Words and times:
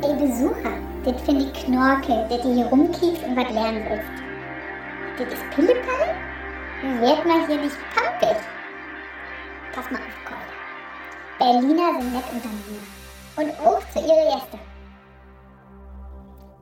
Ey 0.00 0.14
Besucher, 0.14 0.78
das 1.04 1.20
finde 1.22 1.46
ich 1.46 1.64
Knorke, 1.64 2.24
der 2.30 2.38
du 2.38 2.54
hier 2.54 2.66
rumkiekst 2.66 3.24
und 3.24 3.36
was 3.36 3.50
lernen 3.50 3.84
willst. 3.88 4.28
Das 5.18 5.34
ist 5.34 5.50
Pillepalle? 5.50 6.14
Werd 7.00 7.26
mal 7.26 7.44
hier 7.48 7.60
nicht 7.60 7.76
pampig. 7.92 8.36
Pass 9.74 9.90
mal 9.90 9.98
auf, 9.98 10.24
Keule. 10.24 10.58
Berliner 11.40 12.00
sind 12.00 12.12
nett 12.12 12.22
untereinander. 12.32 12.84
Und 13.36 13.66
auch 13.66 13.80
zu 13.90 13.98
ihre 13.98 14.24
Gäste. 14.30 14.58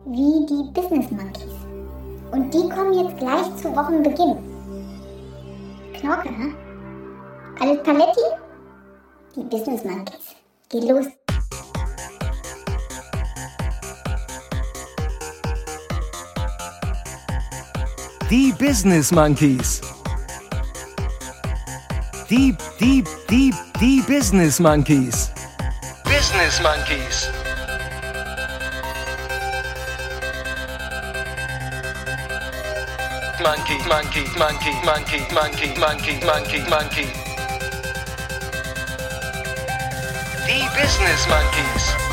Wie 0.06 0.46
die 0.46 0.70
Business 0.72 1.10
Monkeys. 1.10 1.66
Und 2.32 2.54
die 2.54 2.68
kommen 2.70 2.94
jetzt 2.94 3.18
gleich 3.18 3.54
zu 3.56 3.76
Wochenbeginn. 3.76 4.38
Knorke, 5.92 6.32
ne? 6.32 6.54
Alles 7.60 7.82
Paletti? 7.82 8.20
Die 9.34 9.44
Business 9.44 9.84
Monkeys. 9.84 10.34
Geht 10.70 10.88
los. 10.88 11.06
Die 18.28 18.52
Business 18.58 19.12
Monkeys. 19.12 19.80
Die, 22.28 22.56
die, 22.80 23.04
die, 23.30 23.54
die 23.80 24.02
Business 24.02 24.58
Monkeys. 24.58 25.30
Business 26.02 26.60
Monkeys. 26.60 27.28
Monkey, 33.40 33.78
monkey, 33.86 34.24
monkey, 34.36 34.74
monkey, 34.84 35.20
monkey, 35.32 35.78
monkey, 35.78 36.18
monkey, 36.26 36.60
monkey. 36.68 37.08
Die 40.48 40.66
Business 40.74 41.28
Monkeys. 41.28 42.05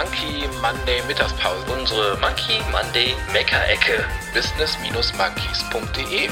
Monkey 0.00 0.48
Monday 0.62 1.02
Mittagspause. 1.06 1.62
Unsere 1.70 2.16
Monkey 2.20 2.58
Monday 2.72 3.14
Mecker-Ecke. 3.34 4.02
Business-monkeys.de 4.32 6.30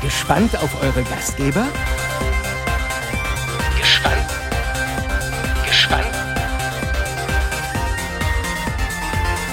Gespannt 0.00 0.56
auf 0.56 0.70
eure 0.82 1.02
Gastgeber? 1.02 1.66
Gespannt. 3.78 4.30
Gespannt. 5.66 6.14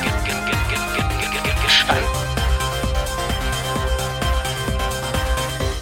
Ge- 0.01 0.11
ge- 0.23 0.35
ge- 0.45 0.61
ge- 0.69 0.85
ge- 0.95 1.07
ge- 1.19 1.41
ge- 1.43 1.63
Gespannt. 1.65 2.09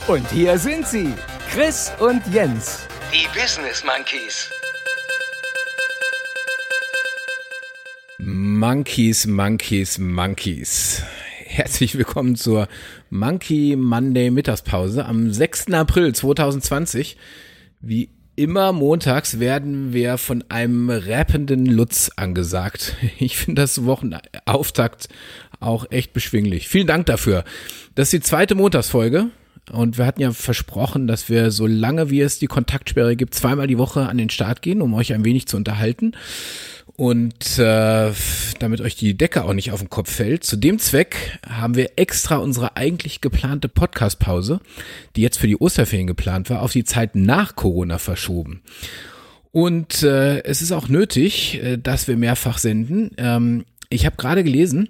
Und 0.08 0.28
hier 0.32 0.58
sind 0.58 0.88
sie, 0.88 1.14
Chris 1.52 1.92
und 2.00 2.26
Jens. 2.34 2.88
Business 3.40 3.84
Monkeys. 3.84 4.50
Monkeys, 8.18 9.28
Monkeys, 9.28 10.00
Monkeys. 10.00 11.04
Herzlich 11.46 11.96
willkommen 12.00 12.36
zur 12.36 12.68
Monkey 13.12 13.76
Monday 13.76 14.32
Mittagspause 14.32 15.06
am 15.06 15.32
6. 15.32 15.72
April 15.74 16.16
2020. 16.16 17.16
Wie 17.80 18.10
immer 18.36 18.72
montags 18.72 19.40
werden 19.40 19.94
wir 19.94 20.18
von 20.18 20.44
einem 20.50 20.90
rappenden 20.90 21.68
Lutz 21.68 22.10
angesagt. 22.16 22.96
Ich 23.20 23.38
finde 23.38 23.62
das 23.62 23.86
Wochenauftakt 23.86 25.10
auch 25.60 25.86
echt 25.92 26.12
beschwinglich. 26.12 26.68
Vielen 26.68 26.88
Dank 26.88 27.06
dafür. 27.06 27.44
Das 27.94 28.08
ist 28.08 28.14
die 28.14 28.22
zweite 28.22 28.56
Montagsfolge. 28.56 29.30
Und 29.72 29.98
wir 29.98 30.06
hatten 30.06 30.22
ja 30.22 30.32
versprochen, 30.32 31.08
dass 31.08 31.30
wir, 31.30 31.52
solange 31.52 32.10
wie 32.10 32.22
es 32.22 32.40
die 32.40 32.48
Kontaktsperre 32.48 33.16
gibt, 33.16 33.36
zweimal 33.36 33.68
die 33.68 33.78
Woche 33.78 34.08
an 34.08 34.18
den 34.18 34.30
Start 34.30 34.62
gehen, 34.62 34.82
um 34.82 34.94
euch 34.94 35.14
ein 35.14 35.26
wenig 35.26 35.48
zu 35.48 35.58
unterhalten. 35.58 36.14
Und 36.96 37.60
äh, 37.60 38.12
damit 38.60 38.82
euch 38.82 38.96
die 38.96 39.16
Decke 39.16 39.44
auch 39.44 39.54
nicht 39.54 39.72
auf 39.72 39.82
den 39.82 39.90
Kopf 39.90 40.12
fällt, 40.12 40.44
zu 40.44 40.56
dem 40.56 40.80
Zweck 40.80 41.40
haben 41.48 41.76
wir 41.76 41.92
extra 41.98 42.38
unsere 42.38 42.76
eigentlich 42.76 43.22
geplante 43.22 43.70
Podcast-Pause, 43.70 44.62
die 45.16 45.22
jetzt 45.22 45.38
für 45.38 45.48
die 45.48 45.58
Osterferien 45.58 46.08
geplant 46.08 46.50
war, 46.50 46.64
auf 46.64 46.72
die 46.72 46.86
Zeit 46.86 47.16
nach 47.16 47.56
Corona 47.56 48.00
verschoben. 48.00 48.62
Und 49.52 50.02
äh, 50.02 50.44
es 50.44 50.62
ist 50.62 50.72
auch 50.72 50.88
nötig, 50.88 51.62
äh, 51.62 51.78
dass 51.78 52.08
wir 52.08 52.18
mehrfach 52.18 52.58
senden. 52.58 53.12
Ähm, 53.18 53.66
ich 53.90 54.06
habe 54.06 54.18
gerade 54.18 54.44
gelesen, 54.44 54.90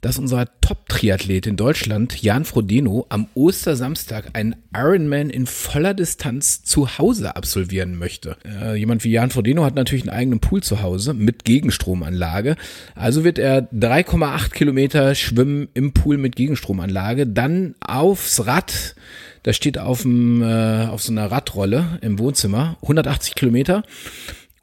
dass 0.00 0.18
unser 0.18 0.46
Top-Triathlet 0.60 1.46
in 1.46 1.56
Deutschland, 1.56 2.22
Jan 2.22 2.44
Frodeno, 2.44 3.06
am 3.08 3.26
Ostersamstag 3.34 4.30
einen 4.34 4.56
Ironman 4.72 5.28
in 5.28 5.46
voller 5.46 5.92
Distanz 5.92 6.62
zu 6.62 6.98
Hause 6.98 7.34
absolvieren 7.34 7.98
möchte. 7.98 8.36
Äh, 8.44 8.76
jemand 8.76 9.02
wie 9.04 9.10
Jan 9.10 9.30
Frodeno 9.30 9.64
hat 9.64 9.74
natürlich 9.74 10.04
einen 10.04 10.16
eigenen 10.16 10.40
Pool 10.40 10.62
zu 10.62 10.82
Hause 10.82 11.14
mit 11.14 11.44
Gegenstromanlage. 11.44 12.56
Also 12.94 13.24
wird 13.24 13.38
er 13.38 13.68
3,8 13.72 14.50
Kilometer 14.52 15.14
schwimmen 15.14 15.68
im 15.74 15.92
Pool 15.92 16.16
mit 16.16 16.36
Gegenstromanlage, 16.36 17.26
dann 17.26 17.74
aufs 17.80 18.46
Rad. 18.46 18.94
Das 19.42 19.56
steht 19.56 19.78
auf, 19.78 20.02
dem, 20.02 20.42
äh, 20.42 20.86
auf 20.86 21.02
so 21.02 21.12
einer 21.12 21.30
Radrolle 21.30 21.98
im 22.02 22.18
Wohnzimmer, 22.18 22.76
180 22.82 23.34
Kilometer 23.34 23.82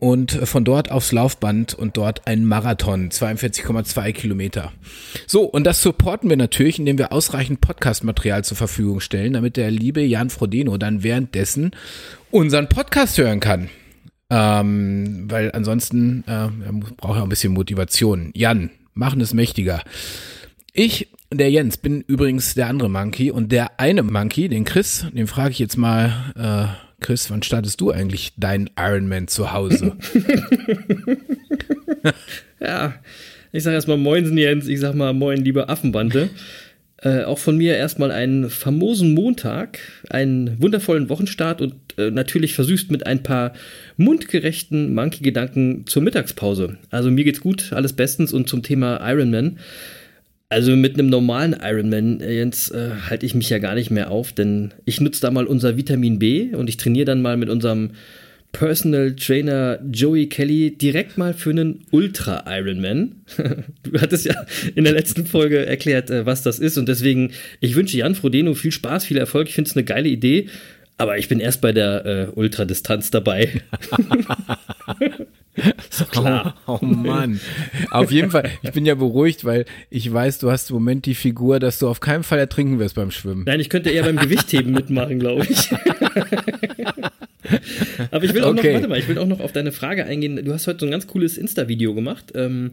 und 0.05 0.33
von 0.33 0.63
dort 0.63 0.91
aufs 0.91 1.11
Laufband 1.11 1.73
und 1.73 1.97
dort 1.97 2.27
ein 2.27 2.45
Marathon, 2.45 3.09
42,2 3.09 4.11
Kilometer. 4.11 4.71
So, 5.25 5.45
und 5.45 5.63
das 5.63 5.81
supporten 5.81 6.29
wir 6.29 6.37
natürlich, 6.37 6.77
indem 6.77 6.99
wir 6.99 7.11
ausreichend 7.11 7.59
Podcast-Material 7.59 8.43
zur 8.43 8.55
Verfügung 8.55 8.99
stellen, 8.99 9.33
damit 9.33 9.57
der 9.57 9.71
liebe 9.71 10.01
Jan 10.01 10.29
Frodeno 10.29 10.77
dann 10.77 11.01
währenddessen 11.01 11.71
unseren 12.29 12.69
Podcast 12.69 13.17
hören 13.17 13.39
kann. 13.39 13.71
Ähm, 14.29 15.25
weil 15.27 15.51
ansonsten 15.53 16.23
äh, 16.27 16.31
er 16.33 16.51
braucht 16.73 17.17
auch 17.17 17.23
ein 17.23 17.29
bisschen 17.29 17.53
Motivation. 17.53 18.29
Jan, 18.35 18.69
machen 18.93 19.21
es 19.21 19.33
mächtiger. 19.33 19.81
Ich, 20.71 21.09
der 21.33 21.49
Jens, 21.49 21.77
bin 21.77 22.01
übrigens 22.01 22.53
der 22.53 22.67
andere 22.67 22.91
Monkey 22.91 23.31
und 23.31 23.51
der 23.51 23.79
eine 23.79 24.03
Monkey, 24.03 24.49
den 24.49 24.65
Chris, 24.65 25.07
den 25.11 25.25
frage 25.25 25.49
ich 25.49 25.57
jetzt 25.57 25.77
mal, 25.77 26.13
äh, 26.35 26.84
Chris, 26.99 27.29
wann 27.29 27.43
startest 27.43 27.81
du 27.81 27.91
eigentlich 27.91 28.33
deinen 28.37 28.69
Ironman 28.77 29.27
zu 29.27 29.53
Hause? 29.53 29.95
Ja, 32.59 32.95
ich 33.51 33.63
sage 33.63 33.75
erstmal 33.75 33.97
Moinsen 33.97 34.37
Jens, 34.37 34.67
ich 34.67 34.79
sag 34.79 34.95
mal 34.95 35.13
Moin, 35.13 35.43
liebe 35.43 35.69
Affenbande. 35.69 36.29
Äh, 37.01 37.23
auch 37.23 37.37
von 37.37 37.57
mir 37.57 37.75
erstmal 37.75 38.09
einen 38.09 38.49
famosen 38.49 39.13
Montag, 39.13 39.79
einen 40.09 40.59
wundervollen 40.59 41.09
Wochenstart 41.09 41.61
und 41.61 41.75
äh, 41.97 42.09
natürlich 42.09 42.55
versüßt 42.55 42.89
mit 42.89 43.05
ein 43.05 43.21
paar 43.21 43.51
mundgerechten 43.97 44.95
Monkey-Gedanken 44.95 45.85
zur 45.85 46.01
Mittagspause. 46.01 46.77
Also 46.89 47.11
mir 47.11 47.25
geht's 47.25 47.41
gut, 47.41 47.73
alles 47.73 47.93
bestens 47.93 48.31
und 48.31 48.49
zum 48.49 48.63
Thema 48.63 49.01
Ironman. 49.07 49.59
Also 50.55 50.73
mit 50.77 50.93
einem 50.93 51.09
normalen 51.09 51.53
Ironman, 51.61 52.21
äh, 52.21 52.37
Jens, 52.37 52.71
äh, 52.71 52.91
halte 53.09 53.25
ich 53.25 53.35
mich 53.35 53.49
ja 53.49 53.57
gar 53.59 53.75
nicht 53.75 53.91
mehr 53.91 54.09
auf, 54.09 54.31
denn 54.31 54.73
ich 54.85 55.01
nutze 55.01 55.19
da 55.19 55.29
mal 55.29 55.47
unser 55.47 55.75
Vitamin 55.75 56.17
B 56.17 56.55
und 56.55 56.69
ich 56.69 56.77
trainiere 56.77 57.03
dann 57.03 57.21
mal 57.21 57.35
mit 57.35 57.49
unserem 57.49 57.89
Personal 58.53 59.17
Trainer 59.17 59.81
Joey 59.91 60.29
Kelly 60.29 60.77
direkt 60.77 61.17
mal 61.17 61.33
für 61.33 61.49
einen 61.49 61.83
Ultra 61.91 62.45
Ironman. 62.47 63.15
Du 63.83 63.99
hattest 63.99 64.25
ja 64.25 64.45
in 64.75 64.85
der 64.85 64.93
letzten 64.93 65.25
Folge 65.25 65.65
erklärt, 65.65 66.09
äh, 66.09 66.25
was 66.25 66.41
das 66.41 66.59
ist 66.59 66.77
und 66.77 66.87
deswegen, 66.87 67.33
ich 67.59 67.75
wünsche 67.75 67.97
Jan 67.97 68.15
Frodeno 68.15 68.53
viel 68.53 68.71
Spaß, 68.71 69.03
viel 69.03 69.17
Erfolg. 69.17 69.49
Ich 69.49 69.55
finde 69.55 69.69
es 69.69 69.75
eine 69.75 69.83
geile 69.83 70.07
Idee, 70.07 70.47
aber 70.97 71.17
ich 71.17 71.27
bin 71.27 71.41
erst 71.41 71.59
bei 71.59 71.73
der 71.73 72.05
äh, 72.05 72.27
Ultradistanz 72.33 73.11
dabei. 73.11 73.61
klar. 76.11 76.55
Oh, 76.67 76.79
oh 76.81 76.85
Mann. 76.85 77.39
Auf 77.91 78.11
jeden 78.11 78.31
Fall, 78.31 78.49
ich 78.61 78.71
bin 78.71 78.85
ja 78.85 78.95
beruhigt, 78.95 79.45
weil 79.45 79.65
ich 79.89 80.11
weiß, 80.11 80.39
du 80.39 80.51
hast 80.51 80.69
im 80.69 80.75
Moment 80.75 81.05
die 81.05 81.15
Figur, 81.15 81.59
dass 81.59 81.79
du 81.79 81.87
auf 81.87 81.99
keinen 81.99 82.23
Fall 82.23 82.39
ertrinken 82.39 82.79
wirst 82.79 82.95
beim 82.95 83.11
Schwimmen. 83.11 83.43
Nein, 83.45 83.59
ich 83.59 83.69
könnte 83.69 83.89
eher 83.89 84.03
beim 84.03 84.17
Gewichtheben 84.17 84.71
mitmachen, 84.73 85.19
glaube 85.19 85.45
ich. 85.49 85.69
Aber 88.11 88.25
ich 88.25 88.33
will 88.33 88.43
auch 88.43 88.49
Okay. 88.55 88.67
noch, 88.67 88.73
warte 88.75 88.87
mal, 88.87 88.99
ich 88.99 89.07
will 89.07 89.17
auch 89.17 89.27
noch 89.27 89.39
auf 89.39 89.51
deine 89.51 89.71
Frage 89.71 90.05
eingehen. 90.05 90.43
Du 90.43 90.53
hast 90.53 90.67
heute 90.67 90.79
so 90.79 90.85
ein 90.87 90.91
ganz 90.91 91.07
cooles 91.07 91.37
Insta-Video 91.37 91.93
gemacht, 91.93 92.31
ähm, 92.35 92.71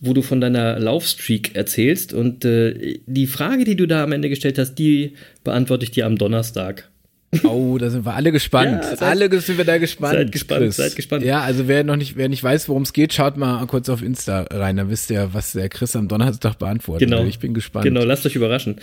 wo 0.00 0.12
du 0.12 0.22
von 0.22 0.40
deiner 0.40 0.78
Laufstreak 0.78 1.54
erzählst. 1.56 2.12
Und 2.12 2.44
äh, 2.44 2.98
die 3.06 3.26
Frage, 3.26 3.64
die 3.64 3.76
du 3.76 3.86
da 3.86 4.04
am 4.04 4.12
Ende 4.12 4.28
gestellt 4.28 4.58
hast, 4.58 4.76
die 4.76 5.14
beantworte 5.42 5.84
ich 5.84 5.90
dir 5.90 6.06
am 6.06 6.16
Donnerstag. 6.16 6.88
Oh, 7.42 7.76
da 7.78 7.90
sind 7.90 8.06
wir 8.06 8.14
alle 8.14 8.30
gespannt. 8.32 8.82
Ja, 8.84 8.96
seid- 8.96 9.02
alle 9.02 9.40
sind 9.40 9.58
wir 9.58 9.64
da 9.64 9.78
gespannt. 9.78 10.14
seid 10.14 10.32
gespannt, 10.32 10.60
Chris. 10.62 10.76
seid 10.76 10.96
gespannt. 10.96 11.24
Ja, 11.24 11.40
also 11.40 11.66
wer 11.68 11.82
noch 11.84 11.96
nicht, 11.96 12.16
wer 12.16 12.28
nicht 12.28 12.42
weiß, 12.44 12.68
worum 12.68 12.82
es 12.82 12.92
geht, 12.92 13.12
schaut 13.12 13.36
mal 13.36 13.64
kurz 13.66 13.88
auf 13.88 14.02
Insta 14.02 14.42
rein. 14.50 14.76
Da 14.76 14.88
wisst 14.88 15.10
ihr, 15.10 15.30
was 15.32 15.52
der 15.52 15.68
Chris 15.68 15.96
am 15.96 16.08
Donnerstag 16.08 16.58
beantwortet. 16.58 17.08
Genau. 17.08 17.24
Ich 17.24 17.38
bin 17.38 17.54
gespannt. 17.54 17.84
Genau, 17.84 18.04
lasst 18.04 18.24
euch 18.26 18.36
überraschen. 18.36 18.76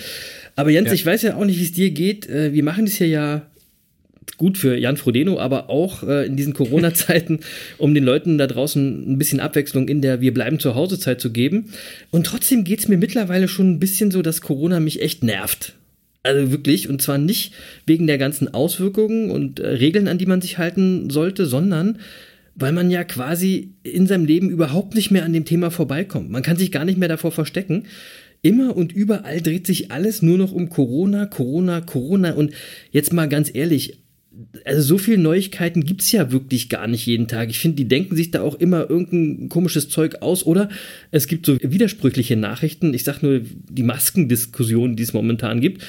Aber 0.55 0.69
Jens, 0.69 0.87
Ja. 0.87 0.93
ich 0.93 1.05
weiß 1.05 1.21
ja 1.21 1.35
auch 1.35 1.45
nicht, 1.45 1.59
wie 1.59 1.63
es 1.63 1.71
dir 1.71 1.91
geht. 1.91 2.27
Äh, 2.29 2.53
Wir 2.53 2.63
machen 2.63 2.85
das 2.85 2.95
hier 2.95 3.07
ja 3.07 3.41
gut 4.37 4.57
für 4.57 4.75
Jan 4.77 4.97
Frodeno, 4.97 5.39
aber 5.39 5.69
auch 5.69 6.03
äh, 6.03 6.25
in 6.25 6.35
diesen 6.35 6.53
Corona-Zeiten, 6.53 7.41
um 7.77 7.93
den 7.93 8.03
Leuten 8.03 8.37
da 8.37 8.47
draußen 8.47 9.11
ein 9.11 9.17
bisschen 9.17 9.39
Abwechslung 9.39 9.87
in 9.87 10.01
der 10.01 10.19
Wir 10.21 10.33
bleiben 10.33 10.59
zu 10.59 10.73
Hause 10.75 10.97
Zeit 10.99 11.21
zu 11.21 11.31
geben. 11.31 11.71
Und 12.11 12.25
trotzdem 12.25 12.63
geht 12.63 12.79
es 12.79 12.87
mir 12.87 12.97
mittlerweile 12.97 13.47
schon 13.47 13.71
ein 13.71 13.79
bisschen 13.79 14.09
so, 14.11 14.21
dass 14.21 14.41
Corona 14.41 14.79
mich 14.79 15.01
echt 15.01 15.23
nervt. 15.23 15.73
Also 16.23 16.51
wirklich, 16.51 16.87
und 16.87 17.01
zwar 17.01 17.17
nicht 17.17 17.53
wegen 17.85 18.05
der 18.05 18.17
ganzen 18.17 18.53
Auswirkungen 18.53 19.31
und 19.31 19.59
äh, 19.59 19.67
Regeln, 19.67 20.07
an 20.07 20.17
die 20.17 20.27
man 20.27 20.41
sich 20.41 20.57
halten 20.57 21.09
sollte, 21.09 21.45
sondern 21.45 21.99
weil 22.53 22.73
man 22.73 22.91
ja 22.91 23.03
quasi 23.03 23.73
in 23.83 24.07
seinem 24.07 24.25
Leben 24.25 24.49
überhaupt 24.49 24.93
nicht 24.93 25.09
mehr 25.09 25.23
an 25.23 25.33
dem 25.33 25.45
Thema 25.45 25.71
vorbeikommt. 25.71 26.29
Man 26.29 26.43
kann 26.43 26.57
sich 26.57 26.71
gar 26.71 26.85
nicht 26.85 26.97
mehr 26.97 27.09
davor 27.09 27.31
verstecken. 27.31 27.85
Immer 28.43 28.75
und 28.75 28.91
überall 28.91 29.41
dreht 29.41 29.67
sich 29.67 29.91
alles 29.91 30.21
nur 30.21 30.37
noch 30.37 30.51
um 30.51 30.69
Corona, 30.69 31.27
Corona, 31.27 31.81
Corona. 31.81 32.33
Und 32.33 32.51
jetzt 32.91 33.13
mal 33.13 33.29
ganz 33.29 33.51
ehrlich, 33.53 34.00
also 34.65 34.81
so 34.81 34.97
viele 34.97 35.17
Neuigkeiten 35.17 35.83
gibt 35.83 36.01
es 36.01 36.11
ja 36.11 36.31
wirklich 36.31 36.69
gar 36.69 36.87
nicht 36.87 37.05
jeden 37.05 37.27
Tag. 37.27 37.49
Ich 37.49 37.59
finde, 37.59 37.77
die 37.77 37.87
denken 37.87 38.15
sich 38.15 38.31
da 38.31 38.41
auch 38.41 38.55
immer 38.55 38.89
irgendein 38.89 39.49
komisches 39.49 39.89
Zeug 39.89 40.21
aus. 40.21 40.45
Oder 40.45 40.69
es 41.11 41.27
gibt 41.27 41.45
so 41.45 41.57
widersprüchliche 41.61 42.35
Nachrichten. 42.35 42.93
Ich 42.93 43.03
sage 43.03 43.25
nur 43.25 43.41
die 43.41 43.83
Maskendiskussion, 43.83 44.95
die 44.95 45.03
es 45.03 45.13
momentan 45.13 45.61
gibt. 45.61 45.83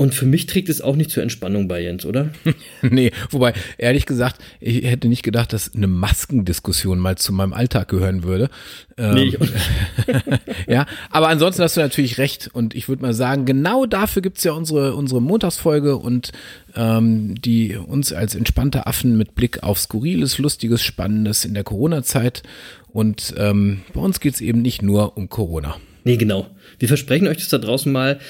Und 0.00 0.14
für 0.14 0.26
mich 0.26 0.46
trägt 0.46 0.68
es 0.68 0.80
auch 0.80 0.94
nicht 0.94 1.10
zur 1.10 1.24
Entspannung 1.24 1.66
bei 1.66 1.82
Jens, 1.82 2.06
oder? 2.06 2.30
nee, 2.82 3.10
wobei, 3.30 3.52
ehrlich 3.78 4.06
gesagt, 4.06 4.40
ich 4.60 4.84
hätte 4.84 5.08
nicht 5.08 5.24
gedacht, 5.24 5.52
dass 5.52 5.74
eine 5.74 5.88
Maskendiskussion 5.88 7.00
mal 7.00 7.18
zu 7.18 7.32
meinem 7.32 7.52
Alltag 7.52 7.88
gehören 7.88 8.22
würde. 8.22 8.48
Ähm, 8.96 9.14
nee, 9.14 9.24
ich 9.24 9.38
ja, 10.68 10.86
aber 11.10 11.26
ansonsten 11.26 11.64
hast 11.64 11.76
du 11.76 11.80
natürlich 11.80 12.18
recht. 12.18 12.48
Und 12.52 12.76
ich 12.76 12.88
würde 12.88 13.02
mal 13.02 13.12
sagen, 13.12 13.44
genau 13.44 13.86
dafür 13.86 14.22
gibt's 14.22 14.44
ja 14.44 14.52
unsere, 14.52 14.94
unsere 14.94 15.20
Montagsfolge 15.20 15.96
und 15.96 16.30
ähm, 16.76 17.34
die 17.34 17.74
uns 17.74 18.12
als 18.12 18.36
entspannte 18.36 18.86
Affen 18.86 19.18
mit 19.18 19.34
Blick 19.34 19.64
auf 19.64 19.80
Skurriles, 19.80 20.38
Lustiges, 20.38 20.80
Spannendes 20.80 21.44
in 21.44 21.54
der 21.54 21.64
Corona-Zeit. 21.64 22.44
Und 22.92 23.34
ähm, 23.36 23.80
bei 23.94 24.00
uns 24.00 24.20
geht's 24.20 24.40
eben 24.40 24.62
nicht 24.62 24.80
nur 24.80 25.16
um 25.16 25.28
Corona. 25.28 25.74
Nee, 26.04 26.16
genau. 26.16 26.46
Wir 26.78 26.86
versprechen 26.86 27.26
euch 27.26 27.38
das 27.38 27.48
da 27.48 27.58
draußen 27.58 27.90
mal 27.90 28.20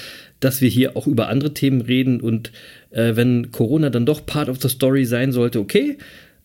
dass 0.40 0.60
wir 0.60 0.68
hier 0.68 0.96
auch 0.96 1.06
über 1.06 1.28
andere 1.28 1.54
Themen 1.54 1.80
reden 1.80 2.20
und 2.20 2.52
äh, 2.90 3.16
wenn 3.16 3.50
Corona 3.50 3.90
dann 3.90 4.06
doch 4.06 4.24
Part 4.24 4.48
of 4.48 4.60
the 4.60 4.68
Story 4.68 5.04
sein 5.04 5.32
sollte, 5.32 5.60
okay. 5.60 5.98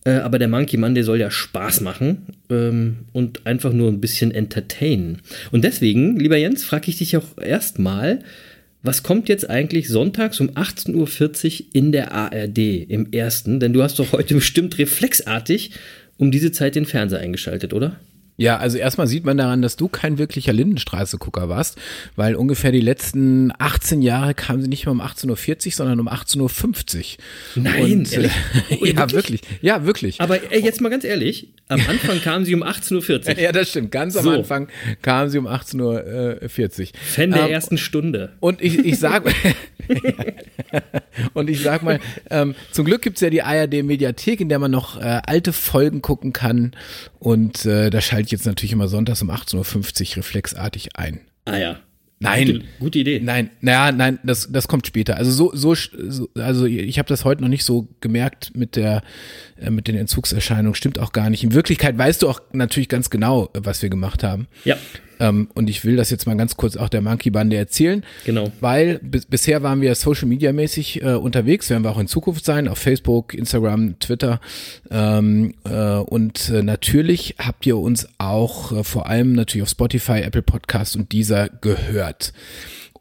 Äh, 0.05 0.15
aber 0.15 0.39
der 0.39 0.47
Monkey 0.47 0.77
Monday 0.77 1.03
soll 1.03 1.19
ja 1.19 1.31
Spaß 1.31 1.81
machen 1.81 2.23
ähm, 2.49 2.97
und 3.13 3.45
einfach 3.45 3.71
nur 3.71 3.89
ein 3.89 4.01
bisschen 4.01 4.31
entertainen. 4.31 5.21
Und 5.51 5.63
deswegen, 5.63 6.19
lieber 6.19 6.37
Jens, 6.37 6.63
frage 6.63 6.89
ich 6.89 6.97
dich 6.97 7.15
auch 7.15 7.37
erstmal, 7.41 8.19
was 8.81 9.01
kommt 9.01 9.29
jetzt 9.29 9.49
eigentlich 9.49 9.87
sonntags 9.87 10.41
um 10.41 10.49
18.40 10.49 11.61
Uhr 11.61 11.67
in 11.71 11.93
der 11.93 12.11
ARD 12.11 12.57
im 12.57 13.13
ersten? 13.13 13.61
Denn 13.61 13.71
du 13.71 13.81
hast 13.81 13.97
doch 13.99 14.11
heute 14.11 14.35
bestimmt 14.35 14.77
reflexartig 14.77 15.71
um 16.17 16.31
diese 16.31 16.51
Zeit 16.51 16.75
den 16.75 16.85
Fernseher 16.85 17.19
eingeschaltet, 17.19 17.73
oder? 17.73 17.97
Ja, 18.35 18.57
also 18.57 18.77
erstmal 18.77 19.07
sieht 19.07 19.25
man 19.25 19.37
daran, 19.37 19.61
dass 19.61 19.75
du 19.75 19.87
kein 19.87 20.17
wirklicher 20.17 20.53
Lindenstraße-Gucker 20.53 21.49
warst, 21.49 21.77
weil 22.15 22.35
ungefähr 22.35 22.71
die 22.71 22.81
letzten 22.81 23.51
18 23.59 24.01
Jahre 24.01 24.33
kamen 24.33 24.61
sie 24.61 24.67
nicht 24.67 24.85
mehr 24.85 24.91
um 24.91 25.01
18.40 25.01 25.67
Uhr, 25.67 25.71
sondern 25.71 25.99
um 25.99 26.09
18.50 26.09 27.17
Uhr. 27.57 27.63
Nein, 27.63 27.83
Und, 27.99 28.13
äh, 28.13 28.29
ja, 28.91 29.11
wirklich? 29.11 29.41
Ja, 29.61 29.85
wirklich. 29.85 30.19
Aber 30.19 30.51
äh, 30.51 30.59
jetzt 30.59 30.81
mal 30.81 30.89
ganz 30.89 31.03
ehrlich, 31.03 31.53
am 31.67 31.81
Anfang 31.87 32.21
kamen 32.21 32.45
sie 32.45 32.55
um 32.55 32.63
18.40 32.63 33.29
Uhr. 33.29 33.37
ja, 33.39 33.51
das 33.51 33.69
stimmt. 33.69 33.91
Ganz 33.91 34.15
am 34.15 34.23
so. 34.23 34.31
Anfang 34.31 34.67
kamen 35.01 35.29
sie 35.29 35.37
um 35.37 35.47
18.40 35.47 35.81
Uhr. 35.81 36.87
Fan 37.01 37.31
der 37.31 37.43
ähm, 37.43 37.51
ersten 37.51 37.77
Stunde. 37.77 38.33
Und 38.39 38.61
ich, 38.61 38.79
ich 38.79 38.97
sag, 38.99 39.23
und 41.33 41.49
ich 41.49 41.61
sag 41.61 41.83
mal, 41.83 41.99
ähm, 42.29 42.55
zum 42.71 42.85
Glück 42.85 43.01
gibt's 43.01 43.21
ja 43.21 43.29
die 43.29 43.41
ARD-Mediathek, 43.43 44.41
in 44.41 44.49
der 44.49 44.59
man 44.59 44.71
noch 44.71 44.99
äh, 44.99 45.21
alte 45.25 45.53
Folgen 45.53 46.01
gucken 46.01 46.33
kann. 46.33 46.73
Und 47.19 47.65
äh, 47.65 47.89
da 47.89 48.01
schalte 48.23 48.27
ich 48.27 48.31
jetzt 48.31 48.45
natürlich 48.45 48.71
immer 48.71 48.87
sonntags 48.87 49.21
um 49.21 49.29
18.50 49.29 50.11
Uhr 50.11 50.17
reflexartig 50.17 50.95
ein. 50.95 51.19
Ah 51.45 51.57
ja. 51.57 51.79
Nein. 52.19 52.45
Gute, 52.45 52.63
gute, 52.79 52.99
Idee. 52.99 53.19
Nein, 53.21 53.49
naja, 53.59 53.91
nein, 53.91 54.17
das, 54.23 54.49
das 54.49 54.69
kommt 54.69 54.87
später. 54.87 55.17
Also 55.17 55.31
so, 55.31 55.51
so, 55.53 55.75
so 55.75 56.29
also 56.35 56.65
ich 56.65 56.97
habe 56.97 57.09
das 57.09 57.25
heute 57.25 57.41
noch 57.41 57.49
nicht 57.49 57.65
so 57.65 57.89
gemerkt 57.99 58.55
mit 58.55 58.77
der, 58.77 59.01
äh, 59.59 59.69
mit 59.69 59.89
den 59.89 59.97
Entzugserscheinungen. 59.97 60.73
Stimmt 60.73 60.99
auch 60.99 61.11
gar 61.11 61.29
nicht. 61.29 61.43
In 61.43 61.53
Wirklichkeit 61.53 61.97
weißt 61.97 62.21
du 62.21 62.29
auch 62.29 62.39
natürlich 62.53 62.87
ganz 62.87 63.09
genau, 63.09 63.49
was 63.53 63.81
wir 63.81 63.89
gemacht 63.89 64.23
haben. 64.23 64.47
Ja. 64.63 64.77
Ähm, 65.19 65.47
und 65.53 65.69
ich 65.69 65.85
will 65.85 65.95
das 65.95 66.09
jetzt 66.09 66.25
mal 66.25 66.35
ganz 66.35 66.57
kurz 66.57 66.77
auch 66.77 66.89
der 66.89 67.01
Monkey 67.01 67.29
Bande 67.29 67.55
erzählen. 67.55 68.03
Genau. 68.25 68.51
Weil 68.59 68.99
bisher 69.01 69.63
waren 69.63 69.81
wir 69.81 69.93
Social 69.95 70.27
Media 70.27 70.53
mäßig 70.53 71.01
äh, 71.01 71.13
unterwegs, 71.13 71.69
werden 71.69 71.83
wir 71.83 71.91
auch 71.91 71.99
in 71.99 72.07
Zukunft 72.07 72.45
sein, 72.45 72.67
auf 72.67 72.77
Facebook, 72.77 73.33
Instagram, 73.33 73.99
Twitter. 73.99 74.39
Ähm, 74.91 75.53
äh, 75.65 75.97
und 75.97 76.49
äh, 76.49 76.63
natürlich 76.63 77.35
habt 77.39 77.65
ihr 77.65 77.77
uns 77.77 78.07
auch 78.17 78.71
äh, 78.71 78.83
vor 78.83 79.07
allem 79.07 79.33
natürlich 79.33 79.63
auf 79.63 79.69
Spotify, 79.69 80.21
Apple 80.21 80.41
Podcast 80.41 80.95
und 80.95 81.11
dieser 81.11 81.49
gehört. 81.49 82.33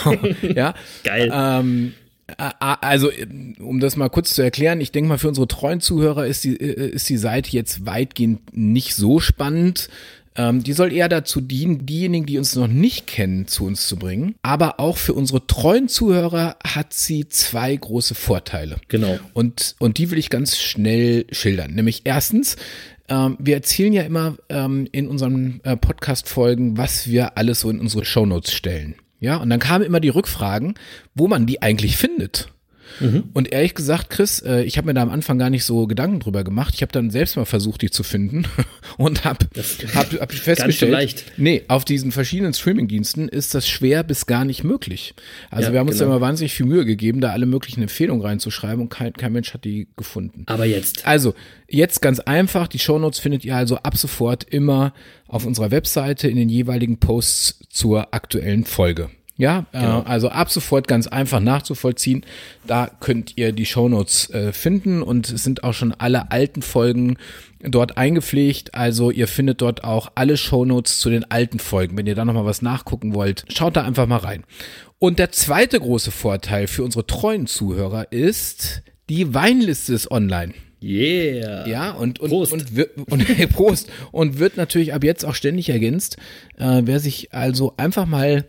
ja. 0.55 0.73
Geil. 1.03 1.33
Ähm, 1.35 1.95
also, 2.61 3.11
um 3.59 3.81
das 3.81 3.97
mal 3.97 4.09
kurz 4.09 4.35
zu 4.35 4.43
erklären, 4.43 4.81
ich 4.81 4.93
denke 4.93 5.09
mal, 5.09 5.19
für 5.19 5.27
unsere 5.27 5.49
treuen 5.49 5.81
Zuhörer 5.81 6.29
ist 6.29 6.45
die, 6.45 6.55
ist 6.55 7.09
die 7.09 7.17
Seite 7.17 7.51
jetzt 7.51 7.87
weitgehend 7.87 8.57
nicht 8.57 8.95
so 8.95 9.19
spannend. 9.19 9.89
Ähm, 10.39 10.63
die 10.63 10.73
soll 10.73 10.93
eher 10.93 11.09
dazu 11.09 11.41
dienen, 11.41 11.85
diejenigen, 11.85 12.25
die 12.25 12.39
uns 12.39 12.55
noch 12.55 12.69
nicht 12.69 13.09
kennen, 13.09 13.49
zu 13.49 13.67
uns 13.67 13.89
zu 13.89 13.97
bringen. 13.97 14.37
Aber 14.43 14.79
auch 14.79 14.97
für 14.97 15.13
unsere 15.13 15.47
treuen 15.47 15.89
Zuhörer 15.89 16.57
hat 16.65 16.95
sie 16.95 17.29
zwei 17.29 17.75
große 17.75 18.15
Vorteile. 18.15 18.77
Genau. 18.87 19.19
Und, 19.35 19.75
und 19.81 19.99
die 19.99 20.11
will 20.11 20.19
ich 20.19 20.31
ganz 20.31 20.57
schnell 20.57 21.27
schildern. 21.33 21.75
Nämlich 21.75 22.03
erstens, 22.05 22.57
ähm, 23.09 23.37
wir 23.41 23.57
erzählen 23.57 23.93
ja 23.93 24.03
immer 24.03 24.37
ähm, 24.49 24.87
in 24.93 25.09
unseren 25.09 25.61
äh, 25.65 25.77
Podcast-Folgen, 25.77 26.79
was 26.79 27.09
wir 27.09 27.37
alles 27.37 27.61
so 27.61 27.71
in 27.71 27.81
unsere 27.81 28.05
Shownotes 28.05 28.53
stellen. 28.53 28.95
Ja, 29.21 29.39
und 29.39 29.51
dann 29.51 29.59
kamen 29.59 29.85
immer 29.85 29.99
die 29.99 30.11
Rückfragen, 30.11 30.75
wo 31.17 31.27
man 31.27 31.47
die 31.47 31.61
eigentlich 31.61 31.97
findet. 31.97 32.53
Mhm. 33.01 33.25
Und 33.33 33.53
ehrlich 33.53 33.75
gesagt, 33.75 34.11
Chris, 34.11 34.41
äh, 34.41 34.63
ich 34.63 34.77
habe 34.79 34.87
mir 34.87 34.95
da 34.95 35.03
am 35.03 35.11
Anfang 35.11 35.39
gar 35.39 35.51
nicht 35.51 35.65
so 35.65 35.87
Gedanken 35.87 36.21
drüber 36.21 36.45
gemacht. 36.45 36.75
Ich 36.75 36.83
habe 36.83 36.93
dann 36.93 37.11
selbst 37.11 37.37
mal 37.37 37.45
versucht, 37.45 37.83
die 37.83 37.91
zu 37.91 38.03
finden 38.03 38.47
und 38.99 39.25
habe 39.25 39.47
hab, 39.95 40.13
hab 40.13 40.33
festgestellt, 40.33 40.93
leicht. 40.93 41.25
nee, 41.37 41.63
auf 41.69 41.85
diesen 41.85 42.13
verschiedenen 42.13 42.55
Streamingdiensten 42.55 43.29
ist 43.29 43.55
das 43.55 43.69
schwer 43.69 44.03
bis 44.03 44.27
gar 44.27 44.45
nicht 44.45 44.65
möglich. 44.65 45.15
Also 45.51 45.69
ja, 45.69 45.73
wir 45.73 45.81
haben 45.81 45.89
uns 45.89 45.99
genau. 45.99 46.11
da 46.11 46.17
immer 46.17 46.27
wahnsinnig 46.27 46.55
viel 46.55 46.67
Mühe 46.67 46.85
gegeben, 46.85 47.21
da 47.21 47.31
alle 47.31 47.47
möglichen 47.47 47.83
Empfehlungen 47.83 48.25
reinzuschreiben 48.25 48.83
und 48.83 48.89
kein, 48.89 49.13
kein 49.13 49.33
Mensch 49.33 49.55
hat 49.55 49.65
die 49.65 49.89
gefunden. 49.97 50.45
Aber 50.47 50.65
jetzt. 50.65 51.07
Also, 51.07 51.35
jetzt 51.69 52.03
ganz 52.03 52.21
einfach, 52.21 52.69
die 52.69 52.79
Shownotes 52.79 53.19
findet 53.19 53.45
ihr 53.45 53.57
also 53.57 53.77
ab 53.77 53.97
sofort 53.97 54.45
immer 54.45 54.93
auf 55.27 55.47
unserer 55.47 55.71
Webseite 55.71 56.29
in 56.29 56.37
den 56.37 56.49
jeweiligen 56.49 56.99
Posts 56.99 57.61
zur 57.69 58.15
aktuellen 58.15 58.65
Folge. 58.65 59.11
Ja, 59.39 59.67
äh, 59.73 59.81
genau. 59.81 60.01
äh, 60.01 60.05
also 60.05 60.29
ab 60.29 60.51
sofort 60.51 60.89
ganz 60.89 61.07
einfach 61.07 61.41
nachzuvollziehen. 61.41 62.27
Da 62.67 62.91
könnt 63.01 63.39
ihr 63.39 63.53
die 63.53 63.65
Shownotes 63.65 64.31
äh, 64.31 64.53
finden 64.53 65.01
und 65.01 65.31
es 65.31 65.45
sind 65.45 65.65
auch 65.65 65.75
schon 65.75 65.93
alle 65.93 66.33
alten 66.33 66.61
Folgen 66.61 67.17
dort 67.61 67.97
eingepflegt. 67.97 68.75
Also 68.75 69.11
ihr 69.11 69.29
findet 69.29 69.63
dort 69.63 69.85
auch 69.85 70.11
alle 70.17 70.37
Shownotes 70.37 70.99
zu 70.99 71.09
den 71.09 71.31
alten 71.31 71.61
Folgen. 71.61 71.97
Wenn 71.97 72.07
ihr 72.07 72.17
da 72.17 72.25
nochmal 72.25 72.45
was 72.45 72.63
nachgucken 72.63 73.15
wollt, 73.15 73.45
schaut 73.49 73.77
da 73.77 73.85
einfach 73.85 74.07
mal 74.09 74.17
rein. 74.17 74.45
Und 74.99 75.21
der 75.21 75.31
zweite 75.31 75.79
große 75.79 76.11
Vorteil 76.11 76.67
für 76.67 76.83
unsere 76.83 77.07
treuen 77.07 77.47
Zuhörer 77.47 78.11
ist, 78.11 78.83
die 79.09 79.33
Weinliste 79.33 79.95
ist 79.95 80.11
online. 80.11 80.53
Yeah. 80.83 81.67
Ja, 81.67 81.91
und, 81.91 82.21
und, 82.21 82.29
Prost. 82.29 82.53
und, 82.53 82.71
und, 82.73 83.11
und 83.11 83.53
Prost. 83.53 83.91
Und 84.13 84.39
wird 84.39 84.57
natürlich 84.57 84.95
ab 84.95 85.05
jetzt 85.05 85.25
auch 85.25 85.35
ständig 85.35 85.69
ergänzt. 85.69 86.17
Äh, 86.57 86.83
wer 86.85 87.01
sich 87.01 87.33
also 87.33 87.75
einfach 87.77 88.07
mal 88.07 88.45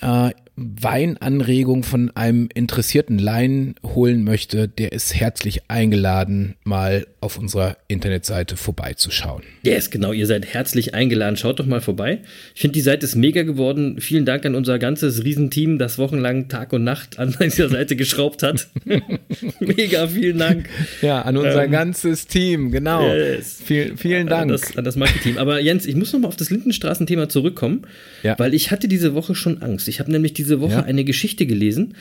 äh, 0.00 0.32
Weinanregung 0.56 1.82
von 1.82 2.10
einem 2.16 2.48
interessierten 2.52 3.18
Laien 3.18 3.74
holen 3.82 4.24
möchte, 4.24 4.68
der 4.68 4.92
ist 4.92 5.14
herzlich 5.14 5.62
eingeladen, 5.68 6.54
mal 6.64 7.06
auf 7.20 7.38
unserer 7.38 7.76
Internetseite 7.88 8.56
vorbeizuschauen. 8.56 9.42
Yes, 9.62 9.90
genau, 9.90 10.12
ihr 10.12 10.26
seid 10.26 10.46
herzlich 10.46 10.94
eingeladen. 10.94 11.36
Schaut 11.36 11.60
doch 11.60 11.66
mal 11.66 11.80
vorbei. 11.80 12.20
Ich 12.54 12.62
finde, 12.62 12.74
die 12.74 12.80
Seite 12.80 13.04
ist 13.04 13.14
mega 13.14 13.42
geworden. 13.42 14.00
Vielen 14.00 14.24
Dank 14.24 14.46
an 14.46 14.54
unser 14.54 14.78
ganzes 14.78 15.22
Riesenteam, 15.24 15.78
das 15.78 15.98
wochenlang 15.98 16.48
Tag 16.48 16.72
und 16.72 16.84
Nacht 16.84 17.18
an 17.18 17.36
dieser 17.40 17.68
Seite 17.68 17.96
geschraubt 17.96 18.42
hat. 18.42 18.68
mega, 19.60 20.08
vielen 20.08 20.38
Dank. 20.38 20.68
Ja, 21.02 21.22
an 21.22 21.36
unser 21.36 21.64
ähm, 21.64 21.70
ganzes 21.70 22.26
Team, 22.26 22.70
genau. 22.70 23.06
Yes. 23.06 23.60
Viel, 23.62 23.96
vielen 23.96 24.26
Dank. 24.26 24.42
An 24.42 24.48
das, 24.48 24.76
an 24.76 24.84
das 24.84 24.96
Marketing. 24.96 25.36
Aber 25.36 25.60
Jens, 25.60 25.84
ich 25.84 25.96
muss 25.96 26.12
noch 26.12 26.20
mal 26.20 26.28
auf 26.28 26.36
das 26.36 26.50
Lindenstraßenthema 26.50 27.28
zurückkommen, 27.28 27.82
ja. 28.22 28.38
weil 28.38 28.54
ich 28.54 28.70
hatte 28.70 28.88
diese 28.88 29.14
Woche 29.14 29.34
schon 29.34 29.60
Angst. 29.62 29.88
Ich 29.88 30.00
habe 30.00 30.10
nämlich 30.10 30.32
diese 30.40 30.60
Woche 30.60 30.72
ja. 30.72 30.82
eine 30.82 31.04
Geschichte 31.04 31.46
gelesen, 31.46 31.94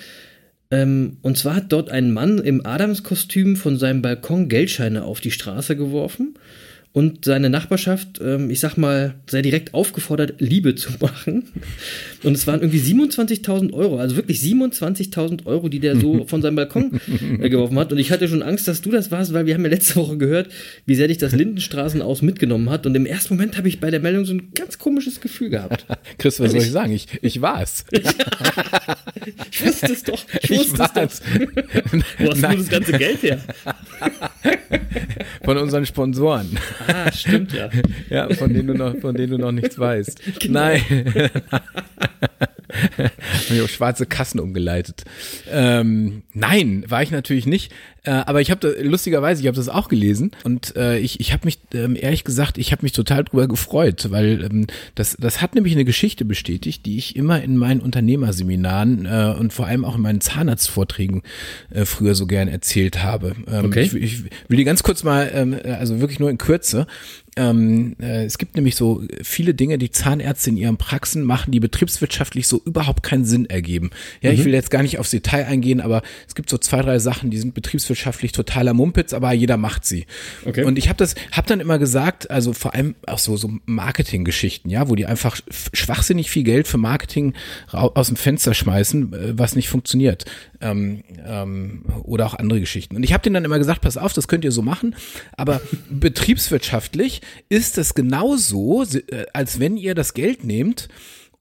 ähm, 0.71 1.17
und 1.21 1.37
zwar 1.37 1.55
hat 1.55 1.71
dort 1.71 1.89
ein 1.89 2.11
Mann 2.11 2.37
im 2.37 2.65
Adamskostüm 2.65 3.55
von 3.55 3.77
seinem 3.77 4.01
Balkon 4.01 4.49
Geldscheine 4.49 5.03
auf 5.03 5.19
die 5.19 5.31
Straße 5.31 5.75
geworfen 5.75 6.35
und 6.91 7.23
seine 7.23 7.51
Nachbarschaft, 7.51 8.19
ähm, 8.19 8.49
ich 8.49 8.59
sag 8.59 8.75
mal, 8.75 9.13
sei 9.29 9.43
direkt 9.43 9.75
aufgefordert, 9.75 10.35
Liebe 10.39 10.73
zu 10.73 10.91
machen. 10.99 11.43
Und 12.23 12.33
es 12.33 12.47
waren 12.47 12.61
irgendwie 12.61 12.79
27.000 12.79 13.73
Euro, 13.73 13.99
also 13.99 14.15
wirklich 14.15 14.39
27.000 14.39 15.45
Euro, 15.45 15.69
die 15.69 15.79
der 15.79 15.95
so 15.97 16.23
von 16.27 16.41
seinem 16.41 16.55
Balkon 16.55 16.99
äh, 17.39 17.49
geworfen 17.49 17.77
hat. 17.77 17.91
Und 17.91 17.99
ich 17.99 18.11
hatte 18.11 18.27
schon 18.27 18.41
Angst, 18.41 18.67
dass 18.67 18.81
du 18.81 18.89
das 18.89 19.11
warst, 19.11 19.33
weil 19.33 19.45
wir 19.45 19.53
haben 19.53 19.63
ja 19.63 19.69
letzte 19.69 19.97
Woche 19.97 20.17
gehört, 20.17 20.49
wie 20.87 20.95
sehr 20.95 21.07
dich 21.07 21.19
das 21.19 21.33
Lindenstraßen 21.33 22.01
aus 22.01 22.23
mitgenommen 22.23 22.71
hat. 22.71 22.87
Und 22.87 22.95
im 22.95 23.05
ersten 23.05 23.35
Moment 23.35 23.57
habe 23.57 23.67
ich 23.67 23.79
bei 23.79 23.91
der 23.91 23.99
Meldung 23.99 24.25
so 24.25 24.33
ein 24.33 24.51
ganz 24.55 24.79
komisches 24.79 25.21
Gefühl 25.21 25.51
gehabt. 25.51 25.85
Chris, 26.17 26.39
was 26.39 26.51
soll 26.51 26.61
ich 26.61 26.71
sagen? 26.71 26.91
Ich, 26.91 27.07
ich 27.21 27.39
war 27.39 27.61
es. 27.61 27.85
ich 29.51 29.65
wusste 29.65 29.93
es 29.93 30.03
doch. 30.03 30.25
Ich 30.41 30.49
wusste 30.49 30.83
ich 30.83 31.05
es 31.05 31.21
doch. 31.21 31.27
Wo 32.17 32.31
hast 32.31 32.43
du 32.43 32.57
das 32.57 32.69
ganze 32.69 32.93
Geld 32.93 33.21
her? 33.21 33.39
Von 35.43 35.57
unseren 35.57 35.85
Sponsoren. 35.85 36.57
Ah, 36.87 37.11
stimmt 37.11 37.53
ja. 37.53 37.69
Ja, 38.09 38.29
von 38.33 38.53
denen 38.53 38.67
du 38.67 38.73
noch, 38.73 38.95
von 38.97 39.15
denen 39.15 39.31
du 39.31 39.37
noch 39.37 39.51
nichts 39.51 39.77
weißt. 39.79 40.39
Genau. 40.39 40.59
Nein. 40.59 40.81
Habe 42.97 43.11
ich 43.49 43.61
auf 43.61 43.69
schwarze 43.69 44.05
Kassen 44.05 44.39
umgeleitet. 44.39 45.03
Ähm, 45.49 46.23
nein, 46.33 46.83
war 46.87 47.01
ich 47.01 47.11
natürlich 47.11 47.45
nicht. 47.45 47.71
Äh, 48.03 48.11
aber 48.11 48.41
ich 48.41 48.49
habe 48.49 48.77
lustigerweise, 48.81 49.41
ich 49.41 49.47
habe 49.47 49.57
das 49.57 49.67
auch 49.67 49.89
gelesen 49.89 50.31
und 50.43 50.75
äh, 50.75 50.97
ich, 50.99 51.19
ich 51.19 51.33
habe 51.33 51.45
mich 51.45 51.59
ähm, 51.73 51.97
ehrlich 51.99 52.23
gesagt, 52.23 52.57
ich 52.57 52.71
habe 52.71 52.83
mich 52.83 52.93
total 52.93 53.25
drüber 53.25 53.47
gefreut, 53.47 54.07
weil 54.09 54.43
ähm, 54.43 54.67
das, 54.95 55.17
das 55.19 55.41
hat 55.41 55.53
nämlich 55.53 55.73
eine 55.73 55.85
Geschichte 55.85 56.23
bestätigt, 56.23 56.85
die 56.85 56.97
ich 56.97 57.15
immer 57.15 57.41
in 57.41 57.57
meinen 57.57 57.81
Unternehmerseminaren 57.81 59.05
äh, 59.05 59.35
und 59.37 59.51
vor 59.51 59.67
allem 59.67 59.83
auch 59.83 59.95
in 59.95 60.01
meinen 60.01 60.21
Zahnarztvorträgen 60.21 61.23
äh, 61.71 61.85
früher 61.85 62.15
so 62.15 62.25
gern 62.25 62.47
erzählt 62.47 63.03
habe. 63.03 63.35
Ähm, 63.47 63.65
okay. 63.65 63.81
Ich, 63.81 63.93
ich 63.93 64.23
will 64.47 64.57
die 64.57 64.63
ganz 64.63 64.81
kurz 64.83 65.03
mal, 65.03 65.29
ähm, 65.33 65.59
also 65.63 65.99
wirklich 65.99 66.19
nur 66.19 66.29
in 66.29 66.37
Kürze. 66.37 66.87
Ähm, 67.39 67.95
äh, 68.01 68.25
es 68.25 68.37
gibt 68.37 68.55
nämlich 68.55 68.75
so 68.75 69.01
viele 69.23 69.53
Dinge, 69.53 69.77
die 69.77 69.91
Zahnärzte 69.91 70.49
in 70.49 70.57
ihren 70.57 70.75
Praxen 70.75 71.23
machen, 71.23 71.51
die 71.51 71.61
betriebswirtschaftlich 71.61 72.47
so 72.47 72.61
überhaupt 72.65 73.01
keinen 73.01 73.23
Sinn 73.23 73.45
ergeben. 73.45 73.91
Ja, 74.21 74.31
mhm. 74.31 74.37
ich 74.37 74.45
will 74.45 74.53
jetzt 74.53 74.69
gar 74.71 74.81
nicht 74.81 74.99
aufs 74.99 75.11
Detail 75.11 75.45
eingehen, 75.45 75.79
aber 75.79 76.01
es 76.27 76.35
gibt 76.35 76.49
so 76.49 76.57
zwei, 76.57 76.81
drei 76.81 76.99
Sachen, 76.99 77.29
die 77.29 77.37
sind 77.37 77.53
betriebswirtschaftlich 77.53 78.33
totaler 78.33 78.73
Mumpitz, 78.73 79.13
aber 79.13 79.31
jeder 79.31 79.55
macht 79.55 79.85
sie. 79.85 80.05
Okay. 80.45 80.65
Und 80.65 80.77
ich 80.77 80.89
habe 80.89 80.97
das, 80.97 81.15
habe 81.31 81.47
dann 81.47 81.61
immer 81.61 81.79
gesagt, 81.79 82.29
also 82.29 82.51
vor 82.51 82.73
allem 82.73 82.95
auch 83.07 83.19
so 83.19 83.37
so 83.37 83.49
Marketinggeschichten, 83.65 84.69
ja, 84.69 84.89
wo 84.89 84.95
die 84.95 85.05
einfach 85.05 85.37
schwachsinnig 85.71 86.29
viel 86.29 86.43
Geld 86.43 86.67
für 86.67 86.77
Marketing 86.77 87.35
aus 87.71 88.07
dem 88.07 88.17
Fenster 88.17 88.53
schmeißen, 88.53 89.13
äh, 89.13 89.37
was 89.37 89.55
nicht 89.55 89.69
funktioniert 89.69 90.25
ähm, 90.59 91.03
ähm, 91.25 91.85
oder 92.03 92.25
auch 92.25 92.33
andere 92.33 92.59
Geschichten. 92.59 92.97
Und 92.97 93.03
ich 93.03 93.13
habe 93.13 93.23
denen 93.23 93.35
dann 93.35 93.45
immer 93.45 93.59
gesagt, 93.59 93.81
pass 93.81 93.95
auf, 93.95 94.11
das 94.11 94.27
könnt 94.27 94.43
ihr 94.43 94.51
so 94.51 94.61
machen, 94.61 94.95
aber 95.37 95.61
betriebswirtschaftlich 95.89 97.21
ist 97.49 97.77
es 97.77 97.93
genauso, 97.93 98.83
äh, 98.83 99.25
als 99.33 99.59
wenn 99.59 99.77
ihr 99.77 99.95
das 99.95 100.13
Geld 100.13 100.43
nehmt 100.43 100.89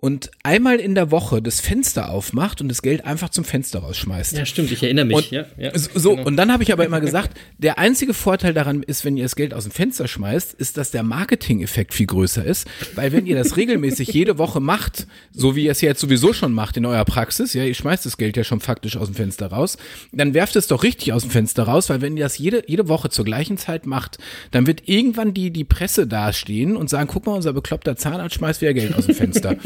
und 0.00 0.30
einmal 0.44 0.76
in 0.76 0.94
der 0.94 1.10
Woche 1.10 1.42
das 1.42 1.60
Fenster 1.60 2.10
aufmacht 2.10 2.60
und 2.60 2.68
das 2.68 2.82
Geld 2.82 3.04
einfach 3.04 3.30
zum 3.30 3.42
Fenster 3.42 3.80
rausschmeißt. 3.80 4.36
Ja, 4.36 4.46
stimmt, 4.46 4.70
ich 4.70 4.80
erinnere 4.80 5.06
mich. 5.06 5.16
Und, 5.16 5.30
ja, 5.32 5.44
ja, 5.56 5.76
so, 5.76 6.14
genau. 6.14 6.24
und 6.24 6.36
dann 6.36 6.52
habe 6.52 6.62
ich 6.62 6.72
aber 6.72 6.86
immer 6.86 7.00
gesagt, 7.00 7.36
der 7.58 7.78
einzige 7.78 8.14
Vorteil 8.14 8.54
daran 8.54 8.84
ist, 8.84 9.04
wenn 9.04 9.16
ihr 9.16 9.24
das 9.24 9.34
Geld 9.34 9.52
aus 9.52 9.64
dem 9.64 9.72
Fenster 9.72 10.06
schmeißt, 10.06 10.54
ist, 10.54 10.76
dass 10.76 10.92
der 10.92 11.02
Marketing-Effekt 11.02 11.94
viel 11.94 12.06
größer 12.06 12.44
ist, 12.44 12.68
weil 12.94 13.10
wenn 13.10 13.26
ihr 13.26 13.34
das 13.34 13.56
regelmäßig 13.56 14.08
jede 14.12 14.38
Woche 14.38 14.60
macht, 14.60 15.08
so 15.32 15.56
wie 15.56 15.64
ihr 15.64 15.72
es 15.72 15.80
jetzt 15.80 16.00
sowieso 16.00 16.32
schon 16.32 16.52
macht 16.52 16.76
in 16.76 16.86
eurer 16.86 17.04
Praxis, 17.04 17.52
ja, 17.54 17.64
ihr 17.64 17.74
schmeißt 17.74 18.06
das 18.06 18.16
Geld 18.16 18.36
ja 18.36 18.44
schon 18.44 18.60
faktisch 18.60 18.96
aus 18.96 19.08
dem 19.08 19.16
Fenster 19.16 19.48
raus, 19.48 19.78
dann 20.12 20.32
werft 20.32 20.54
es 20.54 20.68
doch 20.68 20.84
richtig 20.84 21.12
aus 21.12 21.22
dem 21.22 21.32
Fenster 21.32 21.64
raus, 21.64 21.90
weil 21.90 22.02
wenn 22.02 22.16
ihr 22.16 22.22
das 22.22 22.38
jede, 22.38 22.62
jede 22.68 22.86
Woche 22.86 23.10
zur 23.10 23.24
gleichen 23.24 23.58
Zeit 23.58 23.84
macht, 23.84 24.18
dann 24.52 24.68
wird 24.68 24.88
irgendwann 24.88 25.34
die, 25.34 25.50
die 25.50 25.64
Presse 25.64 26.06
dastehen 26.06 26.76
und 26.76 26.88
sagen, 26.88 27.10
guck 27.12 27.26
mal, 27.26 27.34
unser 27.34 27.52
bekloppter 27.52 27.96
Zahnarzt 27.96 28.36
schmeißt 28.36 28.60
wieder 28.60 28.74
Geld 28.74 28.94
aus 28.94 29.06
dem 29.06 29.16
Fenster. 29.16 29.56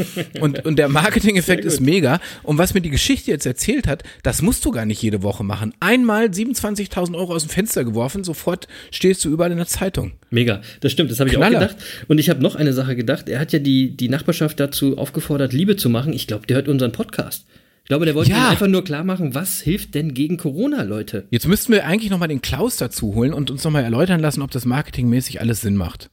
Und, 0.41 0.65
und 0.65 0.79
der 0.79 0.89
Marketing-Effekt 0.89 1.65
ist 1.65 1.81
mega. 1.81 2.21
Und 2.43 2.59
was 2.59 2.75
mir 2.75 2.81
die 2.81 2.91
Geschichte 2.91 3.31
jetzt 3.31 3.47
erzählt 3.47 3.87
hat, 3.87 4.03
das 4.23 4.43
musst 4.43 4.65
du 4.65 4.71
gar 4.71 4.87
nicht 4.87 5.03
jede 5.03 5.23
Woche 5.23 5.45
machen. 5.45 5.75
Einmal 5.81 6.27
27.000 6.27 7.17
Euro 7.17 7.35
aus 7.35 7.45
dem 7.45 7.51
Fenster 7.51 7.85
geworfen, 7.85 8.25
sofort 8.25 8.69
stehst 8.91 9.25
du 9.25 9.31
überall 9.31 9.51
in 9.53 9.59
der 9.59 9.67
Zeitung. 9.67 10.13
Mega, 10.31 10.63
das 10.81 10.93
stimmt, 10.93 11.11
das 11.11 11.21
habe 11.21 11.31
ich 11.31 11.37
Knaller. 11.37 11.57
auch 11.57 11.61
gedacht. 11.61 11.77
Und 12.09 12.19
ich 12.19 12.31
habe 12.31 12.43
noch 12.43 12.57
eine 12.57 12.73
Sache 12.73 12.97
gedacht. 12.97 13.29
Er 13.29 13.39
hat 13.39 13.53
ja 13.53 13.59
die, 13.59 13.97
die 13.97 14.09
Nachbarschaft 14.09 14.59
dazu 14.61 14.99
aufgefordert, 14.99 15.53
Liebe 15.53 15.77
zu 15.77 15.91
machen. 15.91 16.13
Ich 16.13 16.27
glaube, 16.27 16.47
der 16.47 16.57
hört 16.57 16.69
unseren 16.69 16.93
Podcast. 16.93 17.45
Ich 17.85 17.89
glaube, 17.89 18.05
der 18.05 18.15
wollte 18.15 18.31
ja. 18.31 18.49
einfach 18.49 18.69
nur 18.69 18.85
klar 18.85 19.03
machen, 19.03 19.35
was 19.35 19.61
hilft 19.61 19.95
denn 19.95 20.15
gegen 20.15 20.37
Corona, 20.37 20.83
Leute? 20.83 21.27
Jetzt 21.31 21.49
müssten 21.49 21.73
wir 21.73 21.85
eigentlich 21.85 22.11
nochmal 22.11 22.29
den 22.29 22.41
Klaus 22.41 22.77
dazu 22.77 23.15
holen 23.15 23.35
und 23.35 23.51
uns 23.51 23.65
nochmal 23.65 23.83
erläutern 23.83 24.21
lassen, 24.21 24.41
ob 24.43 24.53
das 24.53 24.65
marketingmäßig 24.65 25.41
alles 25.41 25.63
Sinn 25.63 25.77
macht. 25.77 26.09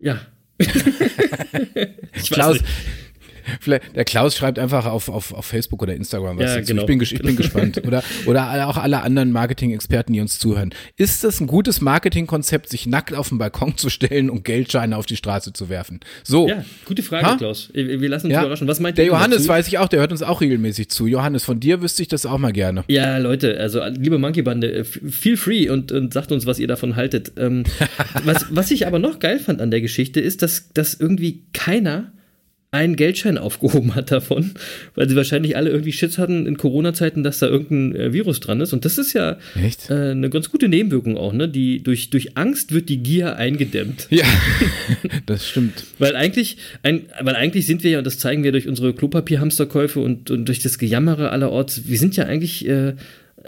Ja. 0.00 0.20
Klaus, 2.30 2.58
Vielleicht, 3.60 3.96
der 3.96 4.04
Klaus 4.04 4.36
schreibt 4.36 4.58
einfach 4.58 4.86
auf, 4.86 5.08
auf, 5.08 5.32
auf 5.32 5.44
Facebook 5.44 5.82
oder 5.82 5.94
Instagram 5.94 6.38
was 6.38 6.50
ja, 6.50 6.56
dazu. 6.56 6.68
Genau. 6.68 6.82
Ich 6.82 6.86
bin, 6.86 7.00
ich 7.00 7.22
bin 7.22 7.36
gespannt. 7.36 7.82
Oder, 7.86 8.02
oder 8.26 8.66
auch 8.68 8.76
alle 8.76 9.02
anderen 9.02 9.32
Marketing-Experten, 9.32 10.12
die 10.12 10.20
uns 10.20 10.38
zuhören. 10.38 10.70
Ist 10.96 11.24
das 11.24 11.40
ein 11.40 11.46
gutes 11.46 11.80
Marketingkonzept, 11.80 12.68
sich 12.68 12.86
nackt 12.86 13.14
auf 13.14 13.28
den 13.28 13.38
Balkon 13.38 13.76
zu 13.76 13.90
stellen 13.90 14.30
und 14.30 14.44
Geldscheine 14.44 14.96
auf 14.96 15.06
die 15.06 15.16
Straße 15.16 15.52
zu 15.52 15.68
werfen? 15.68 16.00
So. 16.22 16.48
Ja, 16.48 16.64
gute 16.84 17.02
Frage, 17.02 17.26
ha? 17.26 17.36
Klaus. 17.36 17.70
Wir 17.72 18.08
lassen 18.08 18.26
uns 18.26 18.34
ja. 18.34 18.40
überraschen. 18.40 18.68
Was 18.68 18.80
meint 18.80 18.98
Der 18.98 19.06
Johannes 19.06 19.38
dazu? 19.38 19.48
weiß 19.48 19.68
ich 19.68 19.78
auch, 19.78 19.88
der 19.88 20.00
hört 20.00 20.12
uns 20.12 20.22
auch 20.22 20.40
regelmäßig 20.40 20.88
zu. 20.90 21.06
Johannes, 21.06 21.44
von 21.44 21.60
dir 21.60 21.82
wüsste 21.82 22.02
ich 22.02 22.08
das 22.08 22.26
auch 22.26 22.38
mal 22.38 22.52
gerne. 22.52 22.84
Ja, 22.88 23.18
Leute, 23.18 23.58
also 23.58 23.84
liebe 23.84 24.18
Monkey-Bande, 24.18 24.72
äh, 24.72 24.84
feel 24.84 25.36
free 25.36 25.68
und, 25.68 25.92
und 25.92 26.12
sagt 26.12 26.32
uns, 26.32 26.46
was 26.46 26.58
ihr 26.58 26.68
davon 26.68 26.96
haltet. 26.96 27.32
Ähm, 27.36 27.64
was, 28.24 28.46
was 28.50 28.70
ich 28.70 28.86
aber 28.86 28.98
noch 28.98 29.18
geil 29.18 29.38
fand 29.38 29.60
an 29.60 29.70
der 29.70 29.80
Geschichte 29.80 30.20
ist, 30.20 30.42
dass, 30.42 30.72
dass 30.72 30.94
irgendwie 30.94 31.44
keiner 31.52 32.12
einen 32.74 32.96
Geldschein 32.96 33.38
aufgehoben 33.44 33.94
hat 33.94 34.10
davon, 34.10 34.52
weil 34.94 35.08
sie 35.08 35.16
wahrscheinlich 35.16 35.56
alle 35.56 35.70
irgendwie 35.70 35.92
Schiss 35.92 36.18
hatten 36.18 36.46
in 36.46 36.56
Corona-Zeiten, 36.56 37.22
dass 37.22 37.38
da 37.38 37.46
irgendein 37.46 37.98
äh, 37.98 38.12
Virus 38.12 38.40
dran 38.40 38.60
ist. 38.60 38.72
Und 38.72 38.84
das 38.84 38.98
ist 38.98 39.12
ja 39.12 39.38
äh, 39.88 39.94
eine 39.94 40.28
ganz 40.28 40.50
gute 40.50 40.68
Nebenwirkung 40.68 41.16
auch, 41.16 41.32
ne? 41.32 41.48
Die 41.48 41.82
durch, 41.82 42.10
durch 42.10 42.36
Angst 42.36 42.72
wird 42.72 42.88
die 42.88 42.98
Gier 42.98 43.36
eingedämmt. 43.36 44.08
Ja, 44.14 44.26
das 45.26 45.48
stimmt. 45.48 45.84
weil 45.98 46.14
eigentlich, 46.14 46.56
ein, 46.84 47.02
weil 47.20 47.34
eigentlich 47.34 47.66
sind 47.66 47.82
wir 47.82 47.90
ja, 47.90 47.98
und 47.98 48.06
das 48.06 48.18
zeigen 48.18 48.44
wir 48.44 48.52
durch 48.52 48.68
unsere 48.68 48.92
Klopapierhamsterkäufe 48.92 49.98
und, 49.98 50.30
und 50.30 50.46
durch 50.46 50.60
das 50.60 50.78
Gejammere 50.78 51.30
allerorts, 51.30 51.88
wir 51.88 51.98
sind 51.98 52.16
ja 52.16 52.24
eigentlich 52.24 52.66
äh, 52.68 52.94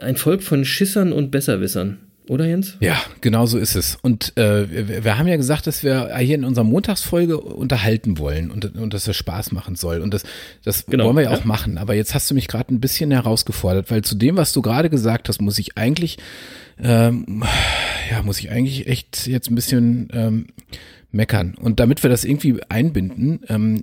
ein 0.01 0.17
Volk 0.17 0.43
von 0.43 0.65
Schissern 0.65 1.13
und 1.13 1.31
Besserwissern. 1.31 1.99
Oder 2.29 2.47
Jens? 2.47 2.77
Ja, 2.81 3.01
genau 3.21 3.47
so 3.47 3.57
ist 3.57 3.77
es. 3.77 3.99
Und 4.03 4.37
äh, 4.37 4.71
wir, 4.89 5.05
wir, 5.05 5.19
haben 5.19 5.29
ja 5.29 5.37
gesagt, 5.37 5.67
dass 5.67 5.85
wir 5.85 6.17
hier 6.19 6.35
in 6.35 6.45
unserer 6.45 6.65
Montagsfolge 6.65 7.39
unterhalten 7.39 8.19
wollen 8.19 8.51
und, 8.51 8.77
und 8.77 8.95
dass 8.95 9.07
es 9.07 9.17
Spaß 9.17 9.53
machen 9.53 9.77
soll. 9.77 10.01
Und 10.01 10.13
das, 10.13 10.25
das 10.65 10.87
genau, 10.87 11.05
wollen 11.05 11.17
wir 11.17 11.23
ja, 11.23 11.33
ja 11.33 11.39
auch 11.39 11.45
machen. 11.45 11.79
Aber 11.79 11.95
jetzt 11.95 12.15
hast 12.15 12.29
du 12.31 12.35
mich 12.35 12.49
gerade 12.49 12.75
ein 12.75 12.81
bisschen 12.81 13.13
herausgefordert, 13.13 13.91
weil 13.91 14.03
zu 14.03 14.17
dem, 14.17 14.37
was 14.37 14.53
du 14.53 14.61
gerade 14.61 14.91
gesagt 14.91 15.29
hast, 15.29 15.41
muss 15.41 15.59
ich 15.59 15.79
eigentlich, 15.79 16.19
ähm, 16.83 17.45
ja, 18.11 18.23
muss 18.23 18.41
ich 18.41 18.51
eigentlich 18.51 18.89
echt 18.89 19.29
jetzt 19.29 19.49
ein 19.49 19.55
bisschen 19.55 20.09
ähm, 20.13 20.47
meckern. 21.13 21.55
Und 21.61 21.81
damit 21.81 22.03
wir 22.03 22.11
das 22.11 22.25
irgendwie 22.25 22.61
einbinden, 22.69 23.41
ähm, 23.49 23.83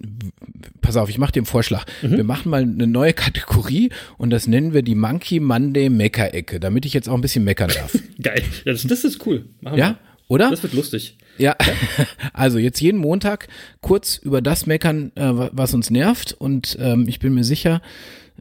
pass 0.82 0.98
auf, 0.98 1.10
ich 1.10 1.18
mache 1.18 1.32
dir 1.32 1.40
einen 1.40 1.46
Vorschlag. 1.46 1.86
Mhm. 2.02 2.18
Wir 2.18 2.24
machen 2.24 2.50
mal 2.50 2.62
eine 2.62 2.88
neue 2.88 3.14
Kategorie 3.14 3.90
und 4.18 4.30
das 4.30 4.48
nennen 4.48 4.74
wir 4.74 4.84
die 4.84 4.96
Monkey 4.96 5.40
Monday 5.40 5.90
Mecker-Ecke, 5.90 6.60
damit 6.60 6.86
ich 6.86 6.94
jetzt 6.94 7.10
auch 7.10 7.16
ein 7.16 7.22
bisschen 7.22 7.44
meckern 7.44 7.72
darf. 7.74 7.98
Geil, 8.22 8.44
das, 8.66 8.84
das 8.84 9.04
ist 9.04 9.26
cool. 9.26 9.46
Machen 9.62 9.78
ja, 9.78 9.90
wir. 9.90 9.98
oder? 10.28 10.50
Das 10.50 10.64
wird 10.64 10.74
lustig. 10.74 11.18
Ja, 11.38 11.56
also 12.34 12.60
jetzt 12.60 12.80
jeden 12.80 13.00
Montag 13.00 13.48
kurz 13.82 14.18
über 14.18 14.42
das 14.42 14.66
meckern, 14.66 15.12
äh, 15.16 15.50
was 15.52 15.74
uns 15.74 15.90
nervt 15.90 16.34
und 16.34 16.78
ähm, 16.80 17.06
ich 17.08 17.20
bin 17.20 17.34
mir 17.34 17.44
sicher, 17.44 17.82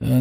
äh, 0.01 0.21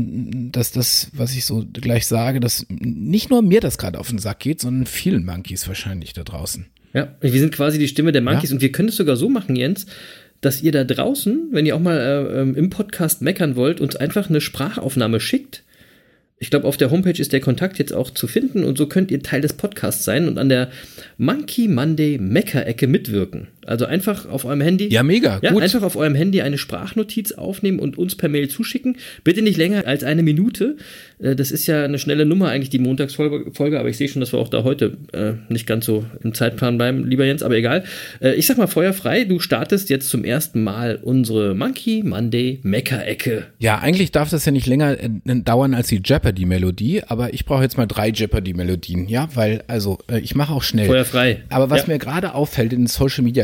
dass 0.51 0.71
das, 0.71 1.09
was 1.13 1.35
ich 1.35 1.45
so 1.45 1.65
gleich 1.71 2.07
sage, 2.07 2.39
dass 2.39 2.65
nicht 2.69 3.29
nur 3.29 3.41
mir 3.41 3.59
das 3.59 3.77
gerade 3.77 3.99
auf 3.99 4.09
den 4.09 4.19
Sack 4.19 4.39
geht, 4.39 4.61
sondern 4.61 4.85
vielen 4.85 5.25
Monkeys 5.25 5.67
wahrscheinlich 5.67 6.13
da 6.13 6.23
draußen. 6.23 6.67
Ja, 6.93 7.15
wir 7.21 7.31
sind 7.31 7.53
quasi 7.53 7.79
die 7.79 7.87
Stimme 7.87 8.11
der 8.11 8.21
Monkeys 8.21 8.49
ja. 8.49 8.55
und 8.55 8.61
wir 8.61 8.71
können 8.71 8.89
es 8.89 8.95
sogar 8.95 9.15
so 9.15 9.29
machen, 9.29 9.55
Jens, 9.55 9.85
dass 10.41 10.61
ihr 10.61 10.71
da 10.71 10.83
draußen, 10.83 11.49
wenn 11.51 11.65
ihr 11.65 11.75
auch 11.75 11.79
mal 11.79 11.97
äh, 11.97 12.41
ähm, 12.41 12.55
im 12.55 12.69
Podcast 12.69 13.21
meckern 13.21 13.55
wollt, 13.55 13.79
uns 13.79 13.95
einfach 13.95 14.29
eine 14.29 14.41
Sprachaufnahme 14.41 15.19
schickt. 15.19 15.63
Ich 16.39 16.49
glaube, 16.49 16.67
auf 16.67 16.75
der 16.75 16.89
Homepage 16.89 17.21
ist 17.21 17.33
der 17.33 17.39
Kontakt 17.39 17.77
jetzt 17.77 17.93
auch 17.93 18.09
zu 18.09 18.25
finden 18.25 18.63
und 18.63 18.75
so 18.75 18.87
könnt 18.87 19.11
ihr 19.11 19.21
Teil 19.21 19.41
des 19.41 19.53
Podcasts 19.53 20.03
sein 20.03 20.27
und 20.27 20.39
an 20.39 20.49
der 20.49 20.71
Monkey 21.17 21.67
Monday 21.67 22.17
Mecker-Ecke 22.17 22.87
mitwirken. 22.87 23.47
Also 23.65 23.85
einfach 23.85 24.27
auf 24.27 24.45
eurem 24.45 24.61
Handy. 24.61 24.87
Ja, 24.91 25.03
mega. 25.03 25.39
Ja, 25.41 25.51
gut. 25.51 25.61
einfach 25.61 25.83
auf 25.83 25.95
eurem 25.95 26.15
Handy 26.15 26.41
eine 26.41 26.57
Sprachnotiz 26.57 27.31
aufnehmen 27.33 27.79
und 27.79 27.97
uns 27.97 28.15
per 28.15 28.27
Mail 28.29 28.47
zuschicken. 28.49 28.97
Bitte 29.23 29.41
nicht 29.41 29.57
länger 29.57 29.85
als 29.85 30.03
eine 30.03 30.23
Minute. 30.23 30.77
Äh, 31.19 31.35
das 31.35 31.51
ist 31.51 31.67
ja 31.67 31.83
eine 31.83 31.99
schnelle 31.99 32.25
Nummer 32.25 32.49
eigentlich, 32.49 32.69
die 32.69 32.79
Montagsfolge, 32.79 33.79
aber 33.79 33.89
ich 33.89 33.97
sehe 33.97 34.07
schon, 34.07 34.19
dass 34.19 34.33
wir 34.33 34.39
auch 34.39 34.47
da 34.49 34.63
heute 34.63 34.97
äh, 35.13 35.33
nicht 35.51 35.67
ganz 35.67 35.85
so 35.85 36.05
im 36.23 36.33
Zeitplan 36.33 36.77
bleiben, 36.77 37.05
lieber 37.07 37.25
Jens, 37.25 37.43
aber 37.43 37.55
egal. 37.55 37.83
Äh, 38.19 38.33
ich 38.33 38.47
sag 38.47 38.57
mal 38.57 38.67
feuerfrei, 38.67 39.25
du 39.25 39.39
startest 39.39 39.89
jetzt 39.89 40.09
zum 40.09 40.23
ersten 40.23 40.63
Mal 40.63 40.99
unsere 41.01 41.53
Monkey 41.53 42.01
Monday 42.03 42.59
Mecker-Ecke. 42.63 43.45
Ja, 43.59 43.79
eigentlich 43.79 44.11
darf 44.11 44.29
das 44.29 44.45
ja 44.45 44.51
nicht 44.51 44.67
länger 44.67 44.97
äh, 44.99 45.09
dauern 45.25 45.73
als 45.73 45.87
die 45.89 46.01
Jeopardy-Melodie, 46.03 47.03
aber 47.07 47.33
ich 47.33 47.45
brauche 47.45 47.63
jetzt 47.63 47.77
mal 47.77 47.85
drei 47.85 48.09
Jeopardy-Melodien, 48.09 49.07
ja, 49.07 49.29
weil, 49.35 49.63
also, 49.67 49.99
äh, 50.09 50.19
ich 50.19 50.35
mache 50.35 50.53
auch 50.53 50.63
schnell. 50.63 50.87
Feuerfrei. 50.87 51.41
Aber 51.49 51.69
was 51.69 51.81
Ja. 51.81 51.93
mir 51.93 51.99
gerade 51.99 52.33
auffällt 52.33 52.73
in 52.73 52.81
den 52.81 52.87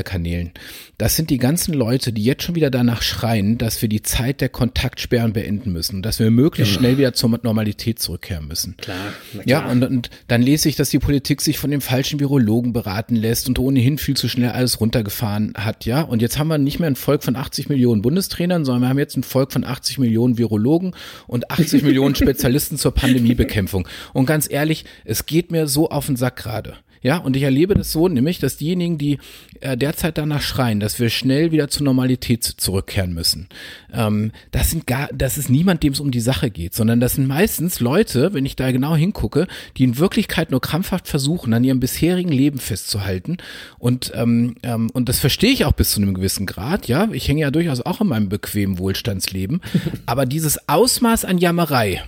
Social-Media-Kanälen, 0.07 0.51
das 0.97 1.15
sind 1.15 1.29
die 1.29 1.37
ganzen 1.37 1.73
Leute, 1.73 2.11
die 2.11 2.23
jetzt 2.23 2.43
schon 2.43 2.55
wieder 2.55 2.71
danach 2.71 3.01
schreien, 3.01 3.57
dass 3.57 3.81
wir 3.81 3.89
die 3.89 4.01
Zeit 4.01 4.41
der 4.41 4.49
Kontaktsperren 4.49 5.33
beenden 5.33 5.71
müssen 5.71 6.01
dass 6.01 6.19
wir 6.19 6.31
möglichst 6.31 6.73
schnell 6.73 6.97
wieder 6.97 7.13
zur 7.13 7.37
Normalität 7.43 7.99
zurückkehren 7.99 8.47
müssen. 8.47 8.77
Klar, 8.77 8.97
na 9.33 9.41
Ja, 9.45 9.59
klar. 9.61 9.71
und, 9.71 9.83
und 9.83 10.09
dann 10.27 10.41
lese 10.41 10.69
ich, 10.69 10.75
dass 10.75 10.89
die 10.89 10.99
Politik 10.99 11.41
sich 11.41 11.57
von 11.57 11.69
dem 11.69 11.81
falschen 11.81 12.19
Virologen 12.19 12.73
beraten 12.73 13.15
lässt 13.15 13.47
und 13.47 13.59
ohnehin 13.59 13.97
viel 13.97 14.15
zu 14.15 14.27
schnell 14.27 14.51
alles 14.51 14.79
runtergefahren 14.79 15.53
hat, 15.57 15.85
ja. 15.85 16.01
Und 16.01 16.21
jetzt 16.21 16.39
haben 16.39 16.47
wir 16.47 16.57
nicht 16.57 16.79
mehr 16.79 16.89
ein 16.89 16.95
Volk 16.95 17.23
von 17.23 17.35
80 17.35 17.69
Millionen 17.69 18.01
Bundestrainern, 18.01 18.65
sondern 18.65 18.83
wir 18.83 18.89
haben 18.89 18.99
jetzt 18.99 19.17
ein 19.17 19.23
Volk 19.23 19.51
von 19.51 19.63
80 19.63 19.99
Millionen 19.99 20.37
Virologen 20.37 20.93
und 21.27 21.51
80 21.51 21.83
Millionen 21.83 22.15
Spezialisten 22.15 22.77
zur 22.77 22.93
Pandemiebekämpfung. 22.93 23.87
Und 24.13 24.25
ganz 24.25 24.49
ehrlich, 24.49 24.85
es 25.05 25.25
geht 25.25 25.51
mir 25.51 25.67
so 25.67 25.89
auf 25.89 26.05
den 26.05 26.15
Sack 26.15 26.37
gerade. 26.37 26.75
Ja, 27.01 27.17
und 27.17 27.35
ich 27.35 27.43
erlebe 27.43 27.75
das 27.75 27.91
so, 27.91 28.07
nämlich, 28.07 28.39
dass 28.39 28.57
diejenigen, 28.57 28.97
die 28.97 29.19
äh, 29.61 29.77
derzeit 29.77 30.17
danach 30.17 30.41
schreien, 30.41 30.79
dass 30.79 30.99
wir 30.99 31.09
schnell 31.09 31.51
wieder 31.51 31.67
zur 31.69 31.83
Normalität 31.83 32.43
zurückkehren 32.43 33.13
müssen, 33.13 33.47
ähm, 33.93 34.31
das 34.51 34.71
sind 34.71 34.87
gar, 34.87 35.09
das 35.13 35.37
ist 35.37 35.49
niemand, 35.49 35.83
dem 35.83 35.93
es 35.93 35.99
um 35.99 36.11
die 36.11 36.19
Sache 36.19 36.49
geht, 36.49 36.73
sondern 36.73 36.99
das 36.99 37.13
sind 37.13 37.27
meistens 37.27 37.79
Leute, 37.79 38.33
wenn 38.33 38.45
ich 38.45 38.55
da 38.55 38.71
genau 38.71 38.95
hingucke, 38.95 39.47
die 39.77 39.83
in 39.83 39.97
Wirklichkeit 39.97 40.51
nur 40.51 40.61
krampfhaft 40.61 41.07
versuchen, 41.07 41.53
an 41.53 41.63
ihrem 41.63 41.79
bisherigen 41.79 42.31
Leben 42.31 42.59
festzuhalten. 42.59 43.37
Und, 43.79 44.11
ähm, 44.15 44.55
ähm, 44.63 44.89
und 44.91 45.09
das 45.09 45.19
verstehe 45.19 45.51
ich 45.51 45.65
auch 45.65 45.73
bis 45.73 45.91
zu 45.91 46.01
einem 46.01 46.13
gewissen 46.13 46.45
Grad, 46.45 46.87
ja. 46.87 47.09
Ich 47.11 47.27
hänge 47.27 47.41
ja 47.41 47.51
durchaus 47.51 47.81
auch 47.81 48.01
in 48.01 48.07
meinem 48.07 48.29
bequemen 48.29 48.77
Wohlstandsleben. 48.77 49.61
Aber 50.05 50.25
dieses 50.25 50.67
Ausmaß 50.67 51.25
an 51.25 51.37
Jammerei, 51.37 52.03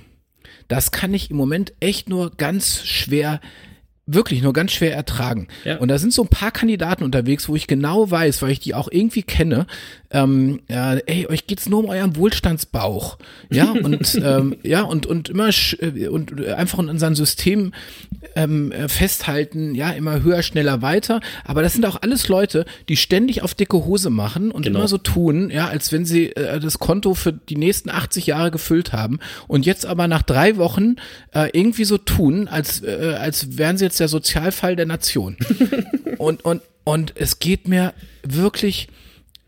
das 0.68 0.92
kann 0.92 1.14
ich 1.14 1.32
im 1.32 1.38
Moment 1.38 1.74
echt 1.80 2.10
nur 2.10 2.32
ganz 2.32 2.86
schwer 2.86 3.42
wirklich 4.14 4.42
nur 4.42 4.54
ganz 4.54 4.72
schwer 4.72 4.96
ertragen. 4.96 5.48
Ja. 5.64 5.78
Und 5.78 5.90
da 5.90 5.98
sind 5.98 6.14
so 6.14 6.24
ein 6.24 6.28
paar 6.28 6.52
Kandidaten 6.52 7.04
unterwegs, 7.04 7.50
wo 7.50 7.56
ich 7.56 7.68
genau 7.68 8.10
weiß, 8.10 8.42
weil 8.42 8.52
ich 8.52 8.60
die 8.60 8.74
auch 8.74 8.90
irgendwie 8.92 9.24
kenne, 9.24 9.68
ähm, 10.12 10.62
ja, 10.70 10.96
ey, 10.96 11.28
euch 11.28 11.46
geht's 11.46 11.70
nur 11.70 11.80
um 11.80 11.90
euren 11.90 12.16
Wohlstandsbauch. 12.16 13.18
Ja, 13.52 13.72
und 13.84 14.20
ähm, 14.24 14.56
ja, 14.64 14.82
und, 14.82 15.06
und 15.06 15.30
immer 15.30 15.50
äh, 15.50 16.08
und 16.08 16.46
einfach 16.48 16.80
in 16.80 16.90
unserem 16.90 17.16
System 17.16 17.74
ähm, 18.36 18.72
äh, 18.72 18.88
festhalten, 18.88 19.76
ja, 19.76 19.92
immer 19.92 20.24
höher, 20.24 20.42
schneller, 20.42 20.82
weiter. 20.82 21.20
Aber 21.46 21.62
das 21.62 21.74
sind 21.74 21.86
auch 21.86 22.02
alles 22.02 22.28
Leute, 22.28 22.66
die 22.88 22.98
ständig 22.98 23.44
auf 23.44 23.54
dicke 23.54 23.86
Hose 23.86 24.10
machen 24.10 24.52
und 24.52 24.64
Genau. 24.64 24.80
immer 24.80 24.88
so 24.88 24.98
tun, 24.98 25.50
ja, 25.52 25.68
als 25.68 25.92
wenn 25.92 26.06
sie 26.06 26.36
äh, 26.36 26.60
das 26.60 26.80
Konto 26.80 27.14
für 27.14 27.34
die 27.34 27.56
nächsten 27.56 27.90
80 27.90 28.28
Jahre 28.28 28.52
gefüllt 28.52 28.94
haben 28.94 29.20
und 29.48 29.66
jetzt 29.66 29.86
aber 29.86 30.08
nach 30.08 30.22
drei 30.22 30.58
Wochen 30.58 30.96
äh, 31.34 31.50
irgendwie 31.54 31.86
so 31.86 31.98
tun, 31.98 32.48
als, 32.48 32.84
äh, 32.84 33.16
als 33.20 33.58
wären 33.58 33.78
sie 33.78 33.86
jetzt 33.86 33.99
der 34.00 34.08
Sozialfall 34.08 34.76
der 34.76 34.86
Nation. 34.86 35.38
und, 36.18 36.44
und, 36.46 36.62
und 36.84 37.14
es 37.16 37.40
geht 37.40 37.68
mir 37.68 37.94
wirklich, 38.24 38.88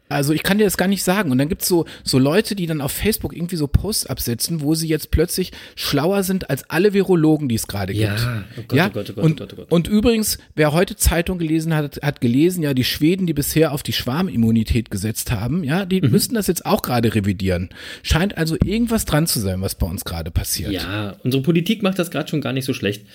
also 0.10 0.34
ich 0.34 0.44
kann 0.44 0.58
dir 0.58 0.66
das 0.66 0.76
gar 0.78 0.90
nicht 0.90 1.04
sagen. 1.04 1.32
Und 1.32 1.38
dann 1.38 1.48
gibt's 1.48 1.68
so, 1.68 1.86
so 2.04 2.20
Leute, 2.20 2.54
die 2.54 2.66
dann 2.66 2.82
auf 2.82 2.92
Facebook 2.92 3.34
irgendwie 3.34 3.56
so 3.56 3.68
Posts 3.68 4.08
absetzen, 4.08 4.60
wo 4.62 4.76
sie 4.76 4.88
jetzt 4.90 5.10
plötzlich 5.10 5.52
schlauer 5.76 6.24
sind 6.24 6.50
als 6.50 6.70
alle 6.70 6.94
Virologen, 6.94 7.48
die 7.48 7.56
es 7.56 7.66
gerade 7.68 7.94
Ja, 7.94 8.16
gibt. 8.16 8.28
oh 8.58 8.62
Gott, 8.68 8.78
ja, 8.78 8.88
oh 8.88 8.90
Gott, 8.92 9.10
oh 9.10 9.14
Gott, 9.14 9.24
und, 9.24 9.32
oh 9.42 9.46
Gott, 9.46 9.54
oh 9.54 9.56
Gott. 9.56 9.72
und 9.72 9.88
übrigens, 9.88 10.38
wer 10.54 10.74
heute 10.74 10.98
Zeitung 10.98 11.38
gelesen 11.40 11.74
hat, 11.74 12.02
hat 12.04 12.20
gelesen, 12.20 12.62
ja, 12.62 12.74
die 12.74 12.84
Schweden, 12.84 13.26
die 13.26 13.34
bisher 13.34 13.72
auf 13.72 13.84
die 13.84 13.94
Schwarmimmunität 13.94 14.92
gesetzt 14.92 15.32
haben, 15.32 15.64
ja, 15.64 15.86
die 15.86 16.02
Mhm. 16.02 16.12
müssten 16.12 16.36
das 16.36 16.48
jetzt 16.48 16.66
auch 16.66 16.82
gerade 16.82 17.16
revidieren. 17.16 17.70
Scheint 18.04 18.38
also 18.38 18.58
irgendwas 18.64 19.06
dran 19.06 19.28
zu 19.28 19.40
sein, 19.40 19.62
was 19.62 19.76
bei 19.76 19.88
uns 19.88 20.04
gerade 20.04 20.30
passiert. 20.30 20.74
Ja, 20.74 21.16
unsere 21.24 21.42
Politik 21.42 21.82
macht 21.84 21.98
das 22.00 22.12
gerade 22.12 22.30
schon 22.30 22.42
gar 22.42 22.52
nicht 22.54 22.66
so 22.66 22.74
schlecht. 22.74 23.06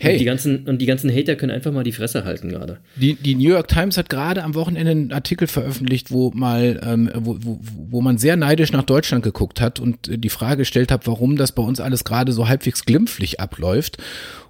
Hey. 0.00 0.14
Und 0.14 0.18
die 0.18 0.24
ganzen, 0.24 0.66
und 0.66 0.82
die 0.82 0.86
ganzen 0.86 1.10
Hater 1.10 1.36
können 1.36 1.52
einfach 1.52 1.70
mal 1.72 1.84
die 1.84 1.92
Fresse 1.92 2.24
halten 2.24 2.48
gerade. 2.48 2.78
Die, 2.96 3.14
die 3.14 3.36
New 3.36 3.48
York 3.48 3.68
Times 3.68 3.96
hat 3.96 4.08
gerade 4.08 4.42
am 4.42 4.54
Wochenende 4.54 4.90
einen 4.90 5.12
Artikel 5.12 5.46
veröffentlicht, 5.46 6.10
wo 6.10 6.32
mal, 6.32 6.80
ähm, 6.84 7.10
wo, 7.14 7.36
wo, 7.40 7.60
wo 7.62 8.00
man 8.00 8.18
sehr 8.18 8.36
neidisch 8.36 8.72
nach 8.72 8.82
Deutschland 8.82 9.22
geguckt 9.22 9.60
hat 9.60 9.78
und 9.78 10.08
äh, 10.08 10.18
die 10.18 10.30
Frage 10.30 10.58
gestellt 10.58 10.90
hat, 10.90 11.06
warum 11.06 11.36
das 11.36 11.52
bei 11.52 11.62
uns 11.62 11.78
alles 11.80 12.02
gerade 12.02 12.32
so 12.32 12.48
halbwegs 12.48 12.84
glimpflich 12.84 13.40
abläuft. 13.40 13.98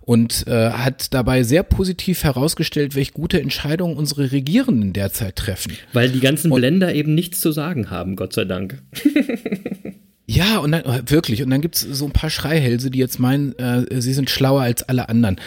Und 0.00 0.46
äh, 0.48 0.70
hat 0.70 1.14
dabei 1.14 1.44
sehr 1.44 1.62
positiv 1.62 2.24
herausgestellt, 2.24 2.94
welche 2.94 3.12
gute 3.12 3.40
Entscheidungen 3.40 3.96
unsere 3.96 4.32
Regierenden 4.32 4.92
derzeit 4.92 5.36
treffen. 5.36 5.72
Weil 5.94 6.10
die 6.10 6.20
ganzen 6.20 6.50
Blender 6.50 6.94
eben 6.94 7.14
nichts 7.14 7.40
zu 7.40 7.52
sagen 7.52 7.88
haben, 7.88 8.14
Gott 8.14 8.34
sei 8.34 8.44
Dank. 8.44 8.82
Ja, 10.26 10.58
und 10.58 10.72
dann 10.72 10.84
äh, 10.84 11.02
wirklich, 11.10 11.42
und 11.42 11.50
dann 11.50 11.60
gibt's 11.60 11.80
so 11.80 12.06
ein 12.06 12.12
paar 12.12 12.30
Schreihälse, 12.30 12.90
die 12.90 12.98
jetzt 12.98 13.18
meinen, 13.18 13.58
äh, 13.58 14.00
sie 14.00 14.14
sind 14.14 14.30
schlauer 14.30 14.62
als 14.62 14.82
alle 14.82 15.08
anderen. 15.08 15.40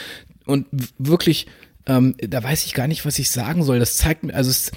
Und 0.45 0.67
wirklich, 0.97 1.47
ähm, 1.87 2.15
da 2.19 2.43
weiß 2.43 2.65
ich 2.65 2.73
gar 2.73 2.87
nicht, 2.87 3.05
was 3.05 3.17
ich 3.17 3.31
sagen 3.31 3.63
soll. 3.63 3.79
Das 3.79 3.97
zeigt 3.97 4.23
mir, 4.23 4.35
also 4.35 4.51
es, 4.51 4.71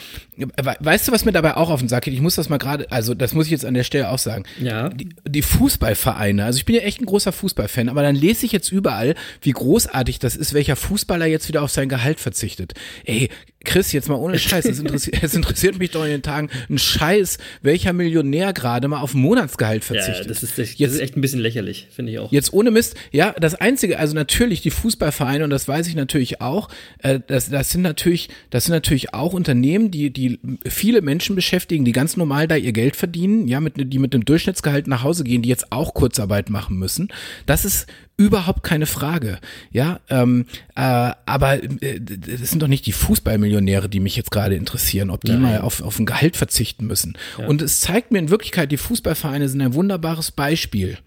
weißt 0.80 1.08
du, 1.08 1.12
was 1.12 1.24
mir 1.24 1.32
dabei 1.32 1.56
auch 1.56 1.70
auf 1.70 1.80
den 1.80 1.88
Sack 1.88 2.04
geht? 2.04 2.14
Ich 2.14 2.20
muss 2.20 2.34
das 2.34 2.48
mal 2.48 2.58
gerade, 2.58 2.90
also 2.90 3.14
das 3.14 3.32
muss 3.34 3.46
ich 3.46 3.52
jetzt 3.52 3.64
an 3.64 3.74
der 3.74 3.84
Stelle 3.84 4.10
auch 4.10 4.18
sagen. 4.18 4.44
Ja. 4.60 4.88
Die, 4.88 5.08
die 5.28 5.42
Fußballvereine, 5.42 6.44
also 6.44 6.56
ich 6.58 6.64
bin 6.64 6.74
ja 6.76 6.82
echt 6.82 7.00
ein 7.00 7.06
großer 7.06 7.32
Fußballfan, 7.32 7.88
aber 7.88 8.02
dann 8.02 8.14
lese 8.14 8.46
ich 8.46 8.52
jetzt 8.52 8.70
überall, 8.72 9.14
wie 9.42 9.52
großartig 9.52 10.18
das 10.18 10.36
ist, 10.36 10.54
welcher 10.54 10.76
Fußballer 10.76 11.26
jetzt 11.26 11.48
wieder 11.48 11.62
auf 11.62 11.70
sein 11.70 11.88
Gehalt 11.88 12.20
verzichtet. 12.20 12.74
Ey, 13.04 13.28
Chris, 13.62 13.92
jetzt 13.92 14.08
mal 14.08 14.14
ohne 14.14 14.38
Scheiß, 14.38 14.64
es 14.64 14.78
interessiert, 14.78 15.18
es 15.22 15.34
interessiert 15.34 15.78
mich 15.78 15.90
doch 15.90 16.02
in 16.04 16.10
den 16.10 16.22
Tagen 16.22 16.48
ein 16.70 16.78
Scheiß, 16.78 17.36
welcher 17.60 17.92
Millionär 17.92 18.54
gerade 18.54 18.88
mal 18.88 19.00
auf 19.00 19.12
ein 19.14 19.20
Monatsgehalt 19.20 19.82
Ja, 19.84 19.86
verzichtet. 19.94 20.30
das 20.30 20.42
ist, 20.42 20.56
das 20.58 20.78
Jetzt- 20.78 20.94
ist 20.94 21.00
echt 21.00 21.16
ein 21.16 21.20
bisschen 21.20 21.40
lächerlich, 21.40 21.88
finde 21.90 22.12
ich 22.12 22.18
auch. 22.18 22.32
Jetzt 22.32 22.54
ohne 22.54 22.70
Mist, 22.70 22.94
ja, 23.12 23.34
das 23.38 23.54
Einzige, 23.54 23.98
also 23.98 24.14
natürlich 24.14 24.62
die 24.62 24.70
Fußballvereine, 24.70 25.44
und 25.44 25.50
das 25.50 25.68
weiß 25.68 25.86
ich 25.88 25.94
natürlich 25.94 26.40
auch, 26.40 26.68
äh, 27.00 27.20
das, 27.26 27.50
das 27.50 27.70
sind 27.70 27.82
natürlich, 27.82 28.30
das 28.48 28.64
sind 28.64 28.72
natürlich 28.72 29.12
auch 29.12 29.34
Unternehmen, 29.34 29.90
die, 29.90 30.10
die 30.10 30.29
viele 30.66 31.02
Menschen 31.02 31.34
beschäftigen, 31.34 31.84
die 31.84 31.92
ganz 31.92 32.16
normal 32.16 32.46
da 32.46 32.56
ihr 32.56 32.72
Geld 32.72 32.96
verdienen, 32.96 33.48
ja, 33.48 33.60
mit, 33.60 33.74
die 33.76 33.98
mit 33.98 34.14
einem 34.14 34.24
Durchschnittsgehalt 34.24 34.86
nach 34.86 35.02
Hause 35.02 35.24
gehen, 35.24 35.42
die 35.42 35.48
jetzt 35.48 35.72
auch 35.72 35.94
Kurzarbeit 35.94 36.50
machen 36.50 36.76
müssen. 36.76 37.08
Das 37.46 37.64
ist 37.64 37.86
überhaupt 38.20 38.62
keine 38.62 38.84
Frage, 38.84 39.38
ja, 39.70 39.98
ähm, 40.10 40.44
äh, 40.76 41.12
aber 41.24 41.62
äh, 41.62 41.98
das 41.98 42.50
sind 42.50 42.60
doch 42.60 42.68
nicht 42.68 42.84
die 42.84 42.92
Fußballmillionäre, 42.92 43.88
die 43.88 43.98
mich 43.98 44.14
jetzt 44.14 44.30
gerade 44.30 44.56
interessieren, 44.56 45.08
ob 45.08 45.24
die 45.24 45.32
Nein. 45.32 45.40
mal 45.40 45.60
auf, 45.62 45.80
auf 45.80 45.98
ein 45.98 46.04
Gehalt 46.04 46.36
verzichten 46.36 46.86
müssen. 46.86 47.16
Und 47.46 47.62
es 47.62 47.80
zeigt 47.80 48.12
mir 48.12 48.18
in 48.18 48.28
Wirklichkeit, 48.28 48.70
die 48.72 48.76
Fußballvereine 48.76 49.48
sind 49.48 49.62
ein 49.62 49.72
wunderbares 49.72 50.32
Beispiel. 50.32 50.98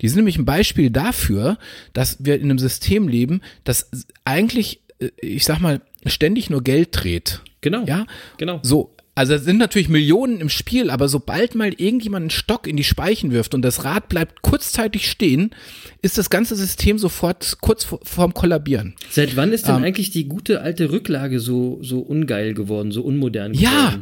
Die 0.00 0.08
sind 0.08 0.18
nämlich 0.18 0.38
ein 0.38 0.44
Beispiel 0.44 0.90
dafür, 0.90 1.58
dass 1.94 2.18
wir 2.20 2.36
in 2.36 2.44
einem 2.44 2.60
System 2.60 3.08
leben, 3.08 3.40
das 3.64 3.90
eigentlich, 4.24 4.82
äh, 5.00 5.10
ich 5.20 5.44
sag 5.44 5.60
mal, 5.60 5.80
ständig 6.06 6.48
nur 6.48 6.62
Geld 6.62 6.90
dreht. 6.92 7.40
Genau. 7.62 7.84
Ja, 7.86 8.06
Genau. 8.36 8.60
So, 8.62 8.94
also 9.14 9.34
es 9.34 9.44
sind 9.44 9.58
natürlich 9.58 9.88
Millionen 9.90 10.40
im 10.40 10.48
Spiel, 10.48 10.88
aber 10.88 11.06
sobald 11.08 11.54
mal 11.54 11.72
irgendjemand 11.76 12.22
einen 12.24 12.30
Stock 12.30 12.66
in 12.66 12.76
die 12.76 12.84
Speichen 12.84 13.30
wirft 13.32 13.54
und 13.54 13.60
das 13.62 13.84
Rad 13.84 14.08
bleibt 14.08 14.40
kurzzeitig 14.40 15.10
stehen, 15.10 15.50
ist 16.00 16.16
das 16.16 16.30
ganze 16.30 16.56
System 16.56 16.98
sofort 16.98 17.58
kurz 17.60 17.84
vor, 17.84 18.00
vorm 18.04 18.32
Kollabieren. 18.32 18.94
Seit 19.10 19.36
wann 19.36 19.52
ist 19.52 19.68
denn 19.68 19.76
Ähm, 19.76 19.84
eigentlich 19.84 20.10
die 20.10 20.28
gute 20.28 20.62
alte 20.62 20.90
Rücklage 20.92 21.40
so, 21.40 21.78
so 21.82 22.00
ungeil 22.00 22.54
geworden, 22.54 22.90
so 22.90 23.02
unmodern 23.02 23.52
Ja. 23.54 23.98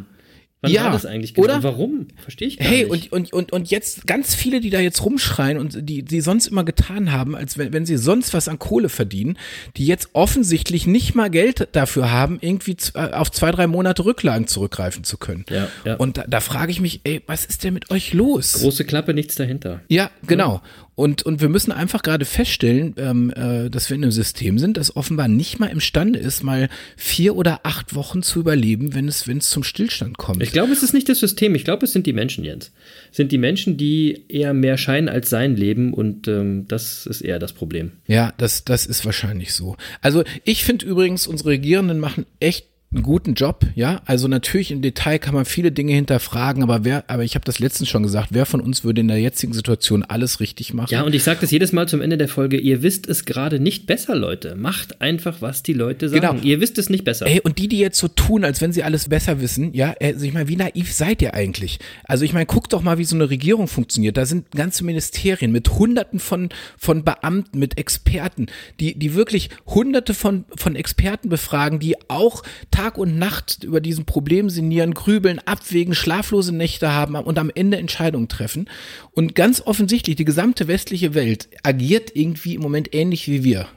Wann 0.63 0.73
Ja. 0.73 0.85
war 0.85 0.93
das 0.93 1.07
eigentlich 1.07 1.33
genau? 1.35 1.47
Oder? 1.47 1.63
Warum? 1.63 2.09
Verstehe 2.23 2.49
ich 2.49 2.59
gar 2.59 2.69
Hey, 2.69 2.85
nicht. 2.85 3.13
und, 3.13 3.33
und, 3.33 3.33
und, 3.33 3.53
und 3.53 3.71
jetzt 3.71 4.07
ganz 4.07 4.35
viele, 4.35 4.61
die 4.61 4.69
da 4.69 4.79
jetzt 4.79 5.03
rumschreien 5.05 5.57
und 5.59 5.89
die, 5.89 6.03
die 6.03 6.21
sonst 6.21 6.49
immer 6.49 6.65
getan 6.65 7.13
haben, 7.13 7.35
als 7.35 7.57
wenn, 7.57 7.73
wenn 7.73 7.87
sie 7.87 7.97
sonst 7.97 8.35
was 8.35 8.47
an 8.47 8.59
Kohle 8.59 8.91
verdienen, 8.91 9.39
die 9.79 9.87
jetzt 9.87 10.11
offensichtlich 10.13 10.87
nicht 10.87 11.15
mal 11.15 11.31
Geld 11.31 11.69
dafür 11.73 12.11
haben, 12.13 12.37
irgendwie 12.43 12.77
äh, 12.95 13.13
auf 13.13 13.31
zwei, 13.31 13.51
drei 13.53 13.67
Monate 13.67 14.05
Rücklagen 14.05 14.47
zurückgreifen 14.47 15.03
zu 15.05 15.17
können. 15.17 15.47
Ja, 15.49 15.69
ja. 15.87 15.97
Und 15.97 16.19
da, 16.19 16.25
da 16.29 16.41
frage 16.41 16.71
ich 16.73 16.81
mich, 16.81 17.01
ey, 17.05 17.23
was 17.27 17.47
ist 17.47 17.65
denn 17.65 17.73
mit 17.73 17.91
euch 17.91 18.13
los? 18.13 18.53
Große 18.53 18.85
Klappe, 18.85 19.15
nichts 19.15 19.37
dahinter. 19.37 19.81
Ja, 19.89 20.11
genau. 20.27 20.61
Und, 21.01 21.23
und 21.23 21.41
wir 21.41 21.49
müssen 21.49 21.73
einfach 21.73 22.03
gerade 22.03 22.27
feststellen, 22.27 22.95
ähm, 22.99 23.31
äh, 23.31 23.71
dass 23.71 23.89
wir 23.89 23.97
in 23.97 24.03
einem 24.03 24.13
System 24.13 24.59
sind, 24.59 24.77
das 24.77 24.97
offenbar 24.97 25.29
nicht 25.29 25.59
mal 25.59 25.69
imstande 25.69 26.19
ist, 26.19 26.43
mal 26.43 26.69
vier 26.95 27.37
oder 27.37 27.61
acht 27.63 27.95
Wochen 27.95 28.23
zu 28.23 28.41
überleben, 28.41 28.93
wenn 28.93 29.09
es, 29.09 29.27
wenn 29.27 29.39
es 29.39 29.49
zum 29.49 29.63
Stillstand 29.63 30.19
kommt. 30.19 30.43
Ich 30.43 30.53
glaube, 30.53 30.73
es 30.73 30.83
ist 30.83 30.93
nicht 30.93 31.09
das 31.09 31.19
System, 31.19 31.55
ich 31.55 31.65
glaube, 31.65 31.87
es 31.87 31.95
sind 31.95 32.07
die 32.07 32.13
Menschen, 32.13 32.45
Jens. 32.45 32.71
Es 33.11 33.17
sind 33.17 33.33
die 33.33 33.39
Menschen, 33.39 33.79
die 33.79 34.27
eher 34.29 34.53
mehr 34.53 34.77
Schein 34.77 35.09
als 35.09 35.31
Sein 35.31 35.57
leben 35.57 35.95
und 35.95 36.29
ähm, 36.29 36.69
das 36.69 37.07
ist 37.07 37.23
eher 37.23 37.39
das 37.39 37.55
Problem. 37.55 37.93
Ja, 38.07 38.35
das, 38.37 38.65
das 38.65 38.85
ist 38.85 39.07
wahrscheinlich 39.07 39.55
so. 39.55 39.79
Also 40.03 40.23
ich 40.45 40.65
finde 40.65 40.85
übrigens, 40.85 41.27
unsere 41.27 41.49
Regierenden 41.49 41.99
machen 41.99 42.27
echt 42.41 42.67
einen 42.93 43.05
guten 43.05 43.35
Job, 43.35 43.67
ja. 43.77 44.03
Also 44.05 44.27
natürlich 44.27 44.73
im 44.73 44.83
Detail 44.83 45.19
kann 45.21 45.33
man 45.33 45.45
viele 45.45 45.71
Dinge 45.71 45.93
hinterfragen, 45.93 46.65
aber 46.65 46.85
wer, 46.85 47.05
aber 47.09 47.23
ich 47.23 47.37
habe 47.37 47.45
das 47.45 47.61
letztens 47.61 47.89
schon 47.89 48.03
gesagt, 48.03 48.31
wer 48.33 48.47
von 48.47 48.61
uns 48.61 48.83
würde 48.83 49.01
in 49.01 49.07
der 49.07 49.21
jetzigen 49.21 49.53
Situation 49.53 50.03
alles 50.03 50.41
richtig 50.41 50.75
machen? 50.75 50.89
Ja, 50.91 51.03
und 51.03 51.15
ich 51.15 51.23
sage 51.23 51.39
das 51.41 51.53
jedes 51.53 51.71
Mal 51.71 51.87
zum 51.87 52.01
Ende 52.01 52.19
der 52.19 52.27
Folge, 52.27 52.59
ihr 52.59 52.83
wisst 52.83 53.09
es 53.09 53.25
gerade 53.25 53.61
nicht 53.61 53.87
besser, 53.87 54.17
Leute. 54.17 54.57
Macht 54.57 55.01
einfach, 55.01 55.41
was 55.41 55.63
die 55.63 55.73
Leute 55.73 56.09
sagen. 56.09 56.21
Genau. 56.21 56.43
Ihr 56.43 56.61
wisst 56.61 56.79
es 56.79 56.91
nicht 56.91 57.05
besser. 57.05 57.27
Ey, 57.27 57.41
und 57.41 57.59
die, 57.59 57.69
die 57.69 57.79
jetzt 57.79 57.97
so 57.97 58.09
tun, 58.09 58.45
als 58.45 58.61
wenn 58.61 58.73
sie 58.73 58.83
alles 58.83 59.09
besser 59.09 59.41
wissen, 59.41 59.73
ja, 59.73 59.95
also 60.03 60.25
ich 60.25 60.33
meine, 60.33 60.49
wie 60.49 60.57
naiv 60.57 60.93
seid 60.93 61.23
ihr 61.23 61.33
eigentlich? 61.33 61.79
Also 62.03 62.25
ich 62.25 62.33
meine, 62.33 62.47
guckt 62.47 62.73
doch 62.73 62.83
mal, 62.83 62.99
wie 62.99 63.05
so 63.05 63.15
eine 63.15 63.31
Regierung 63.31 63.69
funktioniert. 63.69 64.17
Da 64.17 64.27
sind 64.27 64.51
ganze 64.51 64.83
Ministerien 64.85 65.53
mit 65.53 65.71
hunderten 65.79 66.19
von, 66.19 66.49
von 66.77 67.05
Beamten, 67.05 67.61
mit 67.61 67.79
Experten, 67.79 68.47
die, 68.81 68.99
die 68.99 69.15
wirklich 69.15 69.51
hunderte 69.65 70.13
von, 70.13 70.45
von 70.57 70.75
Experten 70.75 71.29
befragen, 71.29 71.79
die 71.79 71.95
auch 72.09 72.43
Tag 72.81 72.97
und 72.97 73.19
Nacht 73.19 73.63
über 73.63 73.83
diesen 73.83 74.07
Problem 74.07 74.49
sinnieren, 74.49 74.95
grübeln, 74.95 75.39
abwägen, 75.45 75.95
schlaflose 75.95 76.55
Nächte 76.55 76.91
haben 76.91 77.15
und 77.15 77.39
am 77.39 77.51
Ende 77.55 77.77
Entscheidungen 77.77 78.29
treffen. 78.29 78.71
Und 79.11 79.35
ganz 79.35 79.61
offensichtlich, 79.61 80.17
die 80.17 80.25
gesamte 80.25 80.67
westliche 80.67 81.13
Welt 81.13 81.51
agiert 81.63 82.17
irgendwie 82.17 82.55
im 82.55 82.63
Moment 82.63 82.95
ähnlich 82.95 83.29
wie 83.29 83.45
wir. 83.45 83.69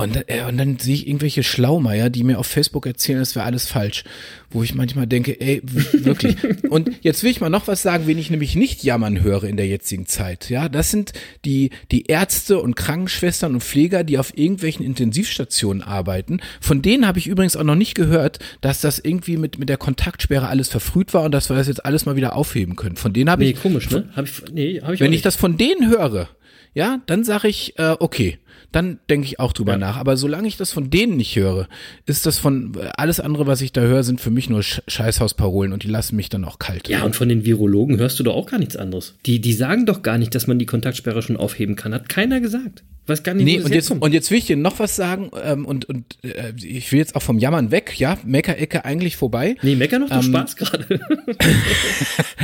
Und, 0.00 0.30
äh, 0.30 0.44
und 0.46 0.56
dann 0.58 0.78
sehe 0.78 0.94
ich 0.94 1.08
irgendwelche 1.08 1.42
Schlaumeier, 1.42 2.08
die 2.08 2.22
mir 2.22 2.38
auf 2.38 2.46
Facebook 2.46 2.86
erzählen, 2.86 3.18
das 3.18 3.34
wäre 3.34 3.44
alles 3.44 3.66
falsch. 3.66 4.04
Wo 4.48 4.62
ich 4.62 4.72
manchmal 4.72 5.08
denke, 5.08 5.40
ey, 5.40 5.60
wirklich. 5.64 6.36
und 6.70 6.92
jetzt 7.00 7.24
will 7.24 7.32
ich 7.32 7.40
mal 7.40 7.50
noch 7.50 7.66
was 7.66 7.82
sagen, 7.82 8.06
wen 8.06 8.16
ich 8.16 8.30
nämlich 8.30 8.54
nicht 8.54 8.84
jammern 8.84 9.24
höre 9.24 9.42
in 9.42 9.56
der 9.56 9.66
jetzigen 9.66 10.06
Zeit. 10.06 10.50
Ja, 10.50 10.68
das 10.68 10.92
sind 10.92 11.14
die, 11.44 11.70
die 11.90 12.04
Ärzte 12.04 12.60
und 12.60 12.76
Krankenschwestern 12.76 13.54
und 13.54 13.64
Pfleger, 13.64 14.04
die 14.04 14.18
auf 14.18 14.38
irgendwelchen 14.38 14.86
Intensivstationen 14.86 15.82
arbeiten. 15.82 16.38
Von 16.60 16.80
denen 16.80 17.04
habe 17.04 17.18
ich 17.18 17.26
übrigens 17.26 17.56
auch 17.56 17.64
noch 17.64 17.74
nicht 17.74 17.96
gehört, 17.96 18.38
dass 18.60 18.80
das 18.80 19.00
irgendwie 19.00 19.36
mit, 19.36 19.58
mit 19.58 19.68
der 19.68 19.78
Kontaktsperre 19.78 20.46
alles 20.46 20.68
verfrüht 20.68 21.12
war 21.12 21.24
und 21.24 21.32
dass 21.32 21.50
wir 21.50 21.56
das 21.56 21.66
jetzt 21.66 21.84
alles 21.84 22.06
mal 22.06 22.14
wieder 22.14 22.36
aufheben 22.36 22.76
können. 22.76 22.94
Von 22.94 23.12
denen 23.12 23.30
habe 23.30 23.42
nee, 23.42 23.50
ich. 23.50 23.60
komisch, 23.60 23.90
ne? 23.90 24.08
Hab 24.14 24.26
ich, 24.26 24.44
nee, 24.52 24.80
hab 24.80 24.92
ich 24.92 25.00
wenn 25.00 25.12
ich 25.12 25.22
das 25.22 25.34
von 25.34 25.56
denen 25.56 25.90
höre, 25.90 26.28
ja, 26.72 27.00
dann 27.06 27.24
sage 27.24 27.48
ich, 27.48 27.76
äh, 27.80 27.96
okay 27.98 28.38
dann 28.72 28.98
denke 29.08 29.26
ich 29.26 29.40
auch 29.40 29.52
drüber 29.52 29.72
ja. 29.72 29.78
nach. 29.78 29.96
Aber 29.96 30.16
solange 30.16 30.46
ich 30.46 30.56
das 30.56 30.72
von 30.72 30.90
denen 30.90 31.16
nicht 31.16 31.34
höre, 31.36 31.68
ist 32.06 32.26
das 32.26 32.38
von 32.38 32.76
alles 32.96 33.20
andere, 33.20 33.46
was 33.46 33.60
ich 33.60 33.72
da 33.72 33.80
höre, 33.80 34.02
sind 34.02 34.20
für 34.20 34.30
mich 34.30 34.50
nur 34.50 34.62
Scheißhausparolen 34.62 35.72
und 35.72 35.84
die 35.84 35.88
lassen 35.88 36.16
mich 36.16 36.28
dann 36.28 36.44
auch 36.44 36.58
kalt. 36.58 36.88
Ja, 36.88 37.02
und 37.04 37.16
von 37.16 37.28
den 37.28 37.44
Virologen 37.44 37.98
hörst 37.98 38.18
du 38.18 38.24
doch 38.24 38.34
auch 38.34 38.46
gar 38.46 38.58
nichts 38.58 38.76
anderes. 38.76 39.14
Die, 39.26 39.40
die 39.40 39.52
sagen 39.54 39.86
doch 39.86 40.02
gar 40.02 40.18
nicht, 40.18 40.34
dass 40.34 40.46
man 40.46 40.58
die 40.58 40.66
Kontaktsperre 40.66 41.22
schon 41.22 41.36
aufheben 41.36 41.76
kann. 41.76 41.94
Hat 41.94 42.08
keiner 42.08 42.40
gesagt. 42.40 42.84
Weiß 43.08 43.22
gar 43.22 43.32
nicht, 43.32 43.46
nee, 43.46 43.58
und 43.58 43.74
jetzt, 43.74 43.90
und 43.90 44.12
jetzt 44.12 44.30
will 44.30 44.36
ich 44.36 44.44
dir 44.44 44.56
noch 44.56 44.78
was 44.78 44.94
sagen 44.94 45.30
ähm, 45.42 45.64
und, 45.64 45.86
und 45.86 46.18
äh, 46.22 46.52
ich 46.56 46.92
will 46.92 46.98
jetzt 46.98 47.16
auch 47.16 47.22
vom 47.22 47.38
Jammern 47.38 47.70
weg, 47.70 47.98
ja, 47.98 48.18
Meckerecke 48.22 48.84
eigentlich 48.84 49.16
vorbei. 49.16 49.56
Nee, 49.62 49.76
Mecker 49.76 49.98
noch 49.98 50.10
ähm, 50.10 50.22
Spaß 50.22 50.56
gerade. 50.56 50.86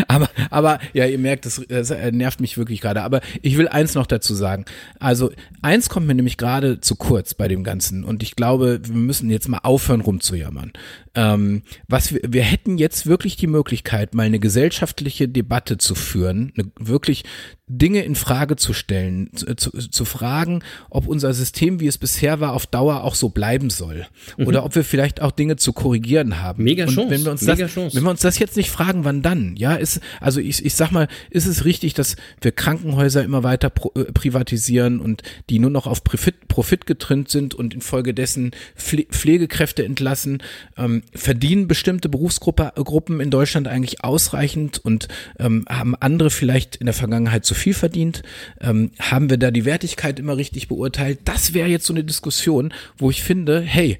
aber, 0.08 0.30
aber, 0.48 0.78
ja, 0.94 1.04
ihr 1.04 1.18
merkt, 1.18 1.44
das, 1.44 1.60
das 1.68 1.90
nervt 2.12 2.40
mich 2.40 2.56
wirklich 2.56 2.80
gerade. 2.80 3.02
Aber 3.02 3.20
ich 3.42 3.58
will 3.58 3.68
eins 3.68 3.94
noch 3.94 4.06
dazu 4.06 4.34
sagen. 4.34 4.64
Also, 4.98 5.32
eins 5.60 5.90
kommt 5.90 6.06
mir 6.06 6.14
nämlich 6.14 6.38
gerade 6.38 6.80
zu 6.80 6.96
kurz 6.96 7.34
bei 7.34 7.46
dem 7.46 7.62
Ganzen 7.62 8.02
und 8.02 8.22
ich 8.22 8.34
glaube, 8.34 8.80
wir 8.82 8.94
müssen 8.94 9.28
jetzt 9.28 9.48
mal 9.48 9.60
aufhören 9.62 10.00
rumzujammern. 10.00 10.72
Ähm, 11.14 11.62
was 11.88 12.12
wir, 12.12 12.20
wir 12.26 12.42
hätten 12.42 12.78
jetzt 12.78 13.06
wirklich 13.06 13.36
die 13.36 13.46
Möglichkeit, 13.46 14.14
mal 14.14 14.24
eine 14.24 14.40
gesellschaftliche 14.40 15.28
Debatte 15.28 15.78
zu 15.78 15.94
führen, 15.94 16.52
eine, 16.56 16.70
wirklich 16.78 17.24
Dinge 17.66 18.04
in 18.04 18.14
Frage 18.14 18.56
zu 18.56 18.74
stellen, 18.74 19.30
zu, 19.34 19.54
zu, 19.56 19.70
zu, 19.70 20.04
fragen, 20.04 20.53
ob 20.90 21.06
unser 21.06 21.32
System, 21.34 21.80
wie 21.80 21.86
es 21.86 21.98
bisher 21.98 22.40
war, 22.40 22.52
auf 22.52 22.66
Dauer 22.66 23.04
auch 23.04 23.14
so 23.14 23.28
bleiben 23.28 23.70
soll. 23.70 24.06
Mhm. 24.36 24.46
Oder 24.46 24.64
ob 24.64 24.74
wir 24.74 24.84
vielleicht 24.84 25.20
auch 25.20 25.30
Dinge 25.30 25.56
zu 25.56 25.72
korrigieren 25.72 26.40
haben. 26.40 26.64
Mega 26.64 26.86
Chance. 26.86 27.02
Und 27.02 27.10
wenn 27.10 27.24
wir 27.24 27.30
uns 27.32 27.42
Mega 27.42 27.64
das, 27.64 27.72
Chance. 27.72 27.96
Wenn 27.96 28.04
wir 28.04 28.10
uns 28.10 28.20
das 28.20 28.38
jetzt 28.38 28.56
nicht 28.56 28.70
fragen, 28.70 29.04
wann 29.04 29.22
dann? 29.22 29.56
Ja, 29.56 29.74
ist, 29.74 30.00
also 30.20 30.40
ich, 30.40 30.64
ich 30.64 30.74
sag 30.74 30.90
mal, 30.90 31.08
ist 31.30 31.46
es 31.46 31.64
richtig, 31.64 31.94
dass 31.94 32.16
wir 32.40 32.52
Krankenhäuser 32.52 33.24
immer 33.24 33.42
weiter 33.42 33.70
pro, 33.70 33.92
äh, 33.94 34.04
privatisieren 34.12 35.00
und 35.00 35.22
die 35.50 35.58
nur 35.58 35.70
noch 35.70 35.86
auf 35.86 36.04
Profit, 36.04 36.48
Profit 36.48 36.86
getrimmt 36.86 37.30
sind 37.30 37.54
und 37.54 37.74
infolgedessen 37.74 38.52
Pflegekräfte 38.76 39.84
entlassen? 39.84 40.42
Ähm, 40.76 41.02
verdienen 41.14 41.68
bestimmte 41.68 42.08
Berufsgruppen 42.08 43.20
in 43.20 43.30
Deutschland 43.30 43.68
eigentlich 43.68 44.04
ausreichend 44.04 44.78
und 44.84 45.08
ähm, 45.38 45.64
haben 45.68 45.94
andere 45.96 46.30
vielleicht 46.30 46.76
in 46.76 46.86
der 46.86 46.94
Vergangenheit 46.94 47.44
zu 47.44 47.54
viel 47.54 47.74
verdient? 47.74 48.22
Ähm, 48.60 48.90
haben 49.00 49.30
wir 49.30 49.36
da 49.36 49.50
die 49.50 49.64
Wertigkeit 49.64 50.18
immer 50.18 50.36
richtig 50.36 50.43
beurteilt? 50.68 51.20
Das 51.24 51.54
wäre 51.54 51.68
jetzt 51.68 51.86
so 51.86 51.92
eine 51.92 52.04
Diskussion, 52.04 52.72
wo 52.96 53.10
ich 53.10 53.22
finde, 53.22 53.60
hey, 53.60 53.98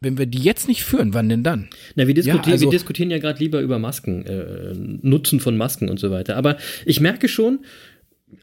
wenn 0.00 0.18
wir 0.18 0.26
die 0.26 0.42
jetzt 0.42 0.68
nicht 0.68 0.84
führen, 0.84 1.14
wann 1.14 1.28
denn 1.28 1.42
dann? 1.42 1.68
Na, 1.94 2.06
wir 2.06 2.14
diskutieren 2.14 2.44
ja, 2.46 2.52
also, 2.52 2.66
wir 2.66 2.70
diskutieren 2.70 3.10
ja 3.10 3.18
gerade 3.18 3.38
lieber 3.38 3.60
über 3.60 3.78
Masken, 3.78 4.24
äh, 4.26 4.74
Nutzen 4.74 5.40
von 5.40 5.56
Masken 5.56 5.88
und 5.88 5.98
so 5.98 6.10
weiter. 6.10 6.36
Aber 6.36 6.58
ich 6.84 7.00
merke 7.00 7.28
schon, 7.28 7.60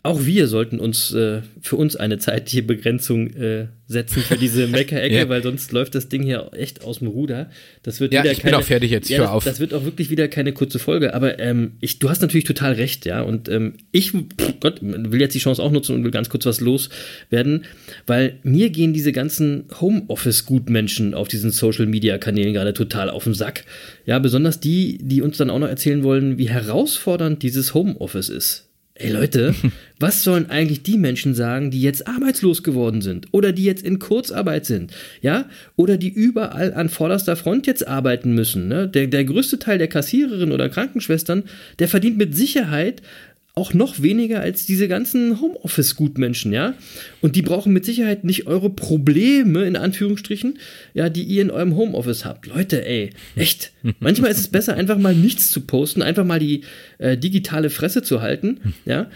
auch 0.04 0.26
wir 0.26 0.48
sollten 0.48 0.80
uns 0.80 1.14
äh, 1.14 1.42
für 1.62 1.76
uns 1.76 1.96
eine 1.96 2.18
zeitliche 2.18 2.64
Begrenzung 2.64 3.28
äh, 3.36 3.68
setzen 3.88 4.22
für 4.22 4.38
diese 4.38 4.68
Meckerecke, 4.70 5.16
ja. 5.16 5.30
weil 5.30 5.44
sonst 5.44 5.72
läuft 5.72 5.96
das 5.96 6.10
Ding 6.10 6.24
hier 6.24 6.50
echt 6.54 6.84
aus 6.84 7.00
dem 7.00 7.08
Ruder. 7.08 7.50
Das 7.84 8.00
wird 8.00 8.14
ja, 8.14 8.24
wieder 8.24 8.32
ich 8.32 8.40
keine, 8.40 8.56
bin 8.56 8.62
auch 8.62 8.66
fertig 8.66 8.92
jetzt. 8.92 9.10
Ja, 9.10 9.20
das, 9.20 9.30
auf. 9.30 9.44
das 9.44 9.60
wird 9.60 9.74
auch 9.74 9.84
wirklich 9.84 10.10
wieder 10.10 10.28
keine 10.28 10.54
kurze 10.54 10.80
Folge. 10.80 11.14
Aber 11.14 11.40
ähm, 11.40 11.74
ich, 11.82 12.00
du 12.00 12.10
hast 12.10 12.22
natürlich 12.22 12.46
total 12.46 12.74
recht, 12.74 13.06
ja. 13.06 13.22
Und 13.22 13.50
ähm, 13.50 13.76
ich, 13.92 14.14
Gott, 14.60 14.80
will 14.82 15.22
jetzt 15.22 15.36
die 15.36 15.40
Chance 15.40 15.62
auch 15.62 15.72
nutzen 15.72 15.96
und 15.96 16.04
will 16.04 16.12
ganz 16.12 16.30
kurz 16.30 16.46
was 16.46 16.62
loswerden, 16.62 17.66
weil 18.08 18.40
mir 18.44 18.70
gehen 18.70 18.94
diese 18.94 19.12
ganzen 19.12 19.66
Homeoffice-Gutmenschen 19.80 21.14
auf 21.14 21.28
diesen 21.28 21.52
Social-Media-Kanälen 21.52 22.54
gerade 22.54 22.74
total 22.74 23.10
auf 23.10 23.26
den 23.26 23.34
Sack. 23.34 23.66
Ja, 24.06 24.20
besonders 24.20 24.60
die, 24.60 24.98
die 25.02 25.22
uns 25.22 25.38
dann 25.38 25.50
auch 25.50 25.60
noch 25.60 25.68
erzählen 25.68 26.04
wollen, 26.04 26.38
wie 26.38 26.50
herausfordernd 26.50 27.44
dieses 27.44 27.74
Homeoffice 27.74 28.30
ist. 28.30 28.71
Ey 29.02 29.12
Leute, 29.12 29.56
was 30.00 30.24
sollen 30.24 30.52
eigentlich 30.52 30.84
die 30.84 30.98
Menschen 30.98 31.34
sagen, 31.34 31.72
die 31.72 31.82
jetzt 31.82 32.08
arbeitslos 32.08 32.62
geworden 32.62 33.02
sind 33.02 33.28
oder 33.32 33.52
die 33.52 33.64
jetzt 33.64 33.84
in 33.84 33.98
Kurzarbeit 33.98 34.66
sind, 34.66 34.92
ja, 35.22 35.46
oder 35.76 35.98
die 35.98 36.10
überall 36.10 36.74
an 36.76 36.88
vorderster 36.88 37.36
Front 37.36 37.66
jetzt 37.66 37.88
arbeiten 37.88 38.34
müssen? 38.34 38.68
Ne? 38.68 38.88
Der, 38.88 39.08
der 39.08 39.26
größte 39.26 39.58
Teil 39.58 39.80
der 39.80 39.88
Kassiererinnen 39.88 40.52
oder 40.52 40.70
Krankenschwestern, 40.70 41.44
der 41.80 41.88
verdient 41.88 42.18
mit 42.18 42.36
Sicherheit 42.36 43.02
auch 43.62 43.76
noch 43.76 44.02
weniger 44.02 44.40
als 44.40 44.66
diese 44.66 44.88
ganzen 44.88 45.40
Homeoffice-Gutmenschen, 45.40 46.52
ja. 46.52 46.74
Und 47.22 47.36
die 47.36 47.44
brauchen 47.44 47.72
mit 47.72 47.86
Sicherheit 47.86 48.24
nicht 48.24 48.48
eure 48.48 48.72
Probleme, 48.72 49.66
in 49.66 49.76
Anführungsstrichen, 49.76 50.58
ja, 50.96 51.10
die 51.10 51.22
ihr 51.22 51.44
in 51.44 51.52
eurem 51.52 51.76
Homeoffice 51.76 52.26
habt. 52.26 52.48
Leute, 52.48 52.84
ey, 52.84 53.12
echt. 53.36 53.72
Manchmal 54.00 54.32
ist 54.32 54.40
es 54.40 54.48
besser, 54.48 54.74
einfach 54.74 54.98
mal 54.98 55.14
nichts 55.14 55.52
zu 55.52 55.62
posten, 55.62 56.02
einfach 56.02 56.26
mal 56.26 56.40
die 56.40 56.62
äh, 56.98 57.20
digitale 57.20 57.70
Fresse 57.70 58.02
zu 58.02 58.24
halten, 58.24 58.74
ja. 58.86 59.12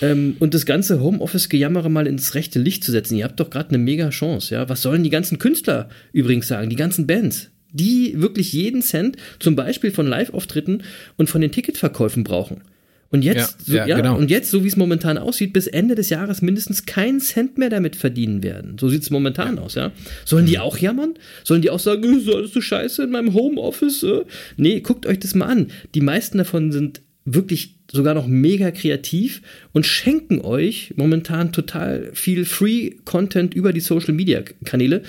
Ähm, 0.00 0.36
und 0.38 0.54
das 0.54 0.64
ganze 0.64 1.00
Homeoffice-Gejammere 1.00 1.90
mal 1.90 2.06
ins 2.06 2.36
rechte 2.36 2.60
Licht 2.60 2.84
zu 2.84 2.92
setzen. 2.92 3.16
Ihr 3.16 3.24
habt 3.24 3.40
doch 3.40 3.50
gerade 3.50 3.70
eine 3.70 3.78
mega 3.78 4.10
Chance, 4.10 4.54
ja. 4.54 4.68
Was 4.68 4.82
sollen 4.82 5.02
die 5.02 5.10
ganzen 5.10 5.40
Künstler 5.40 5.88
übrigens 6.12 6.46
sagen, 6.46 6.70
die 6.70 6.76
ganzen 6.76 7.08
Bands? 7.08 7.50
Die 7.72 8.14
wirklich 8.16 8.52
jeden 8.52 8.80
Cent, 8.80 9.16
zum 9.40 9.56
Beispiel 9.56 9.90
von 9.90 10.06
Live-Auftritten 10.06 10.84
und 11.16 11.28
von 11.28 11.40
den 11.40 11.50
Ticketverkäufen 11.50 12.22
brauchen. 12.22 12.62
Und 13.10 13.24
jetzt, 13.24 13.66
ja, 13.66 13.84
so, 13.84 13.88
ja, 13.88 13.96
genau. 13.96 14.18
und 14.18 14.30
jetzt, 14.30 14.50
so 14.50 14.64
wie 14.64 14.68
es 14.68 14.76
momentan 14.76 15.16
aussieht, 15.16 15.54
bis 15.54 15.66
Ende 15.66 15.94
des 15.94 16.10
Jahres 16.10 16.42
mindestens 16.42 16.84
keinen 16.84 17.20
Cent 17.20 17.56
mehr 17.56 17.70
damit 17.70 17.96
verdienen 17.96 18.42
werden. 18.42 18.76
So 18.78 18.88
sieht 18.88 19.02
es 19.02 19.10
momentan 19.10 19.56
ja. 19.56 19.62
aus, 19.62 19.76
ja. 19.76 19.92
Sollen 20.26 20.44
die 20.44 20.56
mhm. 20.56 20.62
auch 20.62 20.76
jammern? 20.76 21.14
Sollen 21.42 21.62
die 21.62 21.70
auch 21.70 21.78
sagen, 21.78 22.18
ist 22.18 22.28
alles 22.28 22.52
so 22.52 22.60
scheiße 22.60 23.02
in 23.04 23.10
meinem 23.10 23.32
Homeoffice? 23.32 24.02
Äh? 24.02 24.24
Nee, 24.58 24.80
guckt 24.80 25.06
euch 25.06 25.18
das 25.20 25.34
mal 25.34 25.46
an. 25.46 25.68
Die 25.94 26.02
meisten 26.02 26.36
davon 26.36 26.70
sind 26.70 27.00
wirklich 27.24 27.76
sogar 27.90 28.14
noch 28.14 28.26
mega 28.26 28.70
kreativ 28.70 29.40
und 29.72 29.86
schenken 29.86 30.40
euch 30.42 30.92
momentan 30.96 31.52
total 31.52 32.10
viel 32.12 32.44
Free 32.44 32.92
Content 33.04 33.54
über 33.54 33.72
die 33.72 33.80
Social 33.80 34.12
Media 34.12 34.42
Kanäle. 34.64 35.02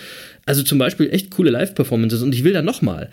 Also 0.45 0.63
zum 0.63 0.77
Beispiel 0.77 1.09
echt 1.09 1.31
coole 1.31 1.51
Live-Performances. 1.51 2.21
Und 2.21 2.33
ich 2.33 2.45
will 2.45 2.53
da 2.53 2.61
nochmal 2.61 3.09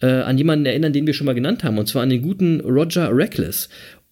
äh, 0.00 0.06
an 0.06 0.38
jemanden 0.38 0.66
erinnern, 0.66 0.92
den 0.92 1.06
wir 1.06 1.14
schon 1.14 1.26
mal 1.26 1.34
genannt 1.34 1.64
haben, 1.64 1.78
und 1.78 1.86
zwar 1.86 2.02
an 2.02 2.10
den 2.10 2.22
guten 2.22 2.60
Roger 2.60 3.14
Reckless 3.14 3.68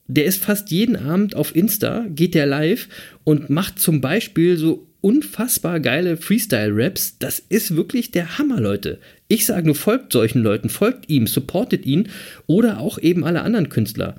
der 0.08 0.24
ist 0.24 0.42
fast 0.42 0.70
jeden 0.70 0.96
Abend 0.96 1.36
auf 1.36 1.54
Insta, 1.54 2.06
geht 2.08 2.34
der 2.34 2.46
live 2.46 2.88
und 3.24 3.50
macht 3.50 3.78
zum 3.78 4.00
Beispiel 4.00 4.56
so 4.56 4.88
unfassbar 5.00 5.78
geile 5.78 6.16
Freestyle-Raps. 6.16 7.18
Das 7.18 7.38
ist 7.38 7.76
wirklich 7.76 8.10
der 8.10 8.38
Hammer, 8.38 8.60
Leute. 8.60 8.98
Ich 9.28 9.46
sage 9.46 9.66
nur, 9.66 9.74
folgt 9.74 10.12
solchen 10.12 10.42
Leuten, 10.42 10.70
folgt 10.70 11.08
ihm, 11.08 11.26
supportet 11.26 11.86
ihn 11.86 12.08
oder 12.46 12.80
auch 12.80 12.98
eben 12.98 13.24
alle 13.24 13.42
anderen 13.42 13.68
Künstler. 13.68 14.16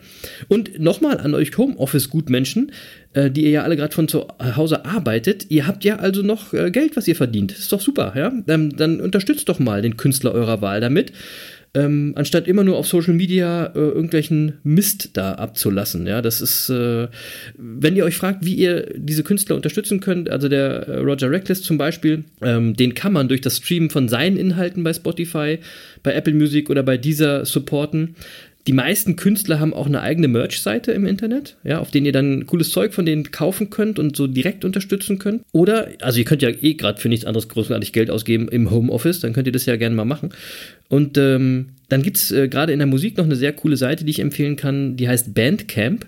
Und 0.48 0.80
nochmal 0.80 1.18
an 1.20 1.34
euch 1.34 1.58
Homeoffice-Gutmenschen, 1.58 2.72
äh, 3.14 3.30
die 3.30 3.44
ihr 3.44 3.50
ja 3.50 3.64
alle 3.64 3.76
gerade 3.76 3.94
von 3.94 4.08
zu 4.08 4.28
Hause 4.40 4.86
arbeitet. 4.86 5.48
Ihr 5.50 5.68
habt 5.68 5.84
ja 5.84 5.98
also 5.98 6.22
noch 6.22 6.54
äh, 6.54 6.72
Geld, 6.72 6.96
was 6.96 7.08
ihr 7.08 7.16
verdient. 7.16 7.52
Ist 7.52 7.72
doch 7.74 7.82
super, 7.82 8.14
ja? 8.16 8.32
Ähm, 8.48 8.76
dann 8.78 9.02
unterstützt 9.02 9.50
doch 9.50 9.60
mal 9.60 9.82
den 9.82 9.98
Künstler 9.98 10.32
eurer 10.32 10.62
Wahl 10.62 10.80
damit 10.80 11.12
ähm, 11.76 12.14
anstatt 12.16 12.48
immer 12.48 12.64
nur 12.64 12.78
auf 12.78 12.88
Social 12.88 13.14
Media 13.14 13.68
äh, 13.68 13.80
irgendwelchen 13.80 14.54
Mist 14.64 15.12
da 15.14 15.34
abzulassen. 15.34 16.08
Ja, 16.08 16.22
das 16.22 16.42
ist, 16.42 16.70
äh, 16.70 17.08
wenn 17.58 17.96
ihr 17.96 18.06
euch 18.06 18.18
fragt, 18.18 18.44
wie 18.44 18.56
ihr 18.56 18.88
diese 18.96 19.24
Künstler 19.24 19.56
unterstützen 19.56 20.00
könnt, 20.00 20.30
also 20.30 20.50
der 20.50 20.88
äh, 20.88 20.98
Roger 20.98 21.30
Reckless 21.30 21.62
zum 21.62 21.78
Beispiel, 21.78 22.24
ähm, 22.42 22.76
den 22.76 22.96
kann 22.96 23.14
man 23.14 23.28
durch 23.28 23.42
das 23.42 23.58
Streamen 23.58 23.92
von 23.92 24.10
seinen 24.10 24.38
Inhalten 24.38 24.84
bei 24.84 24.94
Spotify, 24.94 25.60
bei 26.02 26.14
Apple 26.14 26.34
Music 26.34 26.70
oder 26.70 26.82
bei 26.82 26.98
dieser 26.98 27.46
supporten. 27.46 28.16
Die 28.68 28.74
meisten 28.74 29.16
Künstler 29.16 29.60
haben 29.60 29.74
auch 29.74 29.88
eine 29.88 30.02
eigene 30.02 30.28
Merch-Seite 30.28 30.92
im 30.92 31.06
Internet, 31.06 31.58
ja, 31.64 31.80
auf 31.80 31.92
denen 31.92 32.06
ihr 32.06 32.12
dann 32.12 32.46
cooles 32.46 32.72
Zeug 32.72 32.94
von 32.94 33.06
denen 33.06 33.32
kaufen 33.32 33.70
könnt 33.70 34.00
und 34.00 34.16
so 34.16 34.28
direkt 34.28 34.66
unterstützen 34.66 35.18
könnt. 35.18 35.44
Oder, 35.52 35.90
also 36.02 36.20
ihr 36.20 36.26
könnt 36.26 36.42
ja 36.42 36.50
eh 36.50 36.74
gerade 36.74 37.00
für 37.00 37.10
nichts 37.10 37.26
anderes 37.26 37.48
großartig 37.48 37.94
Geld 37.94 38.12
ausgeben 38.12 38.48
im 38.50 38.70
Homeoffice, 38.70 39.22
dann 39.22 39.34
könnt 39.34 39.48
ihr 39.48 39.54
das 39.54 39.66
ja 39.66 39.78
gerne 39.78 39.96
mal 39.96 40.06
machen. 40.06 40.30
Und 40.90 41.18
ähm, 41.18 41.70
dann 41.88 42.04
gibt 42.04 42.18
es 42.18 42.32
äh, 42.32 42.48
gerade 42.48 42.74
in 42.74 42.80
der 42.80 42.88
Musik 42.88 43.18
noch 43.18 43.26
eine 43.26 43.36
sehr 43.36 43.54
coole 43.54 43.78
Seite, 43.78 44.04
die 44.04 44.12
ich 44.12 44.20
empfehlen 44.20 44.56
kann, 44.56 44.98
die 44.98 45.08
heißt 45.08 45.34
Bandcamp. 45.34 46.06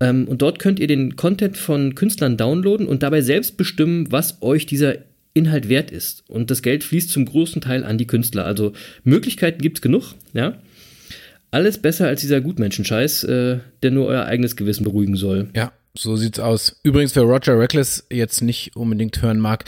Ähm, 0.00 0.26
und 0.28 0.42
dort 0.42 0.58
könnt 0.60 0.78
ihr 0.80 0.86
den 0.86 1.16
Content 1.16 1.56
von 1.56 1.94
Künstlern 1.94 2.36
downloaden 2.36 2.86
und 2.86 3.02
dabei 3.02 3.20
selbst 3.20 3.56
bestimmen, 3.56 4.10
was 4.10 4.42
euch 4.42 4.66
dieser 4.66 4.98
Inhalt 5.34 5.68
wert 5.68 5.90
ist. 5.90 6.24
Und 6.28 6.50
das 6.50 6.62
Geld 6.62 6.84
fließt 6.84 7.10
zum 7.10 7.24
großen 7.24 7.60
Teil 7.60 7.84
an 7.84 7.98
die 7.98 8.06
Künstler. 8.06 8.44
Also 8.44 8.72
Möglichkeiten 9.02 9.60
gibt 9.60 9.78
es 9.78 9.82
genug, 9.82 10.14
ja. 10.32 10.56
Alles 11.54 11.78
besser 11.78 12.08
als 12.08 12.20
dieser 12.20 12.40
Gutmenschenscheiß, 12.40 13.22
äh, 13.24 13.58
der 13.84 13.90
nur 13.92 14.06
euer 14.06 14.24
eigenes 14.24 14.56
Gewissen 14.56 14.82
beruhigen 14.82 15.14
soll. 15.14 15.50
Ja, 15.54 15.70
so 15.96 16.16
sieht's 16.16 16.40
aus. 16.40 16.80
Übrigens, 16.82 17.14
wer 17.14 17.22
Roger 17.22 17.56
Reckless 17.56 18.04
jetzt 18.10 18.42
nicht 18.42 18.74
unbedingt 18.74 19.22
hören 19.22 19.38
mag, 19.38 19.64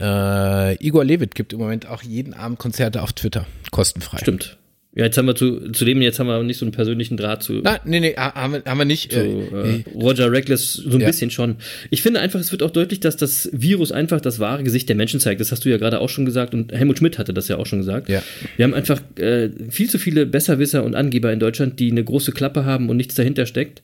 äh, 0.00 0.84
Igor 0.84 1.04
Levit 1.04 1.36
gibt 1.36 1.52
im 1.52 1.60
Moment 1.60 1.86
auch 1.86 2.02
jeden 2.02 2.34
Abend 2.34 2.58
Konzerte 2.58 3.02
auf 3.02 3.12
Twitter, 3.12 3.46
kostenfrei. 3.70 4.18
Stimmt. 4.18 4.58
Ja, 4.94 5.04
jetzt 5.04 5.18
haben 5.18 5.26
wir 5.26 5.34
zu, 5.34 5.70
zu 5.70 5.84
dem, 5.84 6.00
jetzt 6.00 6.18
haben 6.18 6.26
wir 6.26 6.42
nicht 6.42 6.58
so 6.58 6.64
einen 6.64 6.72
persönlichen 6.72 7.16
Draht 7.16 7.42
zu. 7.42 7.60
Ah, 7.64 7.78
nee, 7.84 8.00
nee, 8.00 8.14
haben 8.16 8.54
wir, 8.54 8.62
haben 8.64 8.78
wir 8.78 8.84
nicht. 8.84 9.12
Zu, 9.12 9.20
äh, 9.20 9.76
äh, 9.76 9.84
Roger 9.94 10.32
Reckless 10.32 10.72
so 10.72 10.96
ein 10.96 11.00
ja. 11.00 11.06
bisschen 11.06 11.30
schon. 11.30 11.56
Ich 11.90 12.02
finde 12.02 12.20
einfach, 12.20 12.40
es 12.40 12.50
wird 12.52 12.62
auch 12.62 12.70
deutlich, 12.70 12.98
dass 12.98 13.16
das 13.16 13.50
Virus 13.52 13.92
einfach 13.92 14.20
das 14.20 14.40
wahre 14.40 14.64
Gesicht 14.64 14.88
der 14.88 14.96
Menschen 14.96 15.20
zeigt. 15.20 15.40
Das 15.40 15.52
hast 15.52 15.64
du 15.64 15.68
ja 15.68 15.76
gerade 15.76 16.00
auch 16.00 16.08
schon 16.08 16.24
gesagt 16.24 16.54
und 16.54 16.72
Helmut 16.72 16.98
Schmidt 16.98 17.18
hatte 17.18 17.34
das 17.34 17.48
ja 17.48 17.58
auch 17.58 17.66
schon 17.66 17.80
gesagt. 17.80 18.08
Ja. 18.08 18.22
Wir 18.56 18.64
haben 18.64 18.74
einfach 18.74 19.00
äh, 19.16 19.50
viel 19.70 19.90
zu 19.90 19.98
viele 19.98 20.26
Besserwisser 20.26 20.82
und 20.82 20.94
Angeber 20.94 21.32
in 21.32 21.38
Deutschland, 21.38 21.78
die 21.78 21.90
eine 21.90 22.02
große 22.02 22.32
Klappe 22.32 22.64
haben 22.64 22.88
und 22.88 22.96
nichts 22.96 23.14
dahinter 23.14 23.44
steckt. 23.44 23.82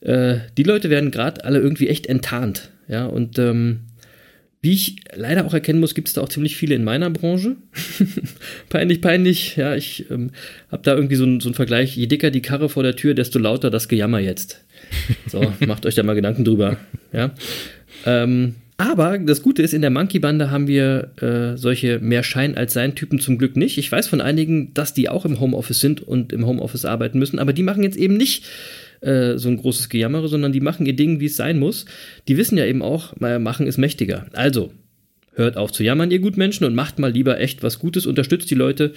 Äh, 0.00 0.38
die 0.56 0.62
Leute 0.62 0.90
werden 0.90 1.10
gerade 1.10 1.44
alle 1.44 1.58
irgendwie 1.58 1.88
echt 1.88 2.06
enttarnt. 2.06 2.70
Ja, 2.88 3.06
und 3.06 3.38
ähm, 3.38 3.80
wie 4.66 4.72
ich 4.72 4.96
leider 5.14 5.46
auch 5.46 5.54
erkennen 5.54 5.78
muss, 5.78 5.94
gibt 5.94 6.08
es 6.08 6.14
da 6.14 6.22
auch 6.22 6.28
ziemlich 6.28 6.56
viele 6.56 6.74
in 6.74 6.82
meiner 6.82 7.08
Branche. 7.08 7.54
peinlich, 8.68 9.00
peinlich. 9.00 9.54
Ja, 9.54 9.76
ich 9.76 10.10
ähm, 10.10 10.30
habe 10.72 10.82
da 10.82 10.96
irgendwie 10.96 11.14
so 11.14 11.22
einen 11.22 11.38
so 11.38 11.52
Vergleich. 11.52 11.96
Je 11.96 12.08
dicker 12.08 12.32
die 12.32 12.42
Karre 12.42 12.68
vor 12.68 12.82
der 12.82 12.96
Tür, 12.96 13.14
desto 13.14 13.38
lauter 13.38 13.70
das 13.70 13.86
Gejammer 13.86 14.18
jetzt. 14.18 14.64
So, 15.28 15.52
macht 15.66 15.86
euch 15.86 15.94
da 15.94 16.02
mal 16.02 16.14
Gedanken 16.14 16.44
drüber. 16.44 16.78
Ja. 17.12 17.30
Ähm, 18.04 18.56
aber 18.76 19.18
das 19.18 19.40
Gute 19.40 19.62
ist, 19.62 19.72
in 19.72 19.82
der 19.82 19.90
Monkey-Bande 19.90 20.50
haben 20.50 20.66
wir 20.66 21.12
äh, 21.22 21.56
solche 21.56 22.00
mehr 22.00 22.24
Schein 22.24 22.56
als 22.56 22.72
Sein 22.72 22.96
Typen 22.96 23.20
zum 23.20 23.38
Glück 23.38 23.56
nicht. 23.56 23.78
Ich 23.78 23.92
weiß 23.92 24.08
von 24.08 24.20
einigen, 24.20 24.74
dass 24.74 24.92
die 24.92 25.08
auch 25.08 25.24
im 25.24 25.38
Homeoffice 25.38 25.78
sind 25.78 26.02
und 26.02 26.32
im 26.32 26.44
Homeoffice 26.44 26.86
arbeiten 26.86 27.20
müssen, 27.20 27.38
aber 27.38 27.52
die 27.52 27.62
machen 27.62 27.84
jetzt 27.84 27.96
eben 27.96 28.16
nicht 28.16 28.44
äh, 29.00 29.36
so 29.38 29.48
ein 29.48 29.56
großes 29.56 29.88
Gejammere, 29.88 30.28
sondern 30.28 30.52
die 30.52 30.60
machen 30.60 30.86
ihr 30.86 30.96
Ding, 30.96 31.20
wie 31.20 31.26
es 31.26 31.36
sein 31.36 31.58
muss. 31.58 31.86
Die 32.28 32.36
wissen 32.36 32.58
ja 32.58 32.66
eben 32.66 32.82
auch, 32.82 33.14
machen 33.18 33.66
ist 33.66 33.78
mächtiger. 33.78 34.26
Also, 34.32 34.72
hört 35.34 35.56
auf 35.56 35.72
zu 35.72 35.84
jammern, 35.84 36.10
ihr 36.10 36.18
Gutmenschen, 36.18 36.66
und 36.66 36.74
macht 36.74 36.98
mal 36.98 37.12
lieber 37.12 37.38
echt 37.38 37.62
was 37.62 37.78
Gutes, 37.78 38.06
unterstützt 38.06 38.50
die 38.50 38.54
Leute, 38.54 38.92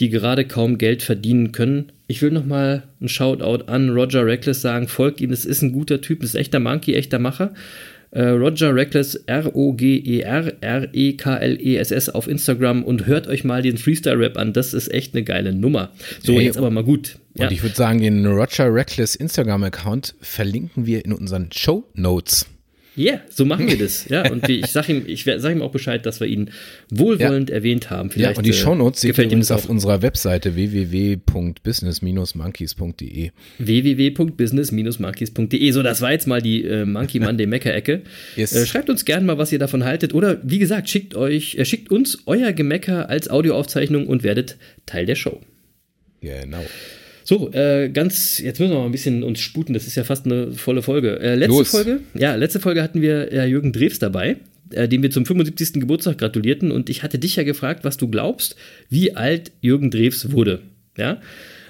die 0.00 0.10
gerade 0.10 0.44
kaum 0.44 0.78
Geld 0.78 1.02
verdienen 1.02 1.52
können. 1.52 1.92
Ich 2.06 2.22
will 2.22 2.30
nochmal 2.30 2.84
ein 3.00 3.08
Shoutout 3.08 3.64
an 3.66 3.90
Roger 3.90 4.24
Reckless 4.24 4.60
sagen, 4.60 4.88
folgt 4.88 5.20
ihm, 5.20 5.30
das 5.30 5.44
ist 5.44 5.62
ein 5.62 5.72
guter 5.72 6.00
Typ, 6.00 6.20
das 6.20 6.30
ist 6.30 6.36
echter 6.36 6.60
Monkey, 6.60 6.94
echter 6.94 7.18
Macher. 7.18 7.52
Äh, 8.10 8.22
Roger 8.22 8.74
Reckless, 8.74 9.14
R-O-G-E-R-R-E-K-L-E-S-S 9.26 12.08
auf 12.08 12.26
Instagram 12.26 12.84
und 12.84 13.06
hört 13.06 13.26
euch 13.26 13.44
mal 13.44 13.62
den 13.62 13.76
Freestyle-Rap 13.76 14.36
an. 14.36 14.52
Das 14.52 14.74
ist 14.74 14.92
echt 14.92 15.14
eine 15.14 15.24
geile 15.24 15.52
Nummer. 15.52 15.90
So, 16.22 16.34
hey, 16.34 16.44
jetzt 16.44 16.56
aber 16.56 16.70
mal 16.70 16.84
gut. 16.84 17.18
Und 17.34 17.44
ja. 17.44 17.50
ich 17.50 17.62
würde 17.62 17.76
sagen, 17.76 18.00
den 18.00 18.26
Roger 18.26 18.72
Reckless 18.72 19.14
Instagram-Account 19.14 20.14
verlinken 20.20 20.86
wir 20.86 21.04
in 21.04 21.12
unseren 21.12 21.50
Show 21.52 21.84
Notes. 21.94 22.46
Ja, 22.98 23.12
yeah, 23.12 23.20
so 23.30 23.44
machen 23.44 23.68
wir 23.68 23.78
das. 23.78 24.08
Ja, 24.08 24.28
und 24.28 24.48
ich 24.48 24.66
sage 24.66 24.92
ihm, 24.92 25.04
ich 25.06 25.22
sag 25.22 25.52
ihm 25.52 25.62
auch 25.62 25.70
Bescheid, 25.70 26.04
dass 26.04 26.18
wir 26.18 26.26
ihn 26.26 26.50
wohlwollend 26.90 27.48
ja. 27.48 27.54
erwähnt 27.54 27.90
haben. 27.90 28.10
Vielleicht, 28.10 28.32
ja, 28.32 28.38
und 28.38 28.44
die 28.44 28.50
äh, 28.50 28.54
Shownotes 28.54 29.02
seht 29.02 29.16
ihr 29.16 29.24
übrigens 29.24 29.52
auf 29.52 29.70
unserer 29.70 30.02
Webseite 30.02 30.56
www.business-monkeys.de. 30.56 33.30
www.business-monkeys.de. 33.58 35.70
So, 35.70 35.84
das 35.84 36.00
war 36.00 36.10
jetzt 36.10 36.26
mal 36.26 36.42
die 36.42 36.64
äh, 36.64 36.84
Monkey 36.84 37.20
Monday 37.20 37.46
Mecker-Ecke. 37.46 38.02
Yes. 38.36 38.52
Äh, 38.52 38.66
schreibt 38.66 38.90
uns 38.90 39.04
gerne 39.04 39.24
mal, 39.24 39.38
was 39.38 39.52
ihr 39.52 39.58
davon 39.58 39.84
haltet. 39.84 40.14
Oder 40.14 40.38
wie 40.42 40.58
gesagt, 40.58 40.88
schickt 40.88 41.14
euch, 41.14 41.56
äh, 41.56 41.64
schickt 41.64 41.90
uns 41.90 42.22
euer 42.26 42.52
Gemecker 42.52 43.08
als 43.08 43.30
Audioaufzeichnung 43.30 44.06
und 44.06 44.24
werdet 44.24 44.56
Teil 44.86 45.06
der 45.06 45.14
Show. 45.14 45.40
Genau. 46.20 46.64
So, 47.28 47.52
äh, 47.52 47.90
ganz, 47.90 48.38
jetzt 48.38 48.58
müssen 48.58 48.72
wir 48.72 48.78
mal 48.78 48.86
ein 48.86 48.90
bisschen 48.90 49.22
uns 49.22 49.40
sputen, 49.40 49.74
das 49.74 49.86
ist 49.86 49.96
ja 49.96 50.04
fast 50.04 50.24
eine 50.24 50.52
volle 50.52 50.80
Folge. 50.80 51.20
Äh, 51.20 51.34
letzte 51.34 51.58
Los. 51.58 51.68
Folge, 51.68 52.00
ja, 52.14 52.34
letzte 52.36 52.58
Folge 52.58 52.82
hatten 52.82 53.02
wir 53.02 53.30
äh, 53.30 53.46
Jürgen 53.46 53.70
Drews 53.70 53.98
dabei, 53.98 54.36
äh, 54.70 54.88
dem 54.88 55.02
wir 55.02 55.10
zum 55.10 55.26
75. 55.26 55.74
Geburtstag 55.74 56.16
gratulierten 56.16 56.70
und 56.70 56.88
ich 56.88 57.02
hatte 57.02 57.18
dich 57.18 57.36
ja 57.36 57.42
gefragt, 57.42 57.84
was 57.84 57.98
du 57.98 58.08
glaubst, 58.08 58.56
wie 58.88 59.14
alt 59.14 59.52
Jürgen 59.60 59.90
Drews 59.90 60.32
wurde. 60.32 60.60
Ja. 60.96 61.20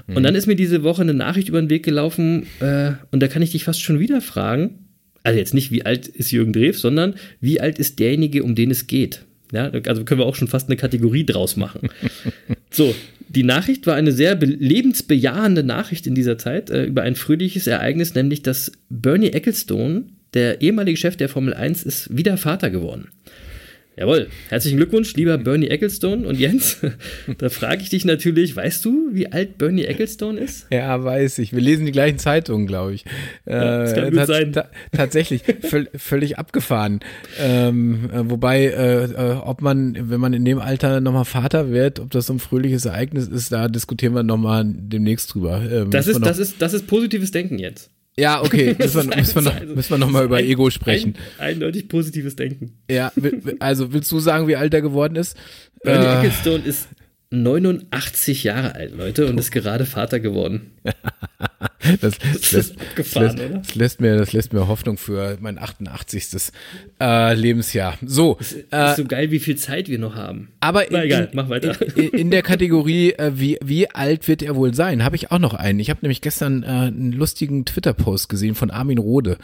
Und 0.06 0.18
mhm. 0.18 0.22
dann 0.22 0.36
ist 0.36 0.46
mir 0.46 0.54
diese 0.54 0.84
Woche 0.84 1.02
eine 1.02 1.12
Nachricht 1.12 1.48
über 1.48 1.60
den 1.60 1.70
Weg 1.70 1.84
gelaufen 1.84 2.46
äh, 2.60 2.92
und 3.10 3.20
da 3.20 3.26
kann 3.26 3.42
ich 3.42 3.50
dich 3.50 3.64
fast 3.64 3.82
schon 3.82 3.98
wieder 3.98 4.20
fragen, 4.20 4.86
also 5.24 5.40
jetzt 5.40 5.54
nicht, 5.54 5.72
wie 5.72 5.84
alt 5.84 6.06
ist 6.06 6.30
Jürgen 6.30 6.52
Drews, 6.52 6.80
sondern 6.80 7.16
wie 7.40 7.60
alt 7.60 7.80
ist 7.80 7.98
derjenige, 7.98 8.44
um 8.44 8.54
den 8.54 8.70
es 8.70 8.86
geht? 8.86 9.22
Ja, 9.52 9.70
also 9.86 10.04
können 10.04 10.20
wir 10.20 10.26
auch 10.26 10.34
schon 10.34 10.48
fast 10.48 10.68
eine 10.68 10.76
Kategorie 10.76 11.24
draus 11.24 11.56
machen. 11.56 11.88
So, 12.70 12.94
die 13.30 13.44
Nachricht 13.44 13.86
war 13.86 13.94
eine 13.94 14.12
sehr 14.12 14.34
lebensbejahende 14.36 15.64
Nachricht 15.64 16.06
in 16.06 16.14
dieser 16.14 16.36
Zeit 16.36 16.68
äh, 16.68 16.84
über 16.84 17.00
ein 17.00 17.14
fröhliches 17.16 17.66
Ereignis, 17.66 18.14
nämlich 18.14 18.42
dass 18.42 18.72
Bernie 18.90 19.30
Ecclestone, 19.30 20.04
der 20.34 20.60
ehemalige 20.60 20.98
Chef 20.98 21.16
der 21.16 21.30
Formel 21.30 21.54
1, 21.54 21.82
ist 21.82 22.14
wieder 22.14 22.36
Vater 22.36 22.68
geworden. 22.68 23.08
Jawohl, 23.98 24.28
herzlichen 24.48 24.76
Glückwunsch, 24.76 25.14
lieber 25.14 25.38
Bernie 25.38 25.66
Ecclestone. 25.66 26.24
Und 26.28 26.38
Jens, 26.38 26.76
da 27.38 27.48
frage 27.48 27.82
ich 27.82 27.88
dich 27.88 28.04
natürlich, 28.04 28.54
weißt 28.54 28.84
du, 28.84 29.10
wie 29.12 29.32
alt 29.32 29.58
Bernie 29.58 29.82
Ecclestone 29.82 30.38
ist? 30.38 30.68
Ja, 30.70 31.02
weiß 31.02 31.40
ich. 31.40 31.52
Wir 31.52 31.60
lesen 31.60 31.84
die 31.84 31.90
gleichen 31.90 32.18
Zeitungen, 32.20 32.68
glaube 32.68 32.94
ich. 32.94 33.04
Ja, 33.44 33.80
das 33.82 33.94
kann 33.94 34.04
äh, 34.04 34.10
gut 34.12 34.26
sein. 34.26 34.54
tatsächlich, 34.92 35.42
völlig 35.96 36.38
abgefahren. 36.38 37.00
Ähm, 37.40 38.08
äh, 38.12 38.30
wobei, 38.30 38.66
äh, 38.66 39.04
äh, 39.06 39.32
ob 39.42 39.62
man, 39.62 39.98
wenn 40.08 40.20
man 40.20 40.32
in 40.32 40.44
dem 40.44 40.60
Alter 40.60 41.00
nochmal 41.00 41.24
Vater 41.24 41.72
wird, 41.72 41.98
ob 41.98 42.12
das 42.12 42.26
so 42.26 42.34
ein 42.34 42.38
fröhliches 42.38 42.84
Ereignis 42.84 43.26
ist, 43.26 43.50
da 43.50 43.66
diskutieren 43.66 44.14
wir 44.14 44.22
nochmal 44.22 44.64
demnächst 44.64 45.34
drüber. 45.34 45.60
Ähm, 45.68 45.90
das, 45.90 46.06
ist, 46.06 46.24
das, 46.24 46.38
ist, 46.38 46.62
das 46.62 46.72
ist 46.72 46.86
positives 46.86 47.32
Denken 47.32 47.58
jetzt. 47.58 47.90
Ja, 48.18 48.42
okay, 48.42 48.74
müssen 48.78 49.10
wir, 49.10 49.16
müssen 49.16 49.34
wir, 49.36 49.42
noch, 49.42 49.74
müssen 49.76 49.90
wir 49.90 49.98
noch 49.98 50.10
mal 50.10 50.24
über 50.24 50.42
Ego 50.42 50.70
sprechen. 50.70 51.14
Ein, 51.38 51.54
eindeutig 51.54 51.88
positives 51.88 52.34
Denken. 52.34 52.78
Ja, 52.90 53.12
also 53.60 53.92
willst 53.92 54.10
du 54.10 54.18
sagen, 54.18 54.48
wie 54.48 54.56
alt 54.56 54.74
er 54.74 54.82
geworden 54.82 55.14
ist? 55.14 55.36
Bernie 55.84 56.04
äh, 56.04 56.16
Ecclestone 56.16 56.64
ist 56.64 56.88
89 57.30 58.44
Jahre 58.44 58.74
alt, 58.74 58.96
Leute, 58.96 59.26
und 59.26 59.38
ist 59.38 59.50
gerade 59.50 59.84
Vater 59.84 60.18
geworden. 60.18 60.70
das, 62.00 62.18
das, 62.18 62.52
lässt, 62.52 62.76
das, 62.96 63.14
lässt, 63.14 63.38
das, 63.38 63.74
lässt, 63.74 64.00
mir, 64.00 64.16
das 64.16 64.32
lässt 64.32 64.54
mir 64.54 64.66
Hoffnung 64.66 64.96
für 64.96 65.36
mein 65.40 65.58
88. 65.58 66.52
Äh, 66.98 67.34
Lebensjahr. 67.34 67.98
So. 68.04 68.36
Ist, 68.36 68.72
äh, 68.72 68.90
ist 68.90 68.96
so 68.96 69.04
geil, 69.04 69.30
wie 69.30 69.40
viel 69.40 69.56
Zeit 69.56 69.90
wir 69.90 69.98
noch 69.98 70.14
haben. 70.14 70.48
Aber 70.60 70.90
in, 70.90 70.96
egal, 70.96 71.28
mach 71.34 71.50
weiter. 71.50 71.76
In, 71.96 72.08
in 72.08 72.30
der 72.30 72.42
Kategorie, 72.42 73.12
äh, 73.12 73.32
wie, 73.34 73.58
wie 73.62 73.90
alt 73.90 74.26
wird 74.26 74.42
er 74.42 74.56
wohl 74.56 74.72
sein, 74.72 75.04
habe 75.04 75.16
ich 75.16 75.30
auch 75.30 75.38
noch 75.38 75.52
einen. 75.52 75.80
Ich 75.80 75.90
habe 75.90 76.00
nämlich 76.02 76.22
gestern 76.22 76.62
äh, 76.62 76.66
einen 76.66 77.12
lustigen 77.12 77.66
Twitter-Post 77.66 78.30
gesehen 78.30 78.54
von 78.54 78.70
Armin 78.70 78.98
Rode. 78.98 79.36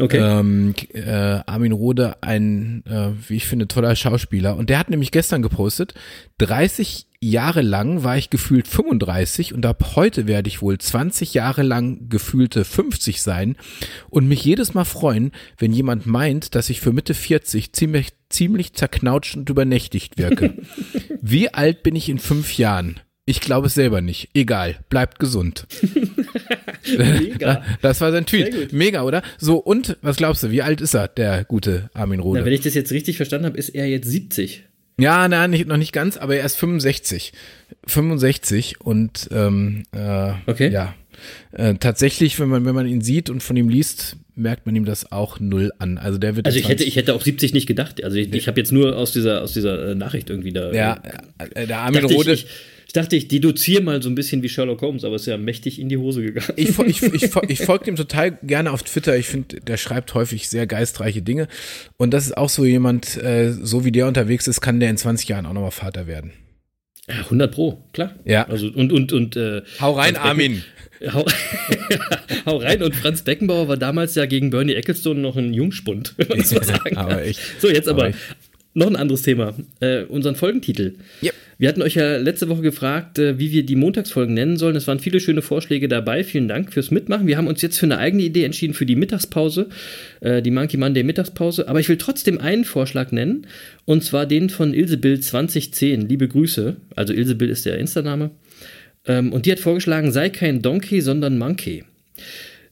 Okay. 0.00 0.18
Ähm, 0.18 0.74
äh, 0.92 1.40
Armin 1.46 1.72
Rode, 1.72 2.16
ein, 2.20 2.82
äh, 2.86 3.10
wie 3.28 3.36
ich 3.36 3.46
finde, 3.46 3.68
toller 3.68 3.94
Schauspieler. 3.94 4.56
Und 4.56 4.70
der 4.70 4.78
hat 4.80 4.90
nämlich 4.90 5.12
gestern 5.12 5.42
gepostet, 5.42 5.94
30 6.38 7.07
Jahre 7.20 7.62
lang 7.62 8.04
war 8.04 8.16
ich 8.16 8.30
gefühlt 8.30 8.68
35 8.68 9.52
und 9.52 9.66
ab 9.66 9.96
heute 9.96 10.28
werde 10.28 10.48
ich 10.48 10.62
wohl 10.62 10.78
20 10.78 11.34
Jahre 11.34 11.62
lang 11.62 12.08
gefühlte 12.08 12.64
50 12.64 13.22
sein 13.22 13.56
und 14.08 14.28
mich 14.28 14.44
jedes 14.44 14.72
Mal 14.74 14.84
freuen, 14.84 15.32
wenn 15.58 15.72
jemand 15.72 16.06
meint, 16.06 16.54
dass 16.54 16.70
ich 16.70 16.80
für 16.80 16.92
Mitte 16.92 17.14
40 17.14 17.72
ziemlich, 17.72 18.10
ziemlich 18.28 18.74
zerknautscht 18.74 19.36
und 19.36 19.50
übernächtigt 19.50 20.16
wirke. 20.16 20.54
Wie 21.20 21.52
alt 21.52 21.82
bin 21.82 21.96
ich 21.96 22.08
in 22.08 22.20
fünf 22.20 22.56
Jahren? 22.56 23.00
Ich 23.24 23.40
glaube 23.40 23.66
es 23.66 23.74
selber 23.74 24.00
nicht. 24.00 24.30
Egal, 24.32 24.78
bleibt 24.88 25.18
gesund. 25.18 25.66
Mega. 26.96 27.62
Das 27.82 28.00
war 28.00 28.12
sein 28.12 28.24
Tweet. 28.24 28.72
Mega, 28.72 29.02
oder? 29.02 29.22
So, 29.38 29.58
und 29.58 29.98
was 30.00 30.16
glaubst 30.16 30.44
du, 30.44 30.50
wie 30.50 30.62
alt 30.62 30.80
ist 30.80 30.94
er, 30.94 31.08
der 31.08 31.44
gute 31.44 31.90
Armin 31.92 32.20
Rohde? 32.20 32.40
Na, 32.40 32.46
wenn 32.46 32.54
ich 32.54 32.62
das 32.62 32.74
jetzt 32.74 32.92
richtig 32.92 33.16
verstanden 33.16 33.44
habe, 33.46 33.58
ist 33.58 33.70
er 33.70 33.86
jetzt 33.86 34.08
70. 34.08 34.67
Ja, 34.98 35.28
na, 35.28 35.46
nicht, 35.48 35.66
noch 35.66 35.76
nicht 35.76 35.92
ganz, 35.92 36.16
aber 36.16 36.36
er 36.36 36.44
ist 36.44 36.56
65. 36.56 37.32
65 37.86 38.80
und 38.80 39.28
ähm, 39.32 39.84
äh, 39.92 40.32
okay. 40.46 40.70
ja. 40.70 40.94
Äh, 41.52 41.74
tatsächlich, 41.74 42.38
wenn 42.38 42.48
man, 42.48 42.64
wenn 42.64 42.74
man 42.74 42.86
ihn 42.86 43.00
sieht 43.00 43.30
und 43.30 43.42
von 43.42 43.56
ihm 43.56 43.68
liest, 43.68 44.16
merkt 44.36 44.66
man 44.66 44.76
ihm 44.76 44.84
das 44.84 45.10
auch 45.10 45.40
null 45.40 45.72
an. 45.78 45.98
Also 45.98 46.18
der 46.18 46.36
wird. 46.36 46.46
Also 46.46 46.58
ich 46.58 46.68
hätte, 46.68 46.84
ich 46.84 46.96
hätte 46.96 47.14
auch 47.14 47.22
70 47.22 47.52
nicht 47.52 47.66
gedacht. 47.66 48.02
Also 48.04 48.16
ich, 48.16 48.32
ich 48.32 48.46
habe 48.46 48.60
jetzt 48.60 48.72
nur 48.72 48.96
aus 48.96 49.12
dieser, 49.12 49.42
aus 49.42 49.52
dieser 49.52 49.90
äh, 49.90 49.94
Nachricht 49.94 50.30
irgendwie 50.30 50.52
da. 50.52 50.72
Ja, 50.72 51.02
äh, 51.54 51.66
der 51.66 51.78
Armin 51.78 52.04
Rohde. 52.04 52.32
Ich, 52.32 52.44
ich 52.44 52.50
dachte, 52.92 53.16
ich 53.16 53.28
deduziere 53.28 53.82
mal 53.82 54.02
so 54.02 54.08
ein 54.08 54.14
bisschen 54.14 54.42
wie 54.42 54.48
Sherlock 54.48 54.80
Holmes, 54.80 55.04
aber 55.04 55.16
es 55.16 55.22
ist 55.22 55.26
ja 55.26 55.36
mächtig 55.36 55.78
in 55.78 55.88
die 55.88 55.98
Hose 55.98 56.22
gegangen. 56.22 56.54
Ich, 56.56 56.78
ich, 56.78 57.02
ich, 57.02 57.22
ich 57.48 57.60
folge 57.64 57.90
ihm 57.90 57.96
total 57.96 58.38
gerne 58.42 58.72
auf 58.72 58.82
Twitter. 58.82 59.16
Ich 59.16 59.26
finde, 59.26 59.60
der 59.60 59.76
schreibt 59.76 60.14
häufig 60.14 60.48
sehr 60.48 60.66
geistreiche 60.66 61.20
Dinge. 61.20 61.48
Und 61.98 62.12
das 62.12 62.26
ist 62.26 62.36
auch 62.36 62.48
so 62.48 62.64
jemand, 62.64 63.16
äh, 63.18 63.52
so 63.52 63.84
wie 63.84 63.92
der 63.92 64.06
unterwegs 64.06 64.46
ist, 64.46 64.60
kann 64.60 64.80
der 64.80 64.90
in 64.90 64.96
20 64.96 65.28
Jahren 65.28 65.46
auch 65.46 65.52
nochmal 65.52 65.70
Vater 65.70 66.06
werden. 66.06 66.32
Ja, 67.08 67.16
100 67.20 67.52
Pro, 67.52 67.84
klar. 67.92 68.14
Ja. 68.24 68.46
Also, 68.48 68.68
und, 68.68 68.92
und, 68.92 69.12
und, 69.12 69.36
äh, 69.36 69.62
Hau 69.80 69.92
rein, 69.92 70.16
Armin. 70.16 70.62
Hau, 71.12 71.24
hau, 72.46 72.56
rein 72.56 72.82
und 72.82 72.92
Franz 72.96 73.22
Beckenbauer 73.22 73.68
war 73.68 73.76
damals 73.76 74.16
ja 74.16 74.26
gegen 74.26 74.50
Bernie 74.50 74.72
Ecclestone 74.72 75.20
noch 75.20 75.36
ein 75.36 75.54
Jungspund, 75.54 76.14
wenn 76.16 76.26
man 76.26 76.42
so 76.42 76.60
sagen 76.60 76.96
aber 76.96 77.22
echt. 77.22 77.40
So, 77.60 77.68
jetzt 77.68 77.86
aber, 77.86 78.06
aber 78.06 78.14
noch 78.78 78.86
ein 78.86 78.96
anderes 78.96 79.22
Thema. 79.22 79.54
Äh, 79.80 80.04
unseren 80.04 80.36
Folgentitel. 80.36 80.94
Yep. 81.22 81.34
Wir 81.60 81.68
hatten 81.68 81.82
euch 81.82 81.96
ja 81.96 82.18
letzte 82.18 82.48
Woche 82.48 82.62
gefragt, 82.62 83.18
äh, 83.18 83.36
wie 83.40 83.50
wir 83.50 83.66
die 83.66 83.74
Montagsfolgen 83.74 84.32
nennen 84.32 84.56
sollen. 84.56 84.76
Es 84.76 84.86
waren 84.86 85.00
viele 85.00 85.18
schöne 85.18 85.42
Vorschläge 85.42 85.88
dabei. 85.88 86.22
Vielen 86.22 86.46
Dank 86.46 86.72
fürs 86.72 86.92
Mitmachen. 86.92 87.26
Wir 87.26 87.36
haben 87.36 87.48
uns 87.48 87.60
jetzt 87.62 87.78
für 87.78 87.86
eine 87.86 87.98
eigene 87.98 88.22
Idee 88.22 88.44
entschieden 88.44 88.74
für 88.74 88.86
die 88.86 88.94
Mittagspause, 88.94 89.68
äh, 90.20 90.40
die 90.40 90.52
Monkey 90.52 90.76
Monday 90.76 91.02
Mittagspause. 91.02 91.66
Aber 91.66 91.80
ich 91.80 91.88
will 91.88 91.98
trotzdem 91.98 92.40
einen 92.40 92.64
Vorschlag 92.64 93.10
nennen, 93.10 93.48
und 93.84 94.04
zwar 94.04 94.24
den 94.24 94.50
von 94.50 94.72
Ilsebill 94.72 95.18
2010. 95.18 96.08
Liebe 96.08 96.28
Grüße. 96.28 96.76
Also 96.94 97.12
Ilsebill 97.12 97.48
ist 97.48 97.66
der 97.66 97.78
Insta-Name. 97.78 98.30
Ähm, 99.06 99.32
und 99.32 99.46
die 99.46 99.50
hat 99.50 99.58
vorgeschlagen, 99.58 100.12
sei 100.12 100.30
kein 100.30 100.62
Donkey, 100.62 101.00
sondern 101.00 101.38
Monkey. 101.38 101.82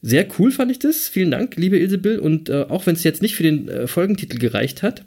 Sehr 0.01 0.25
cool 0.39 0.51
fand 0.51 0.71
ich 0.71 0.79
das. 0.79 1.09
Vielen 1.09 1.31
Dank, 1.31 1.57
liebe 1.57 1.77
Ilsebill. 1.77 2.19
Und 2.19 2.47
äh, 2.47 2.65
auch 2.69 2.85
wenn 2.85 2.95
es 2.95 3.03
jetzt 3.03 3.21
nicht 3.21 3.35
für 3.35 3.43
den 3.43 3.67
äh, 3.67 3.87
Folgentitel 3.87 4.37
gereicht 4.37 4.81
hat, 4.81 5.03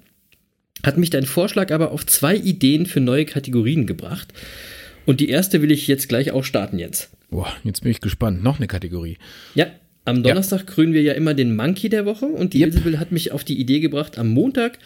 hat 0.82 0.98
mich 0.98 1.10
dein 1.10 1.24
Vorschlag 1.24 1.70
aber 1.72 1.90
auf 1.92 2.06
zwei 2.06 2.36
Ideen 2.36 2.86
für 2.86 3.00
neue 3.00 3.24
Kategorien 3.24 3.86
gebracht. 3.86 4.32
Und 5.06 5.20
die 5.20 5.28
erste 5.28 5.62
will 5.62 5.70
ich 5.70 5.86
jetzt 5.86 6.08
gleich 6.08 6.30
auch 6.30 6.44
starten 6.44 6.78
jetzt. 6.78 7.10
Boah, 7.30 7.52
jetzt 7.64 7.82
bin 7.82 7.90
ich 7.90 8.00
gespannt. 8.00 8.42
Noch 8.42 8.58
eine 8.58 8.66
Kategorie. 8.66 9.18
Ja, 9.54 9.66
am 10.04 10.22
Donnerstag 10.22 10.60
ja. 10.60 10.66
krönen 10.66 10.92
wir 10.92 11.02
ja 11.02 11.12
immer 11.12 11.34
den 11.34 11.54
Monkey 11.54 11.88
der 11.88 12.06
Woche 12.06 12.26
und 12.26 12.54
die 12.54 12.60
yep. 12.60 12.70
Isabel 12.70 12.98
hat 12.98 13.12
mich 13.12 13.32
auf 13.32 13.44
die 13.44 13.58
Idee 13.60 13.80
gebracht, 13.80 14.18
am 14.18 14.28
Montag 14.28 14.78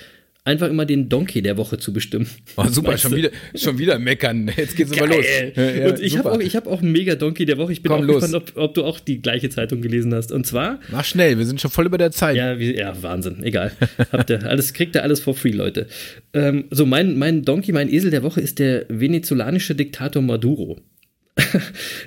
einfach 0.44 0.68
immer 0.68 0.85
den 0.85 1.09
Donkey 1.09 1.42
der 1.42 1.57
Woche 1.57 1.78
zu 1.78 1.92
bestimmen. 1.92 2.28
Oh, 2.57 2.66
super, 2.68 2.96
schon 2.98 3.16
wieder, 3.16 3.30
schon 3.54 3.78
wieder 3.78 3.98
meckern. 3.98 4.50
Jetzt 4.57 4.76
geht's 4.76 4.92
immer 4.92 5.07
los. 5.07 5.24
Ja, 5.57 5.88
und 5.88 6.00
ich 6.00 6.18
habe 6.18 6.30
auch, 6.30 6.40
hab 6.40 6.66
auch 6.66 6.83
einen 6.83 6.92
mega 6.92 7.14
Donkey 7.14 7.46
der 7.46 7.57
Woche. 7.59 7.72
Ich 7.72 7.83
bin 7.83 7.90
Komm, 7.90 8.02
auch 8.02 8.07
los. 8.07 8.22
gespannt, 8.22 8.52
ob, 8.54 8.62
ob, 8.62 8.74
du 8.74 8.85
auch 8.85 9.00
die 9.00 9.20
gleiche 9.20 9.48
Zeitung 9.48 9.80
gelesen 9.80 10.14
hast. 10.14 10.30
Und 10.30 10.46
zwar. 10.46 10.80
Mach 10.90 11.04
schnell, 11.04 11.38
wir 11.38 11.46
sind 11.46 11.61
schon 11.61 11.70
voll 11.70 11.87
über 11.87 11.98
der 11.98 12.12
Zeit. 12.12 12.37
Ja, 12.37 12.59
wie, 12.59 12.76
ja 12.76 12.94
Wahnsinn. 13.02 13.42
Egal. 13.42 13.72
Habt 14.12 14.30
ihr 14.30 14.44
alles, 14.44 14.72
kriegt 14.74 14.94
ihr 14.94 15.02
alles 15.02 15.20
for 15.20 15.35
free, 15.35 15.50
Leute. 15.50 15.87
Ähm, 16.33 16.64
so, 16.70 16.85
mein, 16.85 17.16
mein 17.16 17.42
Donkey, 17.42 17.72
mein 17.72 17.92
Esel 17.92 18.11
der 18.11 18.22
Woche 18.22 18.40
ist 18.40 18.59
der 18.59 18.85
venezolanische 18.88 19.74
Diktator 19.74 20.22
Maduro. 20.22 20.78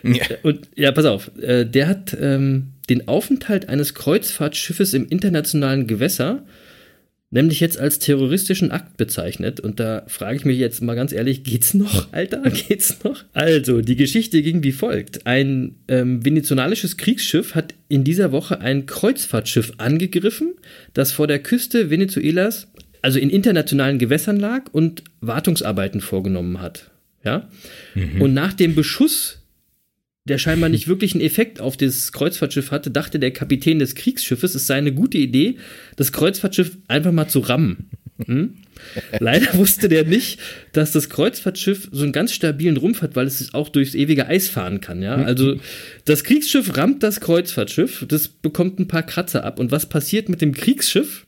ja. 0.03 0.23
Und 0.43 0.69
ja, 0.75 0.91
pass 0.91 1.05
auf, 1.05 1.31
äh, 1.41 1.65
der 1.65 1.87
hat 1.87 2.15
ähm, 2.19 2.73
den 2.89 3.07
Aufenthalt 3.07 3.67
eines 3.67 3.93
Kreuzfahrtschiffes 3.93 4.93
im 4.93 5.07
internationalen 5.07 5.87
Gewässer 5.87 6.45
nämlich 7.29 7.59
jetzt 7.59 7.77
als 7.79 7.99
terroristischen 7.99 8.71
Akt 8.71 8.97
bezeichnet. 8.97 9.59
Und 9.59 9.79
da 9.79 10.03
frage 10.07 10.37
ich 10.37 10.45
mich 10.45 10.57
jetzt 10.57 10.81
mal 10.81 10.95
ganz 10.95 11.11
ehrlich, 11.11 11.43
geht's 11.43 11.73
noch, 11.73 12.07
Alter? 12.13 12.41
Geht's 12.49 13.03
noch? 13.03 13.23
Also, 13.33 13.81
die 13.81 13.95
Geschichte 13.95 14.41
ging 14.41 14.63
wie 14.63 14.71
folgt. 14.71 15.25
Ein 15.25 15.75
ähm, 15.87 16.23
venezolanisches 16.25 16.97
Kriegsschiff 16.97 17.55
hat 17.55 17.73
in 17.89 18.03
dieser 18.03 18.31
Woche 18.31 18.61
ein 18.61 18.85
Kreuzfahrtschiff 18.85 19.73
angegriffen, 19.77 20.53
das 20.93 21.11
vor 21.11 21.27
der 21.27 21.39
Küste 21.39 21.89
Venezuelas, 21.89 22.67
also 23.01 23.19
in 23.19 23.29
internationalen 23.29 23.99
Gewässern 23.99 24.37
lag 24.37 24.65
und 24.71 25.03
Wartungsarbeiten 25.21 26.01
vorgenommen 26.01 26.61
hat. 26.61 26.91
Ja? 27.23 27.49
Mhm. 27.93 28.21
Und 28.21 28.33
nach 28.33 28.53
dem 28.53 28.73
Beschuss 28.73 29.39
der 30.27 30.37
scheinbar 30.37 30.69
nicht 30.69 30.87
wirklich 30.87 31.13
einen 31.13 31.23
Effekt 31.23 31.59
auf 31.59 31.77
das 31.77 32.11
Kreuzfahrtschiff 32.11 32.71
hatte, 32.71 32.91
dachte 32.91 33.19
der 33.19 33.31
Kapitän 33.31 33.79
des 33.79 33.95
Kriegsschiffes, 33.95 34.55
es 34.55 34.67
sei 34.67 34.75
eine 34.75 34.93
gute 34.93 35.17
Idee, 35.17 35.57
das 35.95 36.11
Kreuzfahrtschiff 36.11 36.77
einfach 36.87 37.11
mal 37.11 37.27
zu 37.27 37.39
rammen. 37.39 37.89
Hm? 38.25 38.55
Leider 39.19 39.53
wusste 39.55 39.89
der 39.89 40.05
nicht, 40.05 40.39
dass 40.73 40.91
das 40.91 41.09
Kreuzfahrtschiff 41.09 41.89
so 41.91 42.03
einen 42.03 42.11
ganz 42.11 42.33
stabilen 42.33 42.77
Rumpf 42.77 43.01
hat, 43.01 43.15
weil 43.15 43.27
es 43.27 43.53
auch 43.53 43.69
durchs 43.69 43.95
ewige 43.95 44.27
Eis 44.27 44.47
fahren 44.47 44.81
kann. 44.81 45.01
Ja? 45.01 45.15
Also 45.15 45.57
das 46.05 46.23
Kriegsschiff 46.23 46.77
rammt 46.77 47.03
das 47.03 47.19
Kreuzfahrtschiff, 47.19 48.05
das 48.07 48.27
bekommt 48.27 48.79
ein 48.79 48.87
paar 48.87 49.03
Kratzer 49.03 49.43
ab. 49.43 49.59
Und 49.59 49.71
was 49.71 49.87
passiert 49.87 50.29
mit 50.29 50.41
dem 50.41 50.53
Kriegsschiff? 50.53 51.26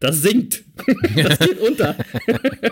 Das 0.00 0.22
sinkt. 0.22 0.64
Das 1.14 1.38
geht 1.38 1.58
unter. 1.58 1.94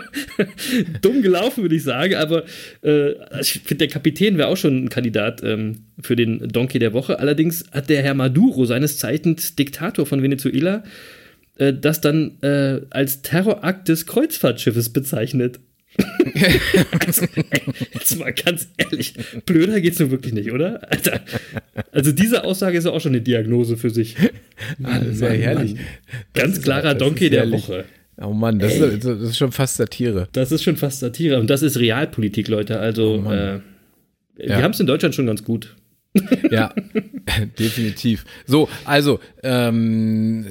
Dumm 1.01 1.21
gelaufen, 1.21 1.61
würde 1.61 1.75
ich 1.75 1.83
sagen, 1.83 2.15
aber 2.15 2.43
äh, 2.83 3.11
ich 3.39 3.61
finde, 3.63 3.85
der 3.85 3.87
Kapitän 3.87 4.37
wäre 4.37 4.47
auch 4.47 4.57
schon 4.57 4.85
ein 4.85 4.89
Kandidat 4.89 5.43
ähm, 5.43 5.83
für 6.01 6.15
den 6.15 6.39
Donkey 6.49 6.79
der 6.79 6.93
Woche. 6.93 7.19
Allerdings 7.19 7.65
hat 7.71 7.89
der 7.89 8.01
Herr 8.01 8.15
Maduro, 8.15 8.65
seines 8.65 8.97
Zeichens 8.97 9.55
Diktator 9.55 10.07
von 10.07 10.23
Venezuela, 10.23 10.83
äh, 11.57 11.71
das 11.71 12.01
dann 12.01 12.41
äh, 12.41 12.81
als 12.89 13.21
Terrorakt 13.21 13.89
des 13.89 14.07
Kreuzfahrtschiffes 14.07 14.89
bezeichnet. 14.89 15.59
Jetzt 17.93 18.19
mal 18.19 18.31
ganz 18.31 18.69
ehrlich, 18.77 19.13
blöder 19.45 19.81
geht's 19.81 19.99
nun 19.99 20.11
wirklich 20.11 20.33
nicht, 20.33 20.51
oder? 20.51 20.89
Alter. 20.89 21.21
Also 21.91 22.11
diese 22.11 22.43
Aussage 22.43 22.77
ist 22.77 22.85
ja 22.85 22.91
auch 22.91 23.01
schon 23.01 23.13
eine 23.13 23.21
Diagnose 23.21 23.77
für 23.77 23.89
sich. 23.89 24.15
Mann, 24.77 25.07
ah, 25.09 25.13
sehr 25.13 25.33
herrlich. 25.33 25.75
Ganz 26.33 26.57
ist, 26.57 26.63
klarer 26.63 26.93
Donkey 26.93 27.29
der 27.29 27.51
Woche. 27.51 27.85
Oh 28.21 28.33
Mann, 28.33 28.59
das 28.59 28.75
ist, 28.75 29.05
das 29.05 29.21
ist, 29.21 29.37
schon 29.37 29.51
fast 29.51 29.77
Satire. 29.77 30.27
Das 30.33 30.51
ist 30.51 30.63
schon 30.63 30.75
fast 30.75 30.99
Satire. 30.99 31.39
Und 31.39 31.49
das 31.49 31.61
ist 31.61 31.79
Realpolitik, 31.79 32.49
Leute. 32.49 32.79
Also, 32.79 33.23
oh 33.25 33.31
äh, 33.31 33.59
wir 34.35 34.47
ja. 34.47 34.61
haben 34.61 34.71
es 34.71 34.79
in 34.79 34.87
Deutschland 34.87 35.15
schon 35.15 35.25
ganz 35.25 35.43
gut. 35.43 35.75
ja, 36.51 36.73
definitiv. 37.59 38.25
So, 38.45 38.67
also, 38.85 39.19
ähm, 39.43 40.45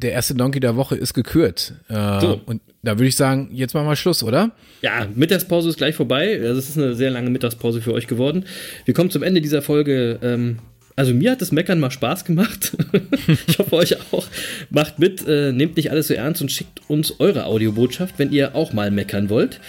der 0.00 0.12
erste 0.12 0.34
Donkey 0.34 0.60
der 0.60 0.76
Woche 0.76 0.96
ist 0.96 1.12
gekürt. 1.14 1.74
Äh, 1.88 2.20
so. 2.20 2.40
Und 2.46 2.62
da 2.82 2.92
würde 2.92 3.08
ich 3.08 3.16
sagen, 3.16 3.50
jetzt 3.52 3.74
machen 3.74 3.86
wir 3.86 3.96
Schluss, 3.96 4.22
oder? 4.22 4.52
Ja, 4.80 5.06
Mittagspause 5.14 5.68
ist 5.68 5.76
gleich 5.76 5.94
vorbei. 5.94 6.38
Das 6.38 6.68
ist 6.68 6.78
eine 6.78 6.94
sehr 6.94 7.10
lange 7.10 7.30
Mittagspause 7.30 7.82
für 7.82 7.92
euch 7.92 8.06
geworden. 8.06 8.46
Wir 8.84 8.94
kommen 8.94 9.10
zum 9.10 9.22
Ende 9.22 9.40
dieser 9.40 9.62
Folge. 9.62 10.18
Ähm, 10.22 10.58
also 10.96 11.14
mir 11.14 11.32
hat 11.32 11.40
das 11.40 11.52
Meckern 11.52 11.80
mal 11.80 11.90
Spaß 11.90 12.24
gemacht. 12.24 12.76
ich 13.46 13.58
hoffe 13.58 13.76
euch 13.76 13.96
auch. 14.12 14.26
Macht 14.70 14.98
mit, 14.98 15.26
äh, 15.26 15.52
nehmt 15.52 15.76
nicht 15.76 15.90
alles 15.90 16.08
so 16.08 16.14
ernst 16.14 16.42
und 16.42 16.50
schickt 16.50 16.80
uns 16.88 17.20
eure 17.20 17.44
Audiobotschaft, 17.44 18.18
wenn 18.18 18.32
ihr 18.32 18.54
auch 18.54 18.72
mal 18.72 18.90
meckern 18.90 19.30
wollt. 19.30 19.60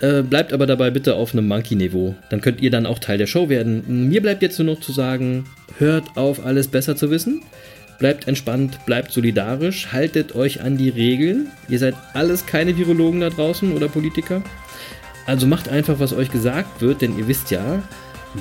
Äh, 0.00 0.22
bleibt 0.22 0.52
aber 0.52 0.66
dabei 0.66 0.90
bitte 0.90 1.14
auf 1.16 1.32
einem 1.32 1.48
Monkey-Niveau. 1.48 2.14
Dann 2.30 2.40
könnt 2.40 2.60
ihr 2.60 2.70
dann 2.70 2.86
auch 2.86 3.00
Teil 3.00 3.18
der 3.18 3.26
Show 3.26 3.48
werden. 3.48 4.08
Mir 4.08 4.22
bleibt 4.22 4.42
jetzt 4.42 4.58
nur 4.58 4.74
noch 4.74 4.80
zu 4.80 4.92
sagen, 4.92 5.44
hört 5.78 6.16
auf, 6.16 6.44
alles 6.44 6.68
besser 6.68 6.94
zu 6.94 7.10
wissen. 7.10 7.42
Bleibt 7.98 8.28
entspannt, 8.28 8.78
bleibt 8.86 9.10
solidarisch, 9.10 9.88
haltet 9.90 10.36
euch 10.36 10.60
an 10.60 10.76
die 10.76 10.88
Regeln. 10.88 11.48
Ihr 11.68 11.80
seid 11.80 11.94
alles 12.14 12.46
keine 12.46 12.76
Virologen 12.76 13.20
da 13.20 13.30
draußen 13.30 13.72
oder 13.72 13.88
Politiker. 13.88 14.42
Also 15.26 15.48
macht 15.48 15.68
einfach, 15.68 15.98
was 15.98 16.12
euch 16.12 16.30
gesagt 16.30 16.80
wird, 16.80 17.02
denn 17.02 17.18
ihr 17.18 17.26
wisst 17.26 17.50
ja, 17.50 17.82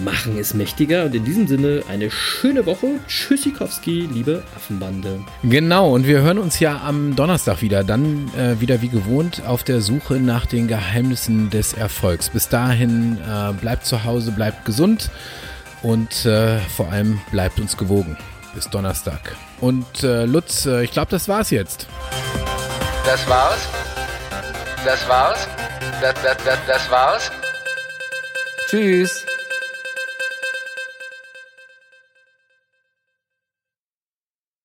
Machen 0.03 0.38
ist 0.38 0.53
mächtiger. 0.53 1.05
Und 1.05 1.15
in 1.15 1.25
diesem 1.25 1.47
Sinne 1.47 1.83
eine 1.89 2.12
schöne 2.12 2.65
Woche. 2.65 2.88
Tschüssikowski, 3.07 4.07
liebe 4.12 4.43
Affenbande. 4.55 5.19
Genau, 5.43 5.93
und 5.93 6.07
wir 6.07 6.21
hören 6.21 6.39
uns 6.39 6.60
ja 6.60 6.81
am 6.83 7.15
Donnerstag 7.15 7.62
wieder. 7.62 7.83
Dann 7.83 8.31
äh, 8.38 8.60
wieder 8.60 8.81
wie 8.81 8.89
gewohnt 8.89 9.43
auf 9.45 9.63
der 9.63 9.81
Suche 9.81 10.15
nach 10.15 10.45
den 10.45 10.67
Geheimnissen 10.67 11.49
des 11.49 11.73
Erfolgs. 11.73 12.29
Bis 12.29 12.49
dahin 12.49 13.17
äh, 13.17 13.53
bleibt 13.53 13.86
zu 13.86 14.03
Hause, 14.03 14.31
bleibt 14.31 14.65
gesund 14.65 15.10
und 15.83 16.25
äh, 16.25 16.60
vor 16.60 16.91
allem 16.91 17.19
bleibt 17.31 17.60
uns 17.60 17.77
gewogen. 17.77 18.17
Bis 18.55 18.69
Donnerstag. 18.69 19.36
Und 19.62 20.03
äh, 20.03 20.25
Lutz, 20.25 20.65
äh, 20.65 20.83
ich 20.83 20.91
glaube, 20.91 21.12
das 21.12 21.27
war's 21.27 21.49
jetzt. 21.49 21.88
Das 23.05 23.27
war's? 23.29 23.67
Das 24.83 25.07
war's? 25.07 25.47
Das, 26.01 26.13
das, 26.23 26.38
das, 26.43 26.60
das 26.67 26.91
war's? 26.91 27.31
Tschüss. 28.69 29.25